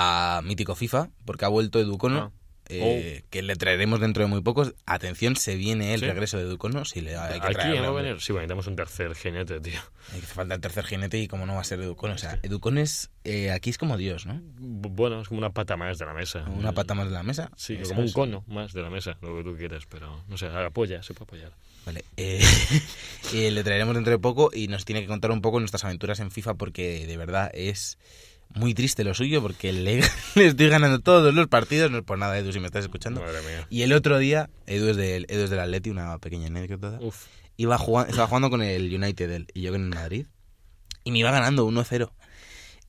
a 0.00 0.40
Mítico 0.44 0.76
FIFA, 0.76 1.10
porque 1.24 1.44
ha 1.44 1.48
vuelto 1.48 1.80
Educono, 1.80 2.32
Ah. 2.32 2.70
eh, 2.70 3.22
que 3.30 3.42
le 3.42 3.56
traeremos 3.56 3.98
dentro 3.98 4.22
de 4.22 4.28
muy 4.28 4.42
pocos. 4.42 4.74
Atención, 4.86 5.34
se 5.36 5.56
viene 5.56 5.94
el 5.94 6.00
¿Sí? 6.00 6.06
regreso 6.06 6.36
de 6.36 6.44
Educono, 6.44 6.84
sí, 6.84 7.00
le, 7.00 7.16
hay 7.16 7.40
que 7.40 7.46
Aquí 7.46 7.54
traerlo, 7.54 7.94
va 7.94 7.98
a 8.00 8.02
venir. 8.02 8.20
Sí, 8.20 8.32
bueno, 8.32 8.42
necesitamos 8.46 8.66
un 8.68 8.76
tercer 8.76 9.14
jinete, 9.16 9.58
tío. 9.60 9.80
Hay 10.12 10.20
que 10.20 10.26
falta 10.26 10.54
el 10.54 10.60
tercer 10.60 10.84
jinete 10.84 11.18
y 11.18 11.26
como 11.26 11.46
no 11.46 11.54
va 11.54 11.62
a 11.62 11.64
ser 11.64 11.80
Educono. 11.80 12.14
O 12.14 12.18
sea, 12.18 12.38
Educono 12.42 12.78
es, 12.80 13.10
eh, 13.24 13.50
aquí 13.50 13.70
es 13.70 13.78
como 13.78 13.96
Dios, 13.96 14.26
¿no? 14.26 14.40
Bueno, 14.60 15.20
es 15.22 15.28
como 15.28 15.38
una 15.38 15.50
pata 15.50 15.76
más 15.76 15.98
de 15.98 16.04
la 16.06 16.12
mesa. 16.14 16.44
Una 16.46 16.72
pata 16.72 16.94
más 16.94 17.06
de 17.08 17.14
la 17.14 17.22
mesa. 17.24 17.50
Sí, 17.56 17.76
como 17.88 18.02
un 18.02 18.12
cono 18.12 18.44
más 18.46 18.72
de 18.74 18.82
la 18.82 18.90
mesa, 18.90 19.16
lo 19.22 19.38
que 19.38 19.42
tú 19.44 19.56
quieras, 19.56 19.84
pero 19.88 20.22
no 20.28 20.36
sé, 20.36 20.46
apoya, 20.46 21.02
se 21.02 21.14
puede 21.14 21.24
apoyar. 21.24 21.52
Vale. 21.86 22.04
eh, 22.18 22.40
eh, 23.32 23.50
le 23.50 23.64
traeremos 23.64 23.94
dentro 23.94 24.10
de 24.12 24.18
poco 24.18 24.50
y 24.52 24.68
nos 24.68 24.84
tiene 24.84 25.00
que 25.00 25.06
contar 25.08 25.30
un 25.30 25.40
poco 25.40 25.58
nuestras 25.58 25.84
aventuras 25.84 26.20
en 26.20 26.30
FIFA 26.30 26.54
porque 26.54 27.06
de 27.06 27.16
verdad 27.16 27.50
es 27.54 27.96
muy 28.54 28.74
triste 28.74 29.04
lo 29.04 29.14
suyo 29.14 29.40
porque 29.42 29.72
le, 29.72 30.00
le 30.34 30.46
estoy 30.46 30.68
ganando 30.68 31.00
todos 31.00 31.34
los 31.34 31.46
partidos. 31.48 31.90
No 31.90 31.98
es 31.98 32.04
por 32.04 32.18
nada, 32.18 32.38
Edu, 32.38 32.52
si 32.52 32.60
me 32.60 32.66
estás 32.66 32.84
escuchando. 32.84 33.20
Madre 33.20 33.40
mía. 33.42 33.66
Y 33.70 33.82
el 33.82 33.92
otro 33.92 34.18
día, 34.18 34.50
Edu 34.66 34.88
es 34.88 34.96
del, 34.96 35.26
Edu 35.28 35.44
es 35.44 35.50
del 35.50 35.60
Atleti, 35.60 35.90
una 35.90 36.18
pequeña 36.18 36.46
anécdota. 36.48 36.98
Uf. 37.00 37.26
Iba 37.56 37.76
jugando, 37.78 38.10
estaba 38.10 38.28
jugando 38.28 38.50
con 38.50 38.62
el 38.62 38.94
United 38.94 39.30
él, 39.30 39.46
y 39.52 39.62
yo 39.62 39.72
con 39.72 39.82
el 39.82 39.88
Madrid. 39.88 40.26
Y 41.04 41.10
me 41.12 41.18
iba 41.18 41.30
ganando 41.30 41.66
1-0. 41.66 42.10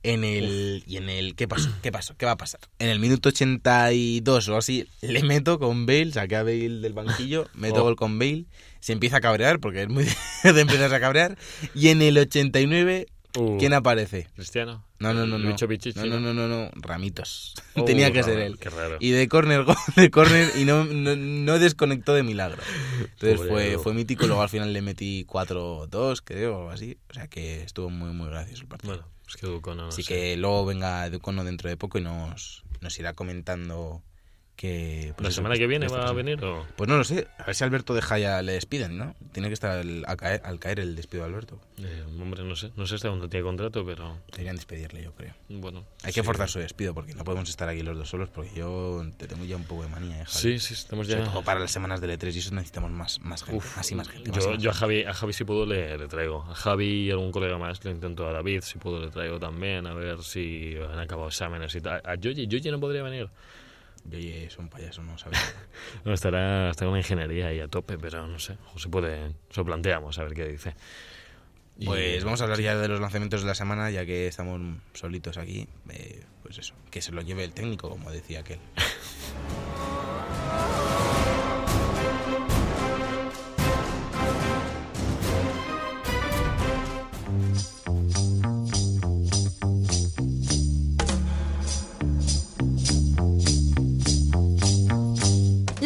En 0.01 0.23
el. 0.23 0.83
Y 0.87 0.97
en 0.97 1.09
el. 1.09 1.35
¿Qué 1.35 1.47
pasó? 1.47 1.69
¿Qué 1.81 1.91
pasó? 1.91 2.15
¿Qué 2.15 2.25
va 2.25 2.33
a 2.33 2.37
pasar? 2.37 2.61
En 2.79 2.89
el 2.89 2.99
minuto 2.99 3.29
82 3.29 4.47
o 4.47 4.57
así, 4.57 4.87
le 5.01 5.23
meto 5.23 5.59
con 5.59 5.85
Bale, 5.85 6.13
saqué 6.13 6.37
a 6.37 6.43
Bale 6.43 6.79
del 6.79 6.93
banquillo, 6.93 7.49
meto 7.53 7.81
Oh. 7.81 7.83
gol 7.83 7.95
con 7.97 8.17
Bale, 8.17 8.45
se 8.79 8.93
empieza 8.93 9.17
a 9.17 9.21
cabrear, 9.21 9.59
porque 9.59 9.81
es 9.81 9.89
muy 9.89 10.05
de 10.43 10.61
empezar 10.61 10.93
a 10.93 10.99
cabrear. 11.01 11.37
Y 11.75 11.89
en 11.89 12.01
el 12.01 12.17
89, 12.17 13.07
Uh, 13.37 13.57
¿quién 13.59 13.73
aparece? 13.73 14.27
¿Cristiano? 14.35 14.83
No, 14.97 15.13
no, 15.13 15.27
no, 15.27 15.35
¿El 15.35 15.43
no. 15.43 15.49
bicho 15.49 15.67
No, 15.95 16.05
no, 16.05 16.19
no, 16.19 16.33
no, 16.33 16.47
no. 16.47 16.71
Ramitos. 16.75 17.53
Oh, 17.75 17.85
Tenía 17.85 18.11
que 18.11 18.21
raro, 18.21 18.33
ser 18.33 18.41
él. 18.43 18.57
Qué 18.57 18.69
raro. 18.69 18.97
Y 18.99 19.11
de 19.11 19.27
córner, 19.27 19.63
gol 19.63 19.75
de 19.95 20.09
córner 20.09 20.51
y 20.57 20.65
no, 20.65 20.83
no, 20.85 21.15
no 21.15 21.59
desconectó 21.59 22.13
de 22.15 22.23
milagro. 22.23 22.61
Entonces 22.99 23.37
Pobre 23.37 23.49
fue, 23.49 23.77
fue 23.77 23.93
mítico, 23.93 24.25
luego 24.25 24.41
al 24.41 24.49
final 24.49 24.73
le 24.73 24.81
metí 24.81 25.25
4-2, 25.25 26.21
creo, 26.23 26.53
o 26.55 26.59
algo 26.61 26.71
así. 26.71 26.97
O 27.09 27.13
sea 27.13 27.27
que 27.27 27.61
estuvo 27.63 27.89
muy, 27.89 28.11
muy 28.13 28.27
gracioso 28.29 28.63
el 28.63 28.67
partido. 28.67 28.93
Bueno, 28.95 29.07
es 29.27 29.35
que 29.37 29.45
Duco 29.45 29.75
no 29.75 29.87
así 29.89 30.01
sé. 30.03 30.07
que 30.13 30.37
luego 30.37 30.65
venga 30.65 31.05
Educono 31.05 31.43
dentro 31.43 31.69
de 31.69 31.77
poco 31.77 31.99
y 31.99 32.01
nos, 32.01 32.63
nos 32.81 32.97
irá 32.99 33.13
comentando 33.13 34.01
que... 34.59 35.13
pues 35.15 35.23
¿La 35.23 35.29
eso, 35.29 35.37
semana 35.37 35.53
pues, 35.53 35.59
que 35.59 35.67
viene 35.67 35.87
va 35.87 36.09
a 36.09 36.11
venir 36.11 36.43
o...? 36.43 36.65
Pues 36.75 36.89
no 36.89 36.97
lo 36.97 37.05
sé, 37.05 37.29
a 37.37 37.45
ver 37.45 37.55
si 37.55 37.63
Alberto 37.63 37.93
deja 37.93 38.19
ya, 38.19 38.41
le 38.41 38.51
despiden, 38.51 38.97
¿no? 38.97 39.15
Tiene 39.31 39.47
que 39.47 39.53
estar 39.53 39.71
al, 39.71 40.03
a 40.05 40.17
caer, 40.17 40.41
al 40.43 40.59
caer 40.59 40.81
el 40.81 40.97
despido 40.97 41.23
de 41.23 41.29
Alberto. 41.29 41.61
Eh, 41.77 42.03
hombre, 42.19 42.43
no 42.43 42.57
sé. 42.57 42.73
No 42.75 42.85
sé 42.85 42.95
hasta 42.95 43.07
dónde 43.07 43.29
tiene 43.29 43.45
contrato, 43.45 43.85
pero... 43.85 44.17
Deberían 44.33 44.57
despedirle, 44.57 45.01
yo 45.01 45.13
creo. 45.13 45.33
Bueno. 45.47 45.85
Hay 46.03 46.11
sí. 46.11 46.19
que 46.19 46.23
forzar 46.23 46.49
su 46.49 46.59
despido 46.59 46.93
porque 46.93 47.13
no 47.15 47.23
podemos 47.23 47.47
estar 47.47 47.69
aquí 47.69 47.83
los 47.83 47.97
dos 47.97 48.09
solos 48.09 48.29
porque 48.29 48.51
yo 48.53 49.01
te 49.15 49.27
tengo 49.27 49.45
ya 49.45 49.55
un 49.55 49.63
poco 49.63 49.83
de 49.83 49.87
manía, 49.87 50.23
¿eh, 50.23 50.25
Javi? 50.25 50.59
Sí, 50.59 50.59
sí, 50.59 50.73
estamos 50.73 51.07
ya... 51.07 51.19
Sobre 51.19 51.29
todo 51.29 51.43
para 51.43 51.61
las 51.61 51.71
semanas 51.71 52.01
del 52.01 52.19
E3 52.19 52.35
y 52.35 52.39
eso 52.39 52.53
necesitamos 52.53 52.91
más, 52.91 53.21
más 53.21 53.43
gente. 53.43 53.59
Uf, 53.59 53.77
más 53.77 53.89
y 53.89 53.95
más 53.95 54.09
gente. 54.09 54.29
más 54.29 54.43
yo, 54.43 54.51
más 54.51 54.61
yo 54.61 54.71
a. 54.71 54.73
Javi, 54.73 55.03
a 55.03 55.13
Javi 55.13 55.31
si 55.31 55.45
puedo 55.45 55.65
le, 55.65 55.97
le 55.97 56.07
traigo. 56.09 56.43
A 56.43 56.53
Javi 56.53 57.05
y 57.05 57.11
algún 57.11 57.31
colega 57.31 57.57
más 57.57 57.81
le 57.85 57.91
intento 57.91 58.27
a 58.27 58.33
David, 58.33 58.61
si 58.63 58.77
puedo 58.77 58.99
le 58.99 59.09
traigo 59.09 59.39
también, 59.39 59.87
a 59.87 59.93
ver 59.93 60.21
si 60.21 60.75
han 60.75 60.99
acabado 60.99 61.29
exámenes 61.29 61.73
y 61.75 61.79
tal. 61.79 62.01
A 62.03 62.15
Yoyi, 62.15 62.45
Yoyi 62.47 62.71
no 62.71 62.79
podría 62.81 63.03
venir. 63.03 63.29
Yo 64.05 64.17
oye, 64.17 64.45
es 64.45 64.57
un 64.57 64.69
payaso, 64.69 65.03
no 65.03 65.17
sabes. 65.17 65.39
No, 66.05 66.13
estará, 66.13 66.69
estará 66.71 66.87
con 66.87 66.93
la 66.93 66.99
ingeniería 66.99 67.47
ahí 67.47 67.59
a 67.59 67.67
tope, 67.67 67.97
pero 67.97 68.27
no 68.27 68.39
sé. 68.39 68.57
O 68.75 68.79
se 68.79 68.89
puede, 68.89 69.29
se 69.49 69.59
lo 69.61 69.65
planteamos 69.65 70.17
a 70.19 70.23
ver 70.23 70.33
qué 70.33 70.45
dice. 70.47 70.75
Y- 71.77 71.85
Pues 71.85 72.23
vamos 72.23 72.41
a 72.41 72.43
hablar 72.45 72.59
ya 72.59 72.75
de 72.77 72.87
los 72.87 72.99
lanzamientos 72.99 73.41
de 73.41 73.47
la 73.47 73.55
semana, 73.55 73.89
ya 73.91 74.05
que 74.05 74.27
estamos 74.27 74.61
solitos 74.93 75.37
aquí. 75.37 75.67
Eh, 75.89 76.23
pues 76.43 76.57
eso, 76.57 76.73
que 76.91 77.01
se 77.01 77.11
lo 77.11 77.21
lleve 77.21 77.43
el 77.43 77.53
técnico, 77.53 77.89
como 77.89 78.11
decía 78.11 78.39
aquel. 78.41 78.59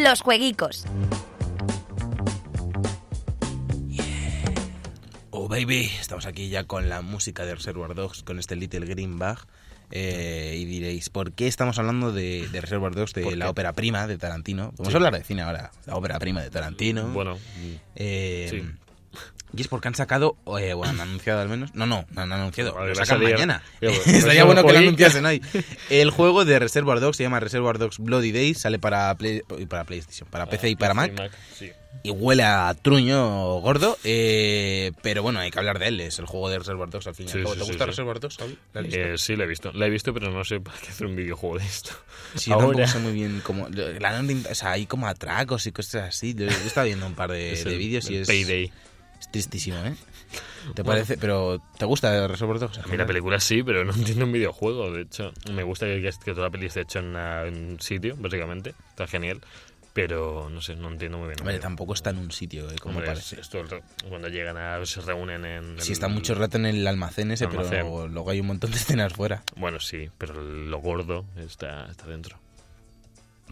Los 0.04 0.22
jueguicos. 0.22 0.86
Oh 5.30 5.48
baby, 5.48 5.90
estamos 6.00 6.26
aquí 6.26 6.50
ya 6.50 6.66
con 6.66 6.90
la 6.90 7.02
música 7.02 7.46
de 7.46 7.56
Reservoir 7.56 7.96
Dogs, 7.96 8.24
con 8.24 8.40
este 8.40 8.56
Little 8.56 8.86
Green 8.86 9.18
Bag. 9.18 9.40
Eh, 9.92 10.58
y 10.60 10.66
diréis, 10.66 11.10
¿por 11.10 11.34
qué 11.34 11.48
estamos 11.48 11.78
hablando 11.78 12.12
de, 12.12 12.48
de 12.52 12.62
Reservoir 12.62 12.96
Dogs, 12.96 13.14
de 13.14 13.22
¿Por 13.24 13.38
la 13.38 13.50
ópera 13.50 13.74
prima 13.74 14.08
de 14.08 14.18
Tarantino? 14.18 14.74
Vamos 14.78 14.88
Sí. 14.88 14.94
a 14.94 14.98
hablar 14.98 15.14
de 15.14 15.24
cine 15.24 15.42
ahora, 15.44 15.72
la 15.86 15.96
ópera 15.96 16.18
prima 16.20 16.42
de 16.42 16.50
Tarantino. 16.50 17.08
Bueno, 17.10 17.38
Eh, 17.96 18.48
Sí. 18.50 18.64
Y 19.56 19.62
es 19.62 19.68
porque 19.68 19.88
han 19.88 19.96
sacado, 19.96 20.36
eh, 20.60 20.74
bueno, 20.74 20.94
han 20.94 21.02
anunciado 21.02 21.40
al 21.42 21.48
menos. 21.50 21.76
No, 21.76 21.86
no, 21.86 22.06
no 22.12 22.22
han 22.22 22.32
anunciado. 22.34 22.74
Vale, 22.74 22.90
lo 22.90 22.96
sacan 22.96 23.20
salir. 23.20 23.34
mañana. 23.36 23.62
Pues, 23.80 24.08
Estaría 24.08 24.46
pues, 24.46 24.56
bueno 24.56 24.66
que 24.68 24.74
lo 24.74 24.80
anunciasen 24.80 25.26
hoy. 25.26 25.42
El 25.90 26.10
juego 26.10 26.44
de 26.46 26.58
Reservoir 26.58 27.00
Dogs 27.00 27.18
se 27.18 27.24
llama 27.24 27.40
Reservoir 27.40 27.78
Dogs 27.78 28.00
Bloody 28.00 28.32
Days. 28.32 28.60
Sale 28.62 28.80
para, 28.80 29.14
Play- 29.16 29.42
para 29.70 29.84
PlayStation, 29.84 30.28
para 30.30 30.48
PC 30.48 30.70
y 30.70 30.76
para 30.76 30.94
Mac. 30.94 31.12
sí. 31.58 31.72
Y 32.02 32.10
huele 32.10 32.44
a 32.44 32.76
truño 32.82 33.60
gordo. 33.60 33.98
eh, 34.04 34.92
pero 35.04 35.22
bueno, 35.22 35.40
hay 35.40 35.52
que 35.52 35.60
hablar 35.60 35.78
de 35.78 35.88
él. 35.90 36.00
Es 36.02 36.18
el 36.18 36.26
juego 36.26 36.50
de 36.50 36.58
Reservoir 36.58 36.90
Dogs 36.90 37.06
al 37.08 37.14
fin 37.16 37.28
y 37.28 37.30
al 37.30 37.34
Sí, 37.38 37.44
cabo. 37.44 37.54
sí, 37.54 37.60
¿Te 37.60 37.66
gusta. 37.68 37.86
Reservoir 37.86 38.20
Dogs. 38.20 38.38
Eh, 38.74 39.14
sí, 39.18 39.36
la 39.36 39.44
he 39.44 39.48
visto. 39.48 39.72
La 39.74 39.86
he 39.86 39.90
visto, 39.92 40.12
pero 40.14 40.32
no 40.32 40.44
sé 40.44 40.60
para 40.60 40.78
qué 40.80 40.90
hacer 40.90 41.06
un 41.06 41.16
videojuego 41.16 41.60
de 41.60 41.66
esto. 41.66 41.92
Sí, 42.36 42.50
yo 42.50 42.58
tampoco 42.58 42.80
Ahora- 42.80 42.88
sé 42.88 42.98
muy 43.00 43.14
bien 43.14 43.42
cómo. 43.44 43.68
La 43.70 44.20
o 44.50 44.56
sea, 44.56 44.72
hay 44.72 44.88
como 44.88 45.08
atracos 45.08 45.68
y 45.68 45.72
cosas 45.72 46.10
así. 46.10 46.34
Yo, 46.34 46.46
yo 46.48 46.52
estaba 46.66 46.86
viendo 46.86 47.06
un 47.06 47.14
par 47.14 47.32
de, 47.32 47.56
de 47.64 47.78
vídeos 47.78 48.10
y 48.10 48.16
es. 48.18 48.28
Payday. 48.28 48.72
Es 49.24 49.32
tristísimo, 49.32 49.78
¿eh? 49.78 49.96
¿Te 50.76 50.82
Bueno. 50.82 50.84
parece? 51.00 51.18
Pero, 51.18 51.62
¿te 51.78 51.86
gusta 51.86 52.28
Reservoir 52.28 52.60
Dogs? 52.60 52.80
A 52.80 52.88
mí 52.88 52.98
la 52.98 53.06
película 53.06 53.40
sí, 53.40 53.64
pero 53.64 53.86
no 53.86 53.94
entiendo 53.96 54.26
un 54.26 54.32
videojuego. 54.34 54.92
De 54.92 55.04
hecho, 55.04 55.32
me 55.52 55.64
gusta 55.64 55.86
que, 55.86 56.02
que 56.24 56.32
toda 56.34 56.48
la 56.48 56.52
peli 56.52 56.66
esté 56.66 56.82
hecha 56.82 57.00
en, 57.00 57.06
una- 57.06 57.44
en 57.46 57.72
un 57.74 57.80
sitio, 57.80 58.16
básicamente. 58.18 58.74
Está 58.90 59.08
genial. 59.08 59.40
Pero 59.94 60.50
no 60.50 60.60
sé, 60.60 60.76
no 60.76 60.90
entiendo 60.90 61.20
muy 61.20 61.28
bien. 61.28 61.40
Hombre, 61.40 61.60
tampoco 61.60 61.94
está 61.94 62.10
en 62.10 62.18
un 62.18 62.32
sitio, 62.32 62.70
eh, 62.72 62.76
como 62.82 62.96
Hombre, 62.96 63.08
parece. 63.12 63.36
es- 63.36 63.42
esto 63.44 63.60
el 63.60 63.68
cuando 64.10 64.28
llegan 64.28 64.58
a. 64.58 64.84
se 64.86 65.02
reúnen 65.02 65.46
en. 65.46 65.80
Sí, 65.80 65.90
el- 65.90 65.94
está 65.94 66.08
mucho 66.08 66.34
rato 66.36 66.58
en 66.58 66.66
el 66.66 66.86
almacén 66.88 67.30
ese, 67.32 67.48
pero 67.48 67.60
Almacén. 67.60 67.82
luego, 67.82 68.08
luego 68.08 68.30
hay 68.32 68.40
un 68.40 68.48
montón 68.48 68.72
de 68.72 68.78
escenas 68.78 69.14
fuera. 69.14 69.44
Bueno, 69.56 69.80
sí, 69.80 70.10
pero 70.18 70.34
lo 70.42 70.78
gordo 70.80 71.26
está, 71.38 71.86
está 71.92 72.08
dentro. 72.08 72.40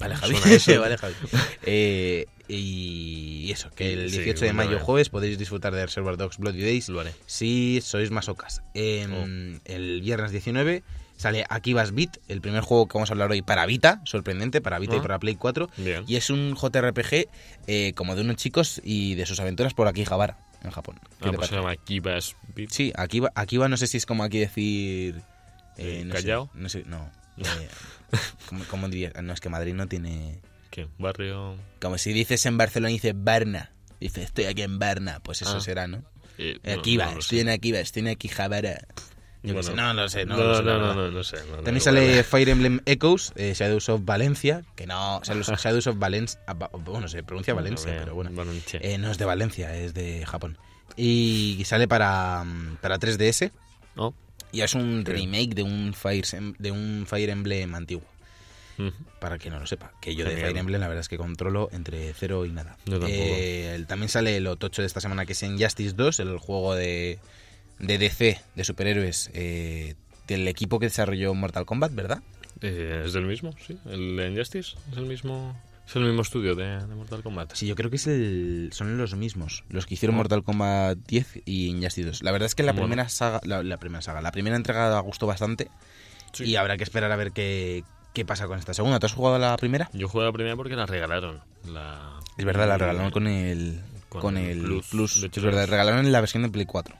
Vale, 0.01 0.15
Javi. 0.15 0.33
vale, 0.79 0.97
Javi. 0.97 1.13
Eh, 1.63 2.25
y 2.47 3.49
eso, 3.51 3.69
que 3.71 3.93
el 3.93 4.09
Sí, 4.09 4.17
18 4.17 4.45
de 4.45 4.53
mayo, 4.53 4.77
eh. 4.77 4.79
jueves, 4.81 5.09
podéis 5.09 5.37
disfrutar 5.37 5.73
de 5.73 5.85
Reservoir 5.85 6.17
Dogs 6.17 6.37
Bloody 6.37 6.61
Days 6.61 6.89
Lo 6.89 6.99
haré. 6.99 7.13
si 7.25 7.79
sois 7.81 8.11
masocas. 8.11 8.61
Eh, 8.73 9.07
Oh. 9.09 9.25
El 9.71 10.01
viernes 10.01 10.31
19 10.31 10.83
sale 11.15 11.45
Akibas 11.49 11.93
Beat, 11.93 12.17
el 12.27 12.41
primer 12.41 12.61
juego 12.61 12.87
que 12.87 12.95
vamos 12.97 13.09
a 13.09 13.13
hablar 13.13 13.29
hoy 13.31 13.41
para 13.43 13.65
Vita, 13.67 14.01
sorprendente, 14.05 14.59
para 14.59 14.79
Vita 14.79 14.95
y 14.95 14.99
Ah. 14.99 15.01
para 15.03 15.19
Play 15.19 15.35
4. 15.35 15.69
Bien. 15.77 16.03
Y 16.07 16.15
es 16.15 16.29
un 16.29 16.55
JRPG 16.55 17.27
eh, 17.67 17.93
como 17.95 18.15
de 18.15 18.21
unos 18.21 18.35
chicos 18.37 18.81
y 18.83 19.15
de 19.15 19.25
sus 19.25 19.39
aventuras 19.39 19.73
por 19.75 19.87
aquí 19.87 20.03
Javara, 20.03 20.37
en 20.63 20.71
Japón. 20.71 20.99
¿Qué 21.21 21.29
Ah, 21.29 21.31
pues 21.33 21.47
se 21.49 21.55
llama 21.55 21.75
Kibas 21.75 22.35
Beat. 22.55 22.71
Sí, 22.71 22.91
Akiba, 22.95 23.31
Akiba 23.35 23.69
no 23.69 23.77
sé 23.77 23.87
si 23.87 23.97
es 23.97 24.05
como 24.05 24.23
aquí 24.23 24.39
decir... 24.39 25.21
Eh, 25.77 26.03
no 26.05 26.15
sé, 26.15 26.21
¿Callao? 26.23 26.49
no 26.53 26.67
sé, 26.69 26.83
no. 26.85 27.09
¿cómo, 28.49 28.63
cómo 28.69 28.89
dirías? 28.89 29.13
No, 29.21 29.33
es 29.33 29.39
que 29.41 29.49
Madrid 29.49 29.73
no 29.73 29.87
tiene... 29.87 30.41
¿Qué? 30.69 30.87
Barrio. 30.97 31.55
Como 31.81 31.97
si 31.97 32.13
dices 32.13 32.45
en 32.45 32.57
Barcelona 32.57 32.91
y 32.91 32.93
dices 32.93 33.13
Barna. 33.15 33.71
Dices, 33.99 34.25
estoy 34.25 34.45
aquí 34.45 34.61
en 34.61 34.79
Barna. 34.79 35.19
Pues 35.21 35.41
eso 35.41 35.57
Ah. 35.57 35.61
será, 35.61 35.87
¿no? 35.87 35.97
Eh, 36.37 36.57
Eh, 36.63 36.73
no, 36.75 36.79
Akiba, 36.79 37.11
no 37.11 37.19
estoy 37.19 37.39
en 37.41 37.49
Akiba, 37.49 37.79
estoy 37.79 38.01
en 38.01 38.07
Akihabara. 38.07 38.79
Yo 39.43 39.49
qué 39.49 39.53
Bueno, 39.53 39.63
sé, 39.69 39.75
no, 39.75 39.93
no 39.93 40.07
sé, 40.09 40.25
no, 40.25 40.37
No, 40.37 40.61
no, 40.61 40.77
no, 40.79 40.93
no, 40.93 41.11
no 41.11 41.23
sé. 41.23 41.37
También 41.63 41.81
sale. 41.81 42.23
Fire 42.23 42.47
Emblem 42.49 42.79
Echoes, 42.85 43.33
eh, 43.35 43.53
Shadows 43.55 43.89
of 43.89 44.01
Valencia, 44.05 44.61
que 44.75 44.85
no, 44.87 45.19
Shadows, 45.23 45.47
Shadows 45.63 45.87
of 45.87 45.97
Valencia, 45.97 46.39
bueno, 46.85 47.07
se 47.07 47.23
pronuncia 47.23 47.53
Valencia, 47.53 47.95
pero 47.99 48.15
bueno. 48.15 48.29
Eh, 48.73 48.97
no 48.97 49.11
es 49.11 49.17
de 49.17 49.25
Valencia, 49.25 49.75
es 49.75 49.93
de 49.93 50.25
Japón. 50.25 50.57
Y 50.95 51.63
sale 51.65 51.87
para, 51.87 52.43
mm, 52.43 52.77
para 52.81 52.97
3DS 52.99 53.51
¿No? 53.95 54.13
Y 54.51 54.61
es 54.61 54.73
un 54.75 55.03
Creo. 55.03 55.17
remake 55.17 55.53
de 55.55 55.63
un 55.63 55.93
Fire, 55.93 56.25
Em- 56.33 56.53
de 56.59 56.71
un 56.71 57.05
Fire 57.07 57.29
Emblem 57.29 57.73
antiguo. 57.75 58.05
Para 59.19 59.37
que 59.37 59.51
no 59.51 59.59
lo 59.59 59.67
sepa, 59.67 59.91
que 60.01 60.15
yo 60.15 60.25
de. 60.25 60.35
Fire 60.37 60.57
Emblem 60.57 60.81
la 60.81 60.87
verdad 60.87 61.01
es 61.01 61.09
que 61.09 61.17
controlo 61.17 61.69
entre 61.71 62.13
cero 62.13 62.47
y 62.47 62.51
nada. 62.51 62.77
Yo 62.85 62.93
tampoco. 62.99 63.11
Eh, 63.13 63.85
también 63.87 64.09
sale 64.09 64.37
el 64.37 64.57
tocho 64.57 64.81
de 64.81 64.87
esta 64.87 64.99
semana 64.99 65.25
que 65.27 65.33
es 65.33 65.43
Injustice 65.43 65.93
2, 65.95 66.19
el 66.21 66.37
juego 66.39 66.73
de, 66.73 67.19
de 67.77 67.97
DC, 67.99 68.41
de 68.55 68.63
superhéroes, 68.63 69.29
eh, 69.35 69.93
del 70.27 70.47
equipo 70.47 70.79
que 70.79 70.87
desarrolló 70.87 71.35
Mortal 71.35 71.65
Kombat, 71.65 71.93
¿verdad? 71.93 72.23
Eh, 72.61 73.03
¿Es 73.05 73.13
del 73.13 73.25
mismo? 73.27 73.53
Sí. 73.65 73.77
¿El 73.85 74.19
Injustice? 74.31 74.75
¿Es 74.91 74.97
el 74.97 75.05
mismo, 75.05 75.55
es 75.91 76.03
el 76.03 76.03
mismo 76.05 76.21
estudio 76.21 76.55
de, 76.55 76.85
de 76.85 76.95
Mortal 76.95 77.23
Kombat? 77.23 77.53
Sí, 77.55 77.67
yo 77.67 77.75
creo 77.75 77.89
que 77.89 77.95
es 77.97 78.07
el, 78.07 78.69
son 78.73 78.97
los 78.97 79.15
mismos, 79.15 79.63
los 79.69 79.85
que 79.85 79.93
hicieron 79.95 80.15
Ah. 80.15 80.17
Mortal 80.17 80.43
Kombat 80.43 80.97
10 81.07 81.41
y 81.45 81.67
Injustice 81.67 82.07
2. 82.07 82.23
La 82.23 82.31
verdad 82.31 82.45
es 82.47 82.55
que 82.55 82.63
la 82.63 82.71
Bueno. 82.71 82.87
primera 82.87 83.09
saga, 83.09 83.39
la, 83.43 83.63
la 83.63 83.77
primera 83.77 84.01
saga, 84.01 84.21
la 84.21 84.31
primera 84.31 84.55
entrega 84.55 84.99
gustó 85.01 85.27
bastante 85.27 85.69
Sí. 86.33 86.45
y 86.45 86.55
habrá 86.55 86.77
que 86.77 86.83
esperar 86.83 87.11
a 87.11 87.15
ver 87.17 87.31
qué, 87.33 87.83
qué 88.13 88.23
pasa 88.25 88.47
con 88.47 88.57
esta 88.59 88.73
segunda. 88.73 88.99
¿Tú 88.99 89.05
has 89.07 89.13
jugado 89.13 89.35
a 89.35 89.39
la 89.39 89.57
primera? 89.57 89.89
Yo 89.93 90.07
jugué 90.07 90.25
la 90.25 90.31
primera 90.31 90.55
porque 90.55 90.75
la 90.75 90.85
regalaron. 90.85 91.41
La... 91.67 92.19
Es 92.37 92.45
verdad, 92.45 92.67
la 92.67 92.77
regalaron 92.77 93.11
con 93.11 93.27
el 93.27 93.81
Con 94.07 94.21
con, 94.21 94.37
el 94.37 94.45
el 94.59 94.61
Plus. 94.61 94.87
Plus. 94.89 95.21
De 95.21 95.27
hecho, 95.27 95.41
es 95.41 95.45
verdad, 95.45 95.67
regalaron 95.67 96.05
en 96.05 96.11
la 96.13 96.19
versión 96.21 96.43
de 96.43 96.49
Play 96.49 96.65
4. 96.65 96.95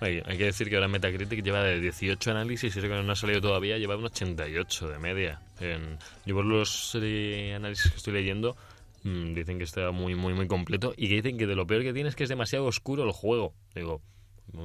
Hay, 0.00 0.22
hay 0.24 0.38
que 0.38 0.44
decir 0.44 0.68
que 0.68 0.76
ahora 0.76 0.88
Metacritic 0.88 1.42
lleva 1.42 1.62
de 1.62 1.80
18 1.80 2.30
análisis 2.30 2.74
y 2.74 2.78
eso 2.78 2.88
que 2.88 3.02
no 3.02 3.12
ha 3.12 3.16
salido 3.16 3.40
todavía, 3.40 3.78
lleva 3.78 3.96
un 3.96 4.04
88 4.04 4.88
de 4.88 4.98
media. 4.98 5.40
En, 5.60 5.98
yo 6.26 6.34
por 6.34 6.44
los 6.44 6.96
eh, 7.00 7.54
análisis 7.54 7.90
que 7.90 7.96
estoy 7.96 8.12
leyendo 8.14 8.56
mm, 9.04 9.34
dicen 9.34 9.58
que 9.58 9.64
está 9.64 9.90
muy, 9.90 10.14
muy, 10.14 10.34
muy 10.34 10.46
completo 10.46 10.94
y 10.96 11.08
que 11.08 11.16
dicen 11.16 11.38
que 11.38 11.46
de 11.46 11.54
lo 11.54 11.66
peor 11.66 11.82
que 11.82 11.92
tiene 11.92 12.08
es 12.08 12.16
que 12.16 12.24
es 12.24 12.28
demasiado 12.28 12.66
oscuro 12.66 13.04
el 13.04 13.12
juego. 13.12 13.54
Digo, 13.74 14.02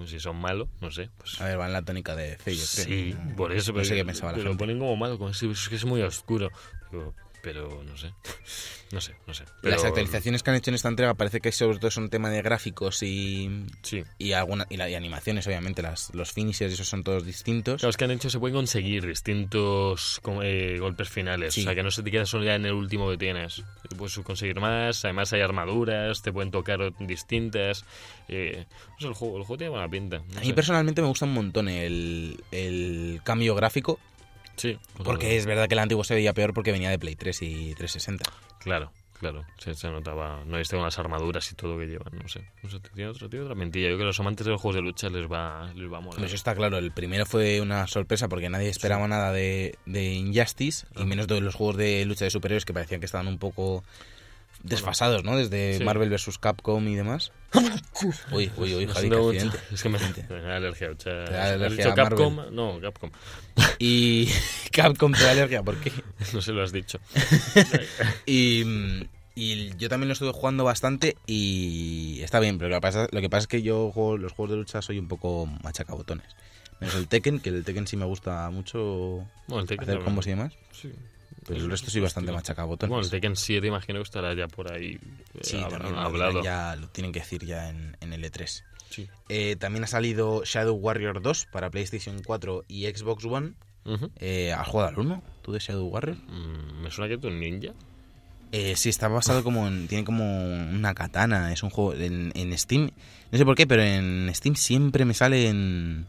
si 0.05 0.19
son 0.19 0.37
malos, 0.37 0.67
no 0.81 0.91
sé. 0.91 1.09
Pues, 1.17 1.39
A 1.39 1.45
ver, 1.45 1.59
va 1.59 1.67
en 1.67 1.73
la 1.73 1.81
tónica 1.81 2.15
de 2.15 2.37
fe, 2.37 2.55
yo 2.55 2.63
creo. 2.73 2.85
sí, 2.85 3.15
por 3.35 3.53
eso. 3.53 3.71
No 3.71 3.75
pero 3.75 3.85
sé 3.85 3.95
qué 3.95 4.05
pensaba 4.05 4.31
la 4.31 4.37
que 4.37 4.43
lo 4.43 4.57
ponen 4.57 4.79
como 4.79 4.95
malo, 4.95 5.17
como 5.17 5.33
si 5.33 5.49
es 5.49 5.69
que 5.69 5.75
es 5.75 5.85
muy 5.85 6.01
oscuro. 6.01 6.49
Digo, 6.91 7.13
pero 7.53 7.81
no 7.83 7.95
sé. 7.95 8.11
No 8.91 8.99
sé, 9.01 9.15
no 9.25 9.33
sé. 9.33 9.43
Pero, 9.61 9.75
Las 9.75 9.83
actualizaciones 9.85 10.43
que 10.43 10.49
han 10.49 10.55
hecho 10.57 10.69
en 10.71 10.75
esta 10.75 10.87
entrega 10.89 11.13
parece 11.13 11.39
que 11.41 11.51
sobre 11.51 11.77
todo 11.77 11.87
es 11.89 11.97
un 11.97 12.09
tema 12.09 12.29
de 12.29 12.41
gráficos 12.41 13.03
y, 13.03 13.65
Sí. 13.83 14.03
y, 14.17 14.31
alguna, 14.33 14.65
y, 14.69 14.77
la- 14.77 14.89
y 14.89 14.95
animaciones, 14.95 15.45
obviamente. 15.47 15.81
Las, 15.81 16.13
los 16.13 16.31
finishers, 16.31 16.73
esos 16.73 16.87
son 16.87 17.03
todos 17.03 17.25
distintos. 17.25 17.83
Es 17.83 17.97
que 17.97 18.05
han 18.05 18.11
hecho, 18.11 18.29
se 18.29 18.39
pueden 18.39 18.55
conseguir 18.55 19.05
distintos 19.05 20.21
eh, 20.43 20.77
golpes 20.79 21.09
finales. 21.09 21.53
Sí. 21.53 21.61
O 21.61 21.63
sea, 21.65 21.75
que 21.75 21.83
no 21.83 21.91
se 21.91 22.03
te 22.03 22.11
queda 22.11 22.25
solo 22.25 22.43
ya 22.45 22.55
en 22.55 22.65
el 22.65 22.73
último 22.73 23.09
que 23.09 23.17
tienes. 23.17 23.63
Puedes 23.97 24.17
conseguir 24.19 24.59
más, 24.59 25.03
además 25.05 25.31
hay 25.33 25.41
armaduras, 25.41 26.21
te 26.21 26.31
pueden 26.31 26.51
tocar 26.51 26.79
distintas. 26.99 27.85
Eh, 28.29 28.65
no 28.91 28.99
sé, 28.99 29.07
el 29.07 29.13
juego, 29.13 29.37
el 29.37 29.43
juego 29.43 29.57
tiene 29.57 29.69
buena 29.71 29.89
pinta. 29.89 30.17
no 30.19 30.37
A 30.37 30.41
mí 30.41 30.47
sé. 30.47 30.53
personalmente 30.53 31.01
me 31.01 31.07
gusta 31.07 31.25
un 31.25 31.33
montón 31.33 31.67
el, 31.69 32.41
el 32.51 33.21
cambio 33.23 33.53
gráfico, 33.55 33.99
Sí, 34.57 34.77
pues 34.95 35.05
porque 35.05 35.37
es 35.37 35.45
verdad 35.45 35.67
que 35.67 35.75
el 35.75 35.79
antiguo 35.79 36.03
se 36.03 36.13
veía 36.15 36.33
peor 36.33 36.53
porque 36.53 36.71
venía 36.71 36.89
de 36.89 36.99
Play 36.99 37.15
3 37.15 37.41
y 37.43 37.75
360. 37.75 38.25
Claro, 38.59 38.91
claro. 39.19 39.45
Se, 39.59 39.73
se 39.75 39.87
notaba. 39.89 40.43
No 40.45 40.57
viste 40.57 40.75
con 40.75 40.83
las 40.83 40.97
armaduras 40.99 41.49
y 41.51 41.55
todo 41.55 41.77
que 41.77 41.85
llevan. 41.85 42.17
No 42.17 42.27
sé. 42.27 42.41
No 42.63 42.69
sé 42.69 42.79
tiene, 42.79 43.07
otra, 43.09 43.29
tiene 43.29 43.45
otra 43.45 43.55
mentira. 43.55 43.83
Yo 43.89 43.95
creo 43.95 43.97
que 43.99 44.03
a 44.03 44.07
los 44.07 44.19
amantes 44.19 44.45
de 44.45 44.51
los 44.51 44.59
juegos 44.61 44.75
de 44.75 44.81
lucha 44.81 45.09
les 45.09 45.31
va, 45.31 45.71
les 45.75 45.85
va 45.91 45.97
a 45.97 46.01
molar. 46.01 46.15
Hombre, 46.15 46.25
Eso 46.25 46.35
está 46.35 46.55
claro, 46.55 46.77
el 46.79 46.91
primero 46.91 47.25
fue 47.25 47.61
una 47.61 47.85
sorpresa 47.87 48.27
porque 48.27 48.49
nadie 48.49 48.69
esperaba 48.69 49.07
nada 49.07 49.31
de, 49.31 49.77
de 49.85 50.13
Injustice 50.15 50.87
y 50.97 51.03
Ah. 51.03 51.05
menos 51.05 51.27
de 51.27 51.39
los 51.39 51.53
juegos 51.55 51.77
de 51.77 52.03
lucha 52.05 52.25
de 52.25 52.31
superhéroes 52.31 52.65
que 52.65 52.73
parecían 52.73 52.99
que 52.99 53.05
estaban 53.05 53.27
un 53.27 53.37
poco 53.37 53.83
desfasados, 54.63 55.23
¿no? 55.23 55.35
Desde 55.37 55.77
Sí. 55.77 55.83
Marvel 55.83 56.09
vs. 56.09 56.37
Capcom 56.39 56.87
y 56.87 56.95
demás. 56.95 57.31
Uy, 58.31 58.51
uy, 58.57 58.75
uy, 58.75 58.87
Javi, 58.87 59.09
qué 59.09 59.15
no, 59.15 59.29
accidente. 59.29 59.57
Es 59.73 59.83
que 59.83 59.89
me, 59.89 59.99
me 59.99 60.41
da 60.41 60.57
alergia. 60.57 60.91
O 60.91 60.99
sea, 60.99 61.13
da 61.13 61.45
¿has 61.45 61.51
alergia 61.53 61.77
dicho 61.77 61.89
a 61.91 61.95
Capcom? 61.95 62.35
Marvel. 62.35 62.55
No, 62.55 62.79
Capcom. 62.81 63.09
Y 63.79 64.29
Capcom 64.71 65.13
te 65.13 65.23
da 65.23 65.31
alergia, 65.31 65.63
¿por 65.63 65.77
qué? 65.79 65.91
No 66.33 66.41
se 66.41 66.51
lo 66.51 66.63
has 66.63 66.71
dicho. 66.71 66.99
Y, 68.25 68.63
y 69.35 69.75
yo 69.77 69.89
también 69.89 70.07
lo 70.09 70.13
estuve 70.13 70.31
jugando 70.33 70.63
bastante 70.63 71.15
y 71.25 72.19
está 72.21 72.39
bien, 72.39 72.57
pero 72.57 72.69
lo 72.69 72.75
que 72.77 72.81
pasa, 72.81 73.07
lo 73.11 73.21
que 73.21 73.29
pasa 73.29 73.41
es 73.41 73.47
que 73.47 73.61
yo 73.61 73.91
juego 73.91 74.17
los 74.17 74.31
juegos 74.33 74.51
de 74.51 74.57
lucha 74.57 74.81
soy 74.81 74.99
un 74.99 75.07
poco 75.07 75.45
machacabotones. 75.63 76.27
Menos 76.79 76.95
el 76.95 77.07
Tekken, 77.07 77.39
que 77.39 77.49
el 77.49 77.63
Tekken 77.63 77.87
sí 77.87 77.97
me 77.97 78.05
gusta 78.05 78.49
mucho 78.51 79.25
Bueno, 79.47 79.61
el 79.61 79.67
Tekken 79.67 79.89
hacer 79.89 80.03
combos 80.03 80.27
y 80.27 80.31
demás. 80.31 80.53
Sí. 80.71 80.91
Pero 81.47 81.59
el 81.59 81.65
Es 81.65 81.71
resto 81.71 81.89
soy 81.89 82.01
bastante 82.01 82.31
machacabotones. 82.31 82.89
Bueno, 82.89 83.03
el 83.05 83.09
Tekken 83.09 83.35
7 83.35 83.65
imagino 83.65 83.99
que 83.99 84.03
estará 84.03 84.33
ya 84.35 84.47
por 84.47 84.71
ahí 84.71 84.93
eh, 85.33 85.39
Sí, 85.41 85.57
hablado. 85.57 86.41
dirán 86.41 86.43
ya 86.43 86.75
lo 86.75 86.87
tienen 86.89 87.11
que 87.13 87.19
decir 87.21 87.45
ya 87.45 87.69
en, 87.69 87.95
en 88.01 88.13
el 88.13 88.23
E3. 88.23 88.63
Sí. 88.89 89.09
Eh, 89.29 89.55
también 89.57 89.83
ha 89.83 89.87
salido 89.87 90.43
Shadow 90.45 90.75
Warrior 90.75 91.21
2 91.21 91.47
para 91.51 91.69
PlayStation 91.69 92.21
4 92.23 92.65
y 92.67 92.85
Xbox 92.87 93.25
One. 93.25 93.53
Ujú. 93.85 94.11
Eh, 94.17 94.51
¿Has 94.53 94.67
jugado 94.67 94.89
al 94.89 94.99
1? 94.99 95.23
¿Tú 95.41 95.53
de 95.53 95.59
Shadow 95.59 95.87
Warrior? 95.87 96.17
Mm, 96.27 96.81
me 96.83 96.91
suena 96.91 97.07
que 97.09 97.17
tú 97.17 97.27
un 97.29 97.39
ninja. 97.39 97.71
Eh, 98.51 98.75
sí, 98.77 98.87
está 98.89 99.07
basado 99.09 99.43
como 99.43 99.67
en, 99.67 99.87
tiene 99.89 100.05
como 100.05 100.23
una 100.45 100.93
katana, 100.93 101.51
es 101.51 101.63
un 101.63 101.69
juego 101.69 101.93
en, 101.93 102.31
en 102.33 102.57
Steam, 102.57 102.91
no 103.31 103.37
sé 103.37 103.43
por 103.43 103.55
qué, 103.55 103.67
pero 103.67 103.83
en 103.83 104.29
Steam 104.33 104.55
siempre 104.55 105.03
me 105.03 105.13
sale 105.13 105.49
en- 105.49 106.05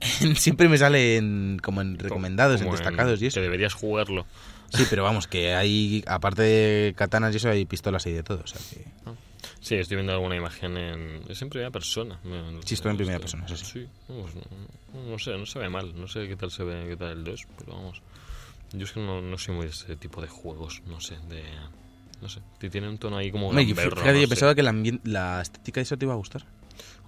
siempre 0.36 0.68
me 0.68 0.78
sale 0.78 1.16
en, 1.16 1.58
como 1.62 1.80
en 1.80 1.98
recomendados, 1.98 2.60
en 2.60 2.66
Como 2.66 2.76
destacados 2.76 3.20
y 3.22 3.26
eso. 3.26 3.36
Que 3.36 3.42
deberías 3.42 3.74
jugarlo. 3.74 4.26
Sí, 4.70 4.84
pero 4.90 5.02
vamos, 5.02 5.26
que 5.26 5.54
hay, 5.54 6.04
aparte 6.06 6.42
de 6.42 6.94
katanas 6.94 7.32
y 7.32 7.38
eso, 7.38 7.48
hay 7.48 7.64
pistolas 7.64 8.06
y 8.06 8.12
de 8.12 8.22
todo, 8.22 8.42
o 8.44 8.46
sea 8.46 8.60
que... 8.70 8.84
Sí, 9.60 9.74
estoy 9.74 9.96
viendo 9.96 10.12
alguna 10.12 10.36
imagen 10.36 10.76
en... 10.76 11.22
Es 11.28 11.40
en 11.42 11.48
primera 11.48 11.70
persona. 11.70 12.20
Sí, 12.64 12.74
estoy 12.74 12.90
en 12.90 12.96
primera 12.96 13.18
persona, 13.18 13.46
eso 13.46 13.56
sí. 13.56 13.64
Sí, 13.64 13.86
vamos, 14.08 14.30
no, 14.34 15.10
no 15.10 15.18
sé, 15.18 15.36
no 15.36 15.46
se 15.46 15.58
ve 15.58 15.68
mal. 15.68 15.98
No 15.98 16.06
sé 16.06 16.28
qué 16.28 16.36
tal 16.36 16.50
se 16.50 16.64
ve, 16.64 16.86
qué 16.88 16.96
tal 16.96 17.10
el 17.10 17.24
2, 17.24 17.46
pero 17.58 17.72
vamos. 17.72 18.02
Yo 18.72 18.84
es 18.84 18.92
que 18.92 19.00
no, 19.00 19.20
no 19.22 19.38
soy 19.38 19.54
muy 19.54 19.66
de 19.66 19.72
ese 19.72 19.96
tipo 19.96 20.20
de 20.20 20.28
juegos, 20.28 20.82
no 20.86 21.00
sé, 21.00 21.16
de... 21.28 21.42
No 22.20 22.28
sé, 22.28 22.40
tiene 22.58 22.88
un 22.88 22.98
tono 22.98 23.16
ahí 23.16 23.30
como 23.30 23.48
Hombre, 23.48 23.64
yo- 23.64 23.74
gamberro, 23.74 23.96
fíjate, 23.96 24.14
no 24.14 24.20
yo 24.22 24.28
pensaba 24.28 24.54
que 24.54 24.62
la, 24.62 24.74
la 25.04 25.40
estética 25.40 25.80
de 25.80 25.82
eso 25.82 25.96
te 25.96 26.04
iba 26.04 26.14
a 26.14 26.16
gustar. 26.16 26.44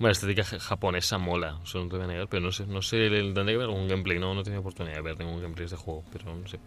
Hombre, 0.00 0.08
la 0.08 0.12
estética 0.12 0.44
ja- 0.44 0.58
japonesa 0.58 1.18
mola, 1.18 1.60
eso 1.62 1.78
no 1.78 1.90
te 1.90 1.96
voy 1.96 2.04
a 2.06 2.08
negar, 2.08 2.26
pero 2.26 2.40
no 2.40 2.52
sé, 2.52 2.64
no 2.66 2.80
sé, 2.80 2.96
tendré 3.10 3.44
que 3.52 3.56
ver 3.58 3.66
algún 3.68 3.86
gameplay, 3.86 4.18
no, 4.18 4.32
no 4.32 4.40
he 4.40 4.44
tenido 4.44 4.60
oportunidad 4.62 4.96
de 4.96 5.02
ver 5.02 5.18
ningún 5.18 5.42
gameplay 5.42 5.68
de 5.68 5.74
este 5.74 5.76
juego, 5.76 6.02
pero 6.10 6.34
no 6.34 6.48
sé, 6.48 6.58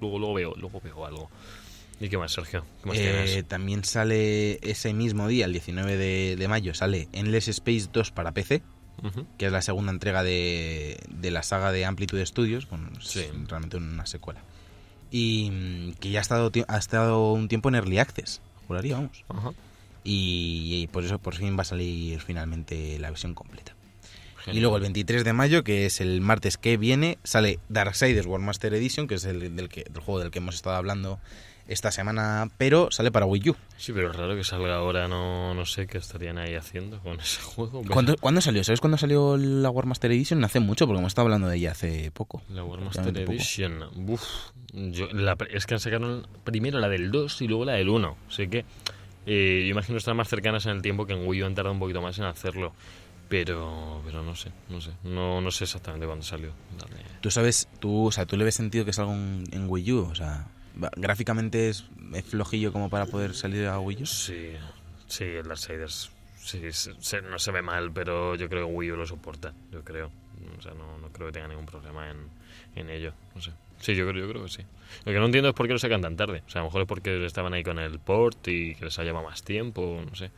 luego, 0.00 0.18
luego 0.18 0.32
veo, 0.34 0.54
luego 0.56 0.80
veo 0.80 1.04
algo. 1.04 1.30
¿Y 2.00 2.08
qué 2.08 2.16
más, 2.16 2.32
Sergio? 2.32 2.64
¿Qué 2.82 2.88
más 2.88 2.96
Eh, 2.98 3.02
tienes? 3.02 3.48
también 3.48 3.84
sale 3.84 4.58
ese 4.68 4.94
mismo 4.94 5.28
día, 5.28 5.44
el 5.44 5.52
19 5.52 5.96
de, 5.98 6.36
de 6.36 6.48
mayo, 6.48 6.72
sale 6.72 7.06
Endless 7.12 7.48
Space 7.48 7.90
2 7.92 8.10
para 8.10 8.32
PC, 8.32 8.62
Ujú. 9.02 9.26
que 9.36 9.44
es 9.44 9.52
la 9.52 9.60
segunda 9.60 9.92
entrega 9.92 10.22
de, 10.22 10.98
de 11.10 11.30
la 11.30 11.42
saga 11.42 11.70
de 11.70 11.84
Amplitude 11.84 12.24
Studios, 12.24 12.66
bueno, 12.70 12.88
es 12.98 13.08
Sí. 13.08 13.26
realmente 13.46 13.76
una 13.76 14.06
secuela. 14.06 14.40
Y 15.10 15.50
mm, 15.50 15.92
que 16.00 16.10
ya 16.10 16.20
ha 16.20 16.22
estado, 16.22 16.50
ha 16.66 16.78
estado 16.78 17.30
un 17.34 17.46
tiempo 17.48 17.68
en 17.68 17.74
Early 17.74 17.98
Access, 17.98 18.40
juraría, 18.66 18.94
vamos. 18.96 19.22
Ajá. 19.28 19.50
Y, 20.04 20.82
y 20.82 20.86
por 20.88 21.04
eso 21.04 21.18
por 21.18 21.34
fin 21.34 21.56
va 21.56 21.62
a 21.62 21.64
salir 21.64 22.20
finalmente 22.20 22.98
la 22.98 23.10
versión 23.10 23.34
completa. 23.34 23.74
Y 24.52 24.60
luego 24.60 24.76
el 24.76 24.82
23 24.82 25.24
de 25.24 25.32
mayo, 25.32 25.64
que 25.64 25.86
es 25.86 26.00
el 26.00 26.20
martes 26.20 26.58
que 26.58 26.76
viene, 26.76 27.18
sale 27.24 27.58
Darksiders 27.68 28.26
War 28.26 28.40
Master 28.40 28.74
Edition, 28.74 29.06
que 29.06 29.14
es 29.14 29.24
el 29.24 29.56
del, 29.56 29.68
que, 29.68 29.84
del 29.84 30.02
juego 30.02 30.20
del 30.20 30.30
que 30.30 30.38
hemos 30.38 30.54
estado 30.54 30.76
hablando 30.76 31.18
esta 31.66 31.90
semana, 31.90 32.50
pero 32.58 32.90
sale 32.90 33.10
para 33.10 33.24
Wii 33.24 33.50
U. 33.50 33.56
Sí, 33.78 33.92
pero 33.92 34.10
es 34.10 34.16
raro 34.16 34.36
que 34.36 34.44
salga 34.44 34.76
ahora, 34.76 35.08
no, 35.08 35.54
no 35.54 35.64
sé 35.64 35.86
qué 35.86 35.96
estarían 35.96 36.36
ahí 36.36 36.54
haciendo 36.56 37.00
con 37.00 37.18
ese 37.20 37.40
juego. 37.42 37.82
¿Cuándo, 37.90 38.16
¿cuándo 38.18 38.42
salió? 38.42 38.62
¿Sabes 38.64 38.80
cuándo 38.80 38.98
salió 38.98 39.38
la 39.38 39.70
War 39.70 39.86
Master 39.86 40.12
Edition? 40.12 40.44
Hace 40.44 40.60
mucho, 40.60 40.86
porque 40.86 40.98
hemos 40.98 41.10
estado 41.10 41.26
hablando 41.26 41.48
de 41.48 41.56
ella 41.56 41.70
hace 41.70 42.10
poco. 42.10 42.42
La 42.50 42.64
War 42.64 42.80
Master. 42.80 43.16
Edition. 43.16 43.82
Uf, 44.08 44.22
yo, 44.72 45.08
la, 45.12 45.38
es 45.50 45.64
que 45.64 45.74
han 45.74 45.80
sacado 45.80 46.22
primero 46.44 46.78
la 46.80 46.90
del 46.90 47.10
2 47.10 47.40
y 47.40 47.48
luego 47.48 47.64
la 47.64 47.74
del 47.74 47.88
1. 47.88 48.16
Así 48.28 48.48
que 48.48 48.66
eh, 49.26 49.62
yo 49.66 49.70
imagino 49.72 49.98
están 49.98 50.16
más 50.16 50.28
cercanas 50.28 50.66
en 50.66 50.72
el 50.72 50.82
tiempo 50.82 51.06
que 51.06 51.12
en 51.14 51.26
Wii 51.26 51.42
U 51.42 51.46
han 51.46 51.54
tardado 51.54 51.72
un 51.72 51.78
poquito 51.80 52.00
más 52.02 52.18
en 52.18 52.24
hacerlo. 52.24 52.72
Pero, 53.28 54.02
pero 54.04 54.22
no 54.22 54.36
sé, 54.36 54.52
no 54.68 54.80
sé. 54.80 54.90
No, 55.02 55.40
no 55.40 55.50
sé 55.50 55.64
exactamente 55.64 56.06
cuándo 56.06 56.24
salió. 56.24 56.52
Dale. 56.78 57.02
¿Tú 57.20 57.30
sabes, 57.30 57.68
tú, 57.80 58.06
o 58.08 58.12
sea, 58.12 58.26
tú 58.26 58.36
le 58.36 58.44
ves 58.44 58.54
sentido 58.54 58.84
que 58.84 58.92
salga 58.92 59.10
un- 59.12 59.44
en 59.50 59.66
Wii 59.68 59.92
U? 59.92 60.00
O 60.10 60.14
sea, 60.14 60.46
gráficamente 60.96 61.70
es, 61.70 61.84
es 62.12 62.24
flojillo 62.24 62.70
como 62.72 62.90
para 62.90 63.06
poder 63.06 63.34
salir 63.34 63.66
a 63.66 63.80
Wii 63.80 64.02
U. 64.02 64.06
Sí, 64.06 64.52
sí, 65.08 65.24
el 65.24 65.48
Darksiders 65.48 66.10
sí, 66.38 66.60
se- 66.72 66.94
se- 67.00 67.22
no 67.22 67.38
se 67.38 67.50
ve 67.50 67.62
mal, 67.62 67.90
pero 67.92 68.34
yo 68.34 68.48
creo 68.50 68.66
que 68.68 68.72
Wii 68.74 68.92
U 68.92 68.96
lo 68.96 69.06
soporta, 69.06 69.54
yo 69.72 69.82
creo. 69.82 70.10
O 70.58 70.62
sea, 70.62 70.74
no, 70.74 70.98
no 70.98 71.08
creo 71.08 71.28
que 71.28 71.32
tenga 71.32 71.48
ningún 71.48 71.66
problema 71.66 72.10
en, 72.10 72.18
en 72.76 72.90
ello, 72.90 73.14
no 73.34 73.40
sé. 73.40 73.52
Sí, 73.84 73.94
yo 73.94 74.08
creo, 74.08 74.24
yo 74.26 74.30
creo 74.32 74.44
que 74.44 74.50
sí. 74.50 74.62
Lo 75.04 75.12
que 75.12 75.18
no 75.18 75.26
entiendo 75.26 75.50
es 75.50 75.54
por 75.54 75.66
qué 75.66 75.74
lo 75.74 75.78
sacan 75.78 76.00
tan 76.00 76.16
tarde. 76.16 76.42
O 76.46 76.50
sea, 76.50 76.60
a 76.60 76.64
lo 76.64 76.68
mejor 76.68 76.82
es 76.82 76.88
porque 76.88 77.26
estaban 77.26 77.52
ahí 77.52 77.62
con 77.62 77.78
el 77.78 77.98
port 77.98 78.48
y 78.48 78.74
que 78.76 78.86
les 78.86 78.98
ha 78.98 79.02
llevado 79.04 79.26
más 79.26 79.42
tiempo, 79.42 80.02
no 80.08 80.14
sé. 80.14 80.30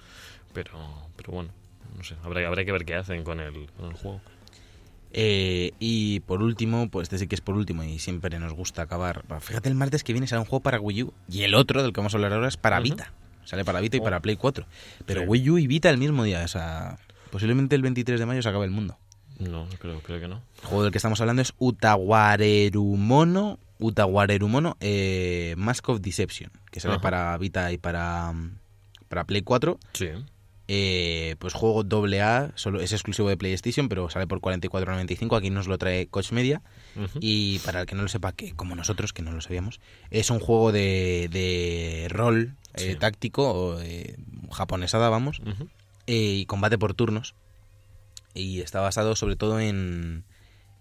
Pero, 0.52 0.72
pero 1.14 1.32
bueno, 1.32 1.50
no 1.96 2.02
sé. 2.02 2.16
Habrá, 2.24 2.46
habrá 2.48 2.64
que 2.64 2.72
ver 2.72 2.84
qué 2.84 2.96
hacen 2.96 3.22
con 3.22 3.38
el, 3.38 3.68
con 3.76 3.86
el 3.90 3.92
juego. 3.94 4.20
Eh, 5.12 5.72
y 5.78 6.20
por 6.20 6.42
último, 6.42 6.88
pues 6.90 7.04
este 7.04 7.18
sí 7.18 7.26
que 7.28 7.36
es 7.36 7.40
por 7.40 7.54
último 7.54 7.84
y 7.84 7.98
siempre 8.00 8.36
nos 8.38 8.52
gusta 8.52 8.82
acabar. 8.82 9.22
Fíjate, 9.40 9.68
el 9.68 9.74
martes 9.76 10.02
que 10.02 10.12
viene 10.12 10.26
sale 10.26 10.40
un 10.40 10.46
juego 10.46 10.62
para 10.62 10.80
Wii 10.80 11.04
U 11.04 11.14
y 11.28 11.42
el 11.44 11.54
otro, 11.54 11.82
del 11.82 11.92
que 11.92 12.00
vamos 12.00 12.14
a 12.14 12.16
hablar 12.16 12.32
ahora, 12.32 12.48
es 12.48 12.56
para. 12.56 12.80
Vita. 12.80 13.12
Sale 13.44 13.64
para 13.64 13.80
Vita 13.80 13.96
y 13.96 14.00
Oh. 14.00 14.02
para 14.02 14.20
Play 14.20 14.36
4. 14.36 14.66
Pero 15.06 15.20
Sí. 15.20 15.26
Wii 15.28 15.50
U 15.50 15.58
y 15.58 15.66
Vita 15.68 15.88
el 15.88 15.98
mismo 15.98 16.24
día. 16.24 16.42
O 16.44 16.48
sea, 16.48 16.98
posiblemente 17.30 17.76
el 17.76 17.82
23 17.82 18.18
de 18.18 18.26
mayo 18.26 18.42
se 18.42 18.48
acabe 18.48 18.64
el 18.64 18.72
mundo. 18.72 18.98
No, 19.38 19.66
creo, 19.78 20.00
creo 20.00 20.20
que 20.20 20.28
no. 20.28 20.40
El 20.62 20.68
juego 20.68 20.82
del 20.84 20.92
que 20.92 20.98
estamos 20.98 21.20
hablando 21.20 21.42
es 21.42 21.52
Utawarerumono. 21.58 23.58
Utawarerumono 23.78 24.76
eh, 24.80 25.54
Mask 25.58 25.86
of 25.90 26.00
Deception, 26.00 26.50
que 26.70 26.80
sale 26.80 26.94
Ajá. 26.94 27.02
para 27.02 27.36
Vita 27.36 27.70
y 27.72 27.78
para, 27.78 28.32
para 29.08 29.24
Play 29.24 29.42
4. 29.42 29.78
Sí. 29.92 30.08
Eh, 30.68 31.36
pues 31.38 31.54
juego 31.54 31.84
doble 31.84 32.22
A, 32.22 32.50
solo 32.56 32.80
es 32.80 32.92
exclusivo 32.92 33.28
de 33.28 33.36
PlayStation, 33.36 33.88
pero 33.88 34.10
sale 34.10 34.26
por 34.26 34.40
44.95. 34.40 35.36
Aquí 35.36 35.50
nos 35.50 35.68
lo 35.68 35.78
trae 35.78 36.08
Coach 36.08 36.32
Media. 36.32 36.60
Y 37.20 37.58
para 37.60 37.82
el 37.82 37.86
que 37.86 37.94
no 37.94 38.02
lo 38.02 38.08
sepa, 38.08 38.32
que 38.32 38.52
como 38.54 38.74
nosotros, 38.74 39.12
que 39.12 39.22
no 39.22 39.30
lo 39.30 39.40
sabíamos, 39.42 39.80
es 40.10 40.30
un 40.30 40.40
juego 40.40 40.72
de, 40.72 41.28
de 41.30 42.08
rol 42.08 42.54
eh, 42.74 42.96
táctico, 42.96 43.78
eh, 43.82 44.16
japonesada, 44.50 45.10
vamos, 45.10 45.42
eh, 46.06 46.36
y 46.38 46.46
combate 46.46 46.78
por 46.78 46.94
turnos. 46.94 47.34
Y 48.36 48.60
está 48.60 48.80
basado 48.80 49.16
sobre 49.16 49.34
todo 49.36 49.58
en, 49.60 50.24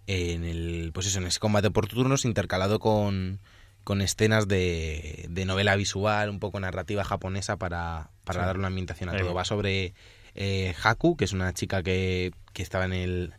en 0.08 0.44
el 0.44 0.92
pues 0.94 1.08
eso, 1.08 1.20
en 1.20 1.26
ese 1.28 1.40
combate 1.40 1.72
por 1.72 1.88
turnos 1.88 2.26
intercalado 2.26 2.80
con, 2.80 3.40
con 3.84 4.02
escenas 4.02 4.48
de, 4.48 5.26
de 5.30 5.46
novela 5.46 5.76
visual, 5.76 6.30
un 6.30 6.40
poco 6.40 6.60
narrativa 6.60 7.04
japonesa 7.04 7.58
para, 7.58 8.10
para 8.24 8.42
Sí. 8.42 8.46
darle 8.46 8.60
una 8.60 8.68
ambientación 8.68 9.10
a 9.10 9.14
Ahí 9.14 9.20
todo. 9.20 9.34
va. 9.34 9.46
Sobre 9.46 9.94
eh, 10.36 10.76
Haku, 10.84 11.16
que 11.18 11.26
es 11.26 11.34
una 11.34 11.54
chica 11.54 11.82
que, 11.82 12.32
que 12.54 12.62
estaba 12.62 12.86
en 12.86 12.94
el... 12.94 13.34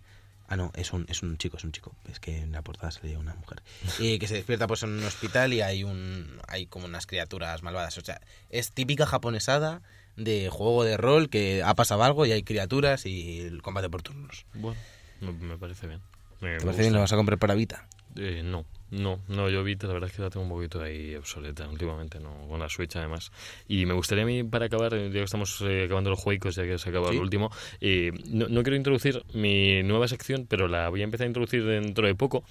Ah, 0.48 0.56
no, 0.56 0.70
es 0.76 0.92
un, 0.92 1.06
es 1.08 1.22
un 1.24 1.36
chico, 1.38 1.56
es 1.56 1.64
un 1.64 1.72
chico. 1.72 1.92
Es 2.08 2.20
que 2.20 2.38
en 2.38 2.52
la 2.52 2.62
portada 2.62 2.92
salía 2.92 3.18
una 3.18 3.34
mujer. 3.34 3.62
Y 3.98 4.18
que 4.20 4.28
se 4.28 4.34
despierta 4.34 4.66
pues 4.68 4.82
en 4.84 4.90
un 4.90 5.04
hospital 5.04 5.52
y 5.52 5.60
hay 5.60 5.82
un 5.84 6.40
hay 6.46 6.66
como 6.66 6.86
unas 6.86 7.06
criaturas 7.06 7.62
malvadas. 7.64 7.98
O 7.98 8.00
sea, 8.00 8.20
es 8.48 8.70
típica 8.72 9.06
japonesada 9.06 9.82
de 10.16 10.48
juego 10.50 10.84
de 10.84 10.96
rol 10.96 11.28
que 11.28 11.62
ha 11.62 11.74
pasado 11.74 12.02
algo 12.02 12.26
y 12.26 12.32
hay 12.32 12.42
criaturas 12.42 13.06
y 13.06 13.40
el 13.40 13.62
combate 13.62 13.88
por 13.90 14.02
turnos. 14.02 14.46
Bueno, 14.54 14.78
me, 15.20 15.32
me 15.32 15.58
parece 15.58 15.86
bien. 15.86 16.00
Me 16.40 16.50
¿Te 16.50 16.54
me 16.58 16.60
parece 16.64 16.82
bien? 16.82 16.94
¿Lo 16.94 17.00
vas 17.00 17.12
a 17.12 17.16
comprar 17.16 17.38
para 17.38 17.54
Vita? 17.54 17.86
Eh, 18.18 18.40
no, 18.42 18.64
no, 18.90 19.20
no, 19.28 19.50
yo 19.50 19.62
Vita 19.62 19.86
la 19.86 19.92
verdad 19.92 20.08
es 20.08 20.16
que 20.16 20.22
la 20.22 20.30
tengo 20.30 20.44
un 20.44 20.50
poquito 20.52 20.80
ahí 20.80 21.14
obsoleta 21.16 21.68
últimamente, 21.68 22.18
no, 22.18 22.46
con 22.48 22.60
la 22.60 22.68
Switch 22.68 22.96
además. 22.96 23.30
Y 23.68 23.84
me 23.84 23.92
gustaría 23.92 24.24
a 24.24 24.26
mí, 24.26 24.42
para 24.42 24.66
acabar, 24.66 24.94
eh, 24.94 25.08
ya 25.08 25.18
que 25.18 25.22
estamos 25.24 25.60
eh, 25.62 25.84
acabando 25.84 26.08
los 26.10 26.18
juegos, 26.18 26.54
ya 26.56 26.62
que 26.64 26.78
se 26.78 26.88
acaba 26.88 27.08
Sí. 27.10 27.16
el 27.16 27.20
último, 27.20 27.50
eh, 27.80 28.12
no, 28.30 28.48
no 28.48 28.62
quiero 28.62 28.76
introducir 28.76 29.22
mi 29.34 29.82
nueva 29.82 30.08
sección, 30.08 30.46
pero 30.48 30.66
la 30.66 30.88
voy 30.88 31.02
a 31.02 31.04
empezar 31.04 31.24
a 31.24 31.28
introducir 31.28 31.62
dentro 31.64 32.06
de 32.06 32.14
poco. 32.14 32.42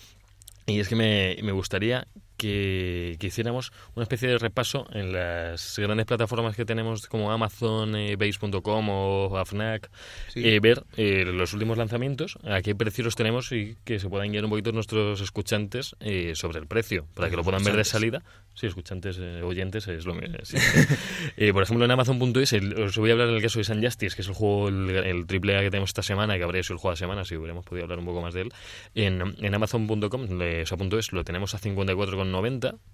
Y 0.68 0.80
es 0.80 0.88
que 0.88 0.95
me, 0.95 1.38
me 1.43 1.51
gustaría 1.51 2.07
que, 2.38 3.15
que 3.19 3.27
hiciéramos 3.27 3.71
una 3.95 4.03
especie 4.03 4.27
de 4.29 4.38
repaso 4.38 4.88
en 4.93 5.11
las 5.13 5.77
grandes 5.79 6.05
plataformas 6.05 6.55
que 6.55 6.65
tenemos 6.65 7.07
como 7.07 7.31
Amazon, 7.31 7.95
eh, 7.95 8.15
Base.com 8.15 8.89
o 8.89 9.38
Afnac, 9.38 9.89
Sí. 10.29 10.41
eh, 10.47 10.59
ver 10.59 10.83
eh, 10.97 11.25
los 11.25 11.53
últimos 11.53 11.77
lanzamientos, 11.77 12.38
a 12.43 12.61
qué 12.61 12.75
precios 12.75 13.05
los 13.05 13.15
tenemos 13.15 13.51
y 13.51 13.75
que 13.83 13.99
se 13.99 14.09
puedan 14.09 14.31
guiar 14.31 14.43
un 14.45 14.49
poquito 14.51 14.71
nuestros 14.71 15.21
escuchantes 15.21 15.95
eh, 15.99 16.33
sobre 16.36 16.59
el 16.59 16.67
precio, 16.67 17.07
para 17.13 17.29
que 17.29 17.36
lo 17.36 17.43
puedan 17.43 17.63
ver 17.63 17.75
de 17.75 17.83
salida. 17.83 18.23
Sí, 18.53 18.67
escuchantes, 18.67 19.17
eh, 19.19 19.41
oyentes, 19.43 19.86
es 19.89 20.05
lo 20.05 20.13
mismo. 20.15 20.38
sí. 20.43 20.57
Eh, 21.38 21.51
por 21.51 21.63
ejemplo, 21.63 21.83
en 21.83 21.91
Amazon.es, 21.91 22.53
os 22.53 22.97
voy 22.97 23.09
a 23.09 23.13
hablar 23.13 23.27
del 23.27 23.41
caso 23.41 23.59
de 23.59 23.65
San 23.65 23.83
Justice, 23.83 24.15
que 24.15 24.21
es 24.21 24.27
el 24.29 24.33
juego, 24.33 24.69
el, 24.69 24.89
el 24.89 25.25
triple 25.27 25.57
A 25.57 25.61
que 25.61 25.69
tenemos 25.69 25.89
esta 25.89 26.01
semana, 26.03 26.38
que 26.38 26.43
habría 26.43 26.63
sido 26.63 26.75
el 26.75 26.79
juego 26.79 26.93
de 26.93 26.97
semana, 26.97 27.25
si 27.25 27.36
hubiéramos 27.36 27.65
podido 27.65 27.83
hablar 27.83 27.99
un 27.99 28.05
poco 28.05 28.21
más 28.21 28.33
de 28.33 28.41
él. 28.43 28.53
En, 28.93 29.36
en 29.41 29.53
Amazon.com, 29.53 30.38
le- 30.38 30.61
o 30.61 30.65
sea, 30.65 30.77
punto 30.77 30.97
.es, 30.97 31.11
lo 31.11 31.23
tenemos 31.25 31.53
a 31.55 31.59
54,90, 31.59 32.24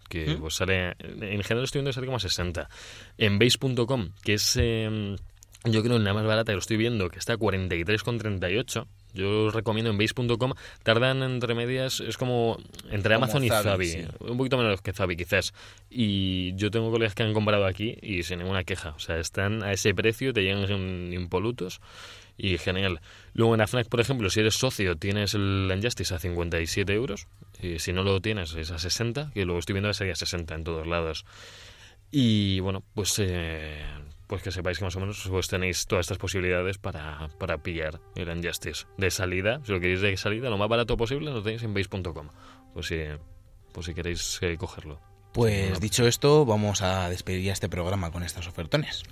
que 0.10 0.36
¿Mm? 0.36 0.42
pues 0.42 0.56
sale, 0.56 0.96
en 1.00 1.44
general 1.44 1.64
estoy 1.64 1.80
viendo 1.80 1.90
que 1.90 1.94
sale 1.94 2.08
como 2.08 2.18
a 2.18 2.20
60. 2.20 2.70
En 3.18 3.40
Base.com, 3.40 4.10
que 4.24 4.34
es... 4.34 4.58
eh, 4.60 5.16
yo 5.64 5.84
creo 5.84 6.00
la 6.00 6.14
más 6.14 6.26
barata 6.26 6.52
que 6.52 6.56
lo 6.56 6.60
estoy 6.60 6.78
viendo, 6.78 7.10
que 7.10 7.20
está 7.20 7.34
a 7.34 7.38
43,38. 7.38 8.88
Yo 9.14 9.46
os 9.46 9.54
recomiendo 9.54 9.92
en 9.92 9.98
base.com. 9.98 10.54
Tardan 10.84 11.22
entre 11.22 11.54
medias, 11.54 12.00
es 12.00 12.18
como 12.18 12.58
entre 12.90 13.14
Como 13.14 13.26
Amazon 13.26 13.44
y 13.44 13.50
Zavi, 13.50 13.64
Zavi. 13.64 13.88
sí. 13.88 14.06
Un 14.22 14.38
poquito 14.38 14.58
menos 14.58 14.82
que 14.82 14.92
Zavi, 14.94 15.16
quizás. 15.18 15.54
Y 15.90 16.56
yo 16.56 16.72
tengo 16.72 16.90
colegas 16.90 17.14
que 17.14 17.24
han 17.24 17.34
comprado 17.34 17.66
aquí 17.66 17.96
y 18.02 18.24
sin 18.24 18.40
ninguna 18.40 18.64
queja. 18.64 18.90
O 18.96 19.00
sea, 19.00 19.20
están 19.20 19.64
a 19.64 19.72
ese 19.74 19.94
precio, 19.94 20.34
te 20.34 20.42
llegan 20.42 21.14
impolutos 21.14 21.80
y 22.38 22.58
genial. 22.58 23.02
Luego 23.34 23.54
en 23.54 23.62
Afnac, 23.62 23.88
por 23.88 24.00
ejemplo, 24.00 24.30
si 24.30 24.40
eres 24.40 24.56
socio, 24.56 24.96
tienes 24.96 25.36
el 25.36 25.72
Injustice 25.76 26.16
a 26.16 26.20
57 26.20 26.92
euros. 26.94 27.28
Y 27.62 27.80
si 27.80 27.94
no 27.94 28.04
lo 28.04 28.22
tienes, 28.22 28.54
es 28.56 28.72
a 28.72 28.80
60, 28.80 29.32
que 29.34 29.46
luego 29.46 29.60
estoy 29.60 29.74
viendo 29.74 29.90
que 29.90 29.94
sería 29.94 30.16
60 30.16 30.56
en 30.56 30.64
todos 30.64 30.88
lados. 30.88 31.26
Y 32.10 32.60
bueno, 32.60 32.84
pues 32.94 33.18
eh, 33.20 33.84
pues 34.28 34.44
que 34.44 34.52
sepáis 34.52 34.80
que 34.80 34.86
más 34.86 34.96
o 34.96 35.00
menos 35.00 35.28
pues 35.30 35.48
tenéis 35.48 35.86
todas 35.88 36.06
estas 36.06 36.18
posibilidades 36.18 36.78
para, 36.78 37.30
para 37.38 37.62
pillar 37.64 38.00
el 38.16 38.30
Injustice. 38.30 38.86
De 38.98 39.12
salida, 39.12 39.62
si 39.66 39.72
lo 39.72 39.80
queréis 39.80 40.02
de 40.02 40.16
salida, 40.18 40.50
lo 40.50 40.58
más 40.58 40.70
barato 40.70 40.98
posible, 40.98 41.32
lo 41.32 41.44
tenéis 41.44 41.64
en 41.64 41.74
base.com. 41.74 42.30
Pues 42.74 42.88
si, 42.88 42.98
pues 43.74 43.86
si 43.86 43.94
queréis 43.94 44.40
eh, 44.42 44.58
cogerlo. 44.58 45.00
Pues 45.34 45.80
dicho 45.80 46.08
esto, 46.08 46.46
vamos 46.46 46.82
a 46.82 47.10
despedir 47.10 47.44
ya 47.44 47.54
este 47.54 47.70
programa 47.70 48.12
con 48.12 48.24
estas 48.24 48.48
ofertones. 48.48 49.04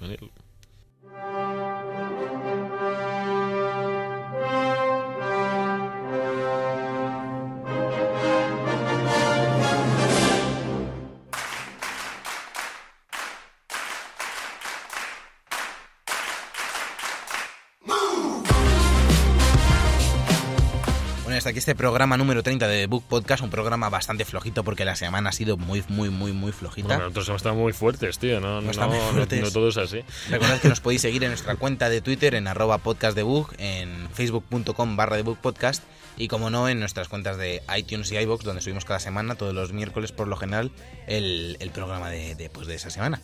Este 21.59 21.75
programa 21.75 22.15
número 22.15 22.41
30 22.41 22.69
de 22.69 22.87
Book 22.87 23.03
Podcast, 23.03 23.43
un 23.43 23.49
programa 23.49 23.89
bastante 23.89 24.23
flojito 24.23 24.63
porque 24.63 24.85
la 24.85 24.95
semana 24.95 25.27
ha 25.27 25.33
sido 25.33 25.57
muy, 25.57 25.83
muy, 25.89 26.09
muy, 26.09 26.31
muy 26.31 26.53
flojita. 26.53 26.87
Bueno, 26.87 27.03
nosotros 27.03 27.27
hemos 27.27 27.39
estado 27.41 27.55
muy 27.55 27.73
fuertes, 27.73 28.17
tío. 28.17 28.39
No, 28.39 28.61
no, 28.61 28.71
Estamos 28.71 28.95
no, 28.95 29.11
fuertes. 29.11 29.41
no 29.41 29.51
todo 29.51 29.67
es 29.67 29.75
así. 29.75 29.99
Recordad 30.29 30.61
que 30.61 30.69
nos 30.69 30.79
podéis 30.79 31.01
seguir 31.01 31.21
en 31.25 31.31
nuestra 31.31 31.57
cuenta 31.57 31.89
de 31.89 31.99
Twitter 31.99 32.35
en 32.35 32.47
arroba 32.47 32.77
podcastdebook, 32.77 33.55
en 33.57 34.07
facebook.com 34.13 34.95
barra 34.95 35.17
de 35.17 35.25
podcast 35.25 35.83
y 36.15 36.29
como 36.29 36.49
no 36.49 36.69
en 36.69 36.79
nuestras 36.79 37.09
cuentas 37.09 37.37
de 37.37 37.61
iTunes 37.77 38.09
y 38.13 38.17
iBox 38.19 38.45
donde 38.45 38.61
subimos 38.61 38.85
cada 38.85 39.01
semana, 39.01 39.35
todos 39.35 39.53
los 39.53 39.73
miércoles 39.73 40.13
por 40.13 40.29
lo 40.29 40.37
general, 40.37 40.71
el, 41.07 41.57
el 41.59 41.71
programa 41.71 42.09
de, 42.09 42.35
de, 42.35 42.49
pues, 42.49 42.67
de 42.67 42.75
esa 42.75 42.89
semana. 42.89 43.19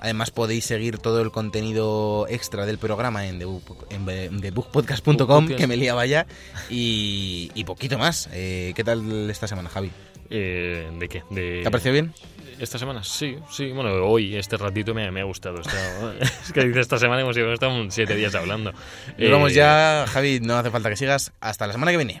Además 0.00 0.30
podéis 0.30 0.64
seguir 0.64 0.98
todo 0.98 1.20
el 1.20 1.30
contenido 1.30 2.26
extra 2.28 2.66
del 2.66 2.78
programa 2.78 3.26
en, 3.26 3.38
thebook- 3.40 3.86
en 3.90 4.40
thebookpodcast.com, 4.40 5.16
Bookpodcast. 5.16 5.58
que 5.60 5.66
me 5.66 5.76
liaba 5.76 6.06
ya, 6.06 6.26
y, 6.70 7.50
y 7.54 7.64
poquito 7.64 7.98
más. 7.98 8.28
Eh, 8.32 8.72
¿Qué 8.74 8.82
tal 8.84 9.28
esta 9.30 9.46
semana, 9.46 9.68
Javi? 9.68 9.90
Eh, 10.30 10.90
¿De 10.98 11.08
qué? 11.08 11.22
De... 11.30 11.60
¿Te 11.62 11.68
ha 11.68 11.70
parecido 11.70 11.92
bien? 11.92 12.14
Esta 12.58 12.78
semana, 12.78 13.02
sí, 13.02 13.36
sí. 13.50 13.72
Bueno, 13.72 13.90
hoy, 14.06 14.36
este 14.36 14.56
ratito 14.58 14.92
me, 14.94 15.10
me 15.10 15.20
ha 15.20 15.24
gustado. 15.24 15.60
Está- 15.60 16.14
es 16.20 16.52
que 16.52 16.64
dice 16.64 16.80
esta 16.80 16.98
semana 16.98 17.22
hemos 17.22 17.36
estado 17.36 17.90
siete 17.90 18.14
días 18.16 18.34
hablando. 18.34 18.72
Nos 18.72 18.82
Eh, 19.18 19.28
vamos 19.30 19.54
ya, 19.54 20.04
Javi, 20.08 20.40
no 20.40 20.56
hace 20.56 20.70
falta 20.70 20.90
que 20.90 20.96
sigas. 20.96 21.32
Hasta 21.40 21.66
la 21.66 21.72
semana 21.72 21.90
que 21.90 21.96
viene. 21.96 22.20